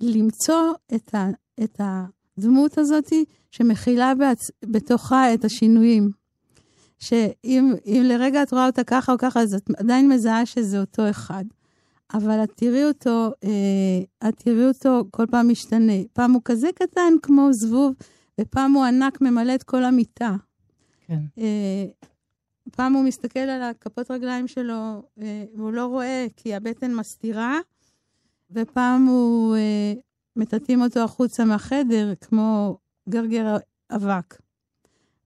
למצוא 0.00 0.72
את, 0.94 1.14
ה, 1.14 1.28
את 1.64 1.80
הדמות 1.80 2.78
הזאת 2.78 3.12
שמכילה 3.50 4.14
בעצ... 4.14 4.50
בתוכה 4.64 5.34
את 5.34 5.44
השינויים. 5.44 6.10
שאם 6.98 7.74
אם 7.86 8.02
לרגע 8.04 8.42
את 8.42 8.52
רואה 8.52 8.66
אותה 8.66 8.84
ככה 8.84 9.12
או 9.12 9.18
ככה, 9.18 9.40
אז 9.40 9.54
את 9.54 9.70
עדיין 9.76 10.08
מזהה 10.08 10.46
שזה 10.46 10.80
אותו 10.80 11.10
אחד. 11.10 11.44
אבל 12.14 12.44
את 12.44 12.52
תראי 12.56 12.84
אותו, 12.84 13.30
אה, 13.44 14.28
את 14.28 14.34
תראי 14.36 14.66
אותו 14.66 15.04
כל 15.10 15.26
פעם 15.30 15.48
משתנה. 15.48 15.92
פעם 16.12 16.32
הוא 16.32 16.42
כזה 16.44 16.68
קטן 16.74 17.12
כמו 17.22 17.52
זבוב, 17.52 17.94
ופעם 18.40 18.72
הוא 18.72 18.84
ענק 18.84 19.20
ממלא 19.20 19.54
את 19.54 19.62
כל 19.62 19.84
המיטה. 19.84 20.36
כן. 21.12 21.42
אה, 21.42 21.84
פעם 22.72 22.92
הוא 22.92 23.04
מסתכל 23.04 23.40
על 23.40 23.62
הכפות 23.62 24.10
רגליים 24.10 24.48
שלו, 24.48 25.02
אה, 25.22 25.44
והוא 25.56 25.72
לא 25.72 25.86
רואה 25.86 26.26
כי 26.36 26.54
הבטן 26.54 26.94
מסתירה, 26.94 27.58
ופעם 28.50 29.06
הוא, 29.06 29.56
אה, 29.56 29.92
מטאטאים 30.36 30.82
אותו 30.82 31.00
החוצה 31.00 31.44
מהחדר, 31.44 32.12
כמו 32.20 32.78
גרגר 33.08 33.56
אבק. 33.90 34.36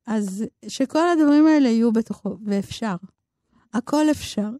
אז 0.06 0.44
שכל 0.68 1.08
הדברים 1.08 1.46
האלה 1.46 1.68
יהיו 1.68 1.92
בתוכו, 1.92 2.36
ואפשר. 2.44 2.96
הכל 3.74 4.10
אפשר. 4.10 4.50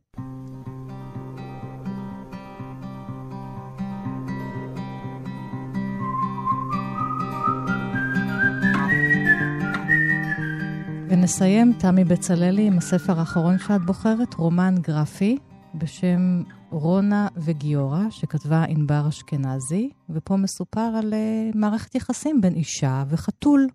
ונסיים, 11.26 11.72
תמי 11.72 12.04
בצללי, 12.04 12.66
עם 12.66 12.78
הספר 12.78 13.18
האחרון 13.18 13.58
שאת 13.58 13.84
בוחרת, 13.86 14.34
רומן 14.34 14.74
גרפי 14.80 15.38
בשם 15.74 16.42
רונה 16.70 17.28
וגיורא, 17.44 18.00
שכתבה 18.10 18.64
ענבר 18.68 19.08
אשכנזי, 19.08 19.90
ופה 20.10 20.36
מסופר 20.36 20.80
על 20.80 21.14
uh, 21.14 21.56
מערכת 21.58 21.94
יחסים 21.94 22.40
בין 22.40 22.54
אישה 22.54 23.04
וחתול. 23.08 23.66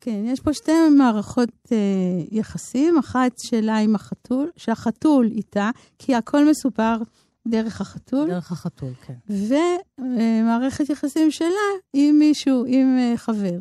כן, 0.00 0.24
יש 0.26 0.40
פה 0.40 0.52
שתי 0.52 0.72
מערכות 0.98 1.48
אה, 1.72 1.76
יחסים, 2.30 2.98
אחת 2.98 3.32
שלה 3.38 3.78
עם 3.78 3.94
החתול, 3.94 4.50
שהחתול 4.56 5.26
איתה, 5.26 5.70
כי 5.98 6.14
הכל 6.14 6.50
מסופר 6.50 6.96
דרך 7.48 7.80
החתול, 7.80 8.28
דרך 8.28 8.52
החתול, 8.52 8.92
כן. 9.06 9.14
ומערכת 9.98 10.90
יחסים 10.90 11.30
שלה 11.30 11.70
עם 11.92 12.18
מישהו, 12.18 12.64
עם 12.66 12.98
אה, 12.98 13.16
חבר, 13.16 13.58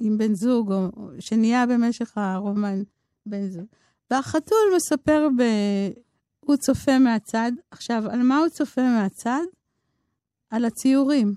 עם 0.00 0.18
בן 0.18 0.34
זוג, 0.34 0.72
או, 0.72 0.88
או 0.96 1.08
שנהיה 1.18 1.66
במשך 1.66 2.12
הרומן 2.16 2.82
בן 3.26 3.48
זוג. 3.48 3.64
והחתול 4.10 4.72
מספר, 4.76 5.28
ב... 5.38 5.42
הוא 6.40 6.56
צופה 6.56 6.98
מהצד. 6.98 7.52
עכשיו, 7.70 8.04
על 8.10 8.22
מה 8.22 8.38
הוא 8.38 8.48
צופה 8.48 8.82
מהצד? 8.82 9.42
על 10.50 10.64
הציורים. 10.64 11.34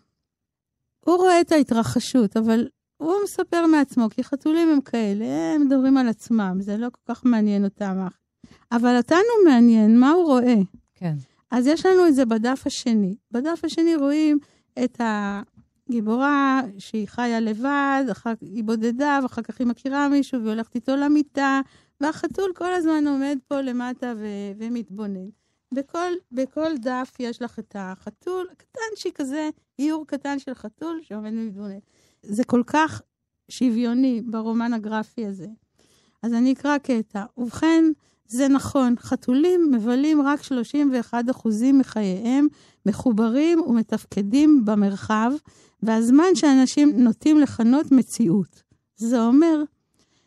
הוא 1.06 1.16
רואה 1.16 1.42
את 1.42 1.52
ההתרחשות, 1.52 2.38
אבל 2.38 2.68
הוא 2.98 3.16
מספר 3.24 3.66
מעצמו, 3.66 4.10
כי 4.10 4.24
חתולים 4.24 4.70
הם 4.70 4.82
כאלה, 4.82 5.26
הם 5.56 5.62
מדברים 5.66 5.98
על 5.98 6.08
עצמם, 6.08 6.58
זה 6.60 6.78
לא 6.78 6.88
כל 6.90 7.14
כך 7.14 7.26
מעניין 7.26 7.64
אותם. 7.64 8.08
אבל 8.72 8.98
אותנו 8.98 9.34
מעניין 9.46 10.00
מה 10.00 10.12
הוא 10.12 10.26
רואה. 10.26 10.56
כן. 10.96 11.14
אז 11.52 11.68
יש 11.68 11.86
לנו 11.86 12.08
את 12.08 12.16
זה 12.16 12.26
בדף 12.26 12.64
השני. 12.66 13.16
בדף 13.32 13.60
השני 13.64 13.96
רואים 13.96 14.40
את 14.84 15.02
הגיבורה 15.90 16.62
שהיא 16.78 17.08
חיה 17.08 17.40
לבד, 17.40 18.04
אחר 18.12 18.34
היא 18.42 18.64
בודדה, 18.64 19.20
ואחר 19.24 19.42
כך 19.42 19.60
היא 19.60 19.68
מכירה 19.68 20.08
מישהו 20.10 20.42
והיא 20.42 20.54
הולכת 20.54 20.76
איתו 20.76 20.96
למיטה, 20.96 21.62
והחתול 22.02 22.52
כל 22.56 22.74
הזמן 22.74 23.08
עומד 23.08 23.38
פה 23.48 23.62
למטה 23.62 24.14
ו- 24.18 24.52
ומתבונן. 24.58 25.30
בכל, 25.74 26.12
בכל 26.32 26.78
דף 26.78 27.16
יש 27.20 27.42
לך 27.42 27.60
את 27.60 27.76
החתול, 27.80 28.48
קטנצ'י 28.58 29.12
כזה, 29.16 29.50
איור 29.80 30.08
קטן 30.08 30.40
של 30.40 30.54
חתול 30.54 31.00
שעומד 31.04 31.32
ומתבונן. 31.34 31.80
זה 32.24 32.44
כל 32.44 32.64
כך 32.68 33.02
שוויוני 33.50 34.22
ברומן 34.22 34.74
הגרפי 34.74 35.26
הזה. 35.26 35.48
אז 36.24 36.34
אני 36.34 36.54
אקרא 36.54 36.78
קטע. 36.78 37.26
ובכן, 37.38 37.84
זה 38.28 38.48
נכון, 38.48 38.96
חתולים 39.00 39.72
מבלים 39.72 40.22
רק 40.22 40.40
31% 40.42 41.14
מחייהם 41.74 42.48
מחוברים 42.86 43.62
ומתפקדים 43.62 44.66
במרחב, 44.66 45.32
והזמן 45.84 46.36
שאנשים 46.36 46.94
נוטים 47.04 47.40
לכנות 47.40 47.92
מציאות. 47.92 48.64
זה 48.96 49.22
אומר 49.22 49.64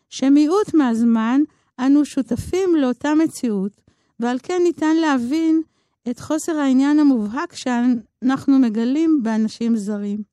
שמיעוט 0.09 0.73
מהזמן 0.73 1.41
אנו 1.79 2.05
שותפים 2.05 2.75
לאותה 2.75 3.13
מציאות, 3.13 3.81
ועל 4.19 4.37
כן 4.43 4.61
ניתן 4.63 4.95
להבין 4.95 5.61
את 6.09 6.19
חוסר 6.19 6.57
העניין 6.57 6.99
המובהק 6.99 7.55
שאנחנו 7.55 8.59
מגלים 8.59 9.19
באנשים 9.23 9.75
זרים. 9.75 10.23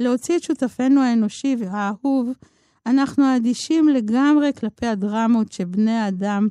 להוציא 0.00 0.36
את 0.36 0.42
שותפנו 0.42 1.02
האנושי 1.02 1.56
והאהוב, 1.58 2.32
אנחנו 2.86 3.36
אדישים 3.36 3.88
לגמרי 3.88 4.50
כלפי 4.60 4.86
הדרמות 4.86 5.52
שבני 5.52 5.98
האדם 5.98 6.48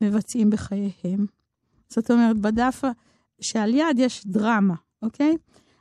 מבצעים 0.00 0.50
בחייהם. 0.50 1.26
זאת 1.88 2.10
אומרת, 2.10 2.38
בדף 2.38 2.82
שעל 3.40 3.74
יד 3.74 3.98
יש 3.98 4.26
דרמה, 4.26 4.74
אוקיי? 5.02 5.36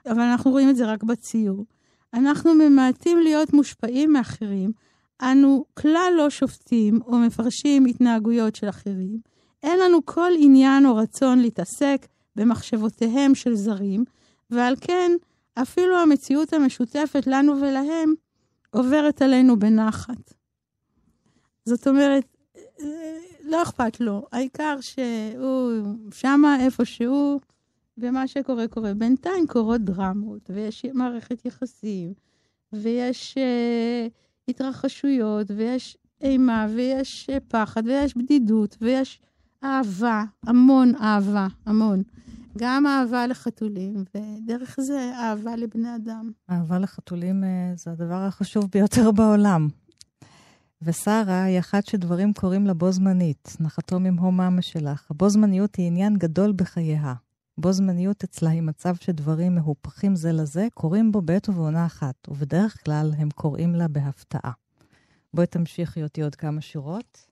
אבל 0.06 0.22
אנחנו 0.22 0.52
רואים 0.52 0.70
את 0.70 0.76
זה 0.76 0.86
רק 0.86 1.04
בציור. 1.04 1.66
אנחנו 2.14 2.54
ממעטים 2.54 3.20
להיות 3.20 3.54
מושפעים 3.54 4.14
מאחרים, 4.14 4.72
אנו 5.22 5.66
כלל 5.74 6.14
לא 6.18 6.30
שופטים 6.30 7.00
או 7.06 7.18
מפרשים 7.18 7.86
התנהגויות 7.86 8.56
של 8.56 8.70
אחרים. 8.70 9.20
אין 9.64 9.80
לנו 9.80 10.06
כל 10.06 10.32
עניין 10.38 10.86
או 10.86 10.96
רצון 10.96 11.40
להתעסק 11.40 12.08
במחשבותיהם 12.36 13.36
של 13.36 13.56
זרים, 13.56 14.04
ועל 14.50 14.76
כן 14.82 15.12
אפילו 15.54 15.98
המציאות 15.98 16.54
המשותפת 16.54 17.28
לנו 17.28 17.62
ולהם 17.62 18.14
עוברת 18.72 19.22
עלינו 19.22 19.60
בנחת. 19.60 20.34
זאת 21.66 21.88
אומרת, 21.88 22.38
לא 23.48 23.64
אכפת 23.64 24.00
לו, 24.00 24.26
העיקר 24.32 24.78
שהוא 24.82 25.72
שמה 26.14 26.60
איפה 26.60 26.86
שהוא, 26.86 27.40
ומה 27.98 28.28
שקורה 28.28 28.68
קורה. 28.68 28.94
בינתיים 28.94 29.48
קורות 29.48 29.82
דרמות, 29.82 30.50
ויש 30.54 30.86
מערכת 30.94 31.46
יחסים, 31.46 32.14
ויש 32.74 33.38
uh, 33.38 34.12
התרחשויות, 34.48 35.52
ויש 35.56 35.98
אימה, 36.22 36.68
ויש 36.76 37.30
uh, 37.30 37.40
פחד, 37.48 37.84
ויש 37.86 38.18
בדידות, 38.18 38.78
ויש 38.82 39.22
אהבה, 39.64 40.24
המון 40.44 40.96
אהבה, 40.96 41.48
המון. 41.66 42.04
גם 42.58 42.88
אהבה 42.88 43.28
לחתולים, 43.28 44.04
ודרך 44.16 44.80
זה 44.82 45.12
אהבה 45.16 45.56
לבני 45.56 45.96
אדם. 45.96 46.32
אהבה 46.50 46.80
לחתולים 46.80 47.44
uh, 47.44 47.80
זה 47.80 47.92
הדבר 47.92 48.26
החשוב 48.28 48.66
ביותר 48.72 49.12
בעולם. 49.12 49.68
ושרה 50.82 51.44
היא 51.44 51.60
אחת 51.60 51.86
שדברים 51.86 52.34
קורים 52.34 52.68
לה 52.68 52.74
בו 52.74 52.92
זמנית, 52.92 53.58
נחתו 53.60 54.00
ממהו 54.00 54.32
מאמה 54.32 54.62
שלך. 54.62 55.12
הבו 55.12 55.30
זמניות 55.30 55.76
היא 55.76 55.88
עניין 55.88 56.18
גדול 56.18 56.52
בחייה. 56.52 57.14
בו 57.58 57.74
זמניות 57.74 58.24
אצלה 58.24 58.50
היא 58.50 58.62
מצב 58.62 58.96
שדברים 58.96 59.56
מהופכים 59.56 60.16
זה 60.16 60.32
לזה, 60.32 60.68
קורים 60.74 61.12
בו 61.12 61.22
בעת 61.22 61.50
ובעונה 61.50 61.86
אחת, 61.86 62.16
ובדרך 62.28 62.84
כלל 62.86 63.12
הם 63.18 63.30
קוראים 63.30 63.76
לה 63.76 63.88
בהפתעה. 63.88 64.52
בואי 65.34 65.48
תמשיכי 65.48 66.04
אותי 66.04 66.22
עוד 66.22 66.36
כמה 66.36 66.62
שורות. 66.62 67.28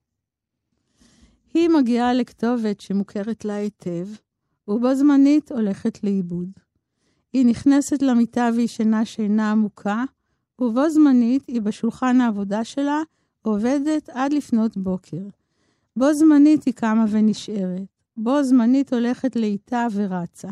היא 1.54 1.70
מגיעה 1.70 2.14
לכתובת 2.14 2.82
שמוכרת 2.82 3.46
לה 3.46 3.56
היטב, 3.56 4.08
ובו 4.68 4.96
זמנית 4.96 5.52
הולכת 5.52 6.04
לאיבוד. 6.04 6.50
היא 7.34 7.46
נכנסת 7.46 8.02
למיטה 8.02 8.50
וישנה 8.56 9.06
שינה 9.06 9.52
עמוקה, 9.52 10.04
ובו 10.60 10.90
זמנית 10.90 11.48
היא 11.48 11.62
בשולחן 11.62 12.22
העבודה 12.22 12.64
שלה 12.64 13.02
עובדת 13.46 14.10
עד 14.10 14.34
לפנות 14.34 14.78
בוקר. 14.78 15.22
בו 15.96 16.14
זמנית 16.14 16.64
היא 16.64 16.74
קמה 16.74 17.06
ונשארת. 17.10 17.82
בו 18.18 18.44
זמנית 18.44 18.94
הולכת 18.94 19.36
לאיטה 19.36 19.88
ורצה. 19.92 20.50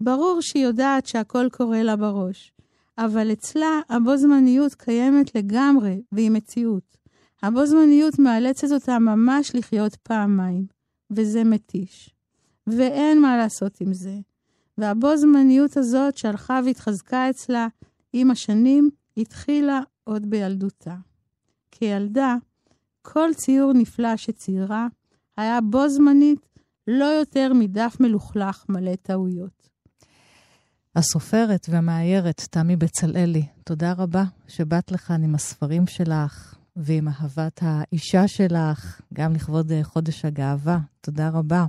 ברור 0.00 0.40
שהיא 0.40 0.64
יודעת 0.64 1.06
שהכל 1.06 1.46
קורה 1.52 1.82
לה 1.82 1.96
בראש, 1.96 2.52
אבל 2.98 3.32
אצלה 3.32 3.80
הבו 3.88 4.16
זמניות 4.16 4.74
קיימת 4.74 5.34
לגמרי 5.34 6.02
והיא 6.12 6.30
מציאות. 6.30 6.96
הבו 7.42 7.66
זמניות 7.66 8.18
מאלצת 8.18 8.72
אותה 8.72 8.98
ממש 8.98 9.54
לחיות 9.54 9.96
פעמיים, 9.96 10.66
וזה 11.10 11.44
מתיש. 11.44 12.14
ואין 12.66 13.20
מה 13.20 13.36
לעשות 13.36 13.80
עם 13.80 13.94
זה. 13.94 14.14
והבו 14.78 15.16
זמניות 15.16 15.76
הזאת 15.76 16.16
שהלכה 16.16 16.60
והתחזקה 16.64 17.30
אצלה 17.30 17.68
עם 18.12 18.30
השנים, 18.30 18.90
התחילה 19.16 19.80
עוד 20.04 20.30
בילדותה. 20.30 20.94
כילדה, 21.82 22.36
כל 23.02 23.28
ציור 23.34 23.72
נפלא 23.72 24.16
שציירה 24.16 24.86
היה 25.36 25.60
בו 25.60 25.88
זמנית 25.88 26.58
לא 26.86 27.04
יותר 27.04 27.52
מדף 27.54 27.96
מלוכלך 28.00 28.64
מלא 28.68 28.94
טעויות. 28.94 29.68
הסופרת 30.96 31.66
והמאיירת 31.70 32.40
תמי 32.50 32.76
בצלאלי, 32.76 33.46
תודה 33.64 33.92
רבה 33.92 34.24
שבאת 34.48 34.92
לכאן 34.92 35.24
עם 35.24 35.34
הספרים 35.34 35.86
שלך 35.86 36.56
ועם 36.76 37.08
אהבת 37.08 37.60
האישה 37.62 38.28
שלך, 38.28 39.00
גם 39.14 39.32
לכבוד 39.32 39.72
חודש 39.82 40.24
הגאווה. 40.24 40.78
תודה 41.00 41.28
רבה. 41.28 41.66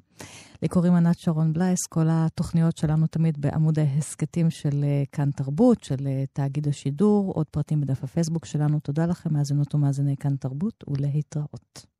לי 0.61 0.67
קוראים 0.67 0.93
ענת 0.93 1.19
שרון 1.19 1.53
בלייס, 1.53 1.87
כל 1.89 2.07
התוכניות 2.09 2.77
שלנו 2.77 3.07
תמיד 3.07 3.41
בעמוד 3.41 3.79
ההסכתים 3.79 4.49
של 4.49 4.83
אה, 4.83 5.03
כאן 5.11 5.31
תרבות, 5.31 5.83
של 5.83 6.07
אה, 6.07 6.23
תאגיד 6.33 6.67
השידור, 6.67 7.33
עוד 7.33 7.45
פרטים 7.51 7.81
בדף 7.81 8.03
הפייסבוק 8.03 8.45
שלנו. 8.45 8.79
תודה 8.79 9.05
לכם, 9.05 9.33
מאזינות 9.33 9.75
ומאזיני 9.75 10.17
כאן 10.17 10.35
תרבות, 10.35 10.83
ולהתראות. 10.87 11.92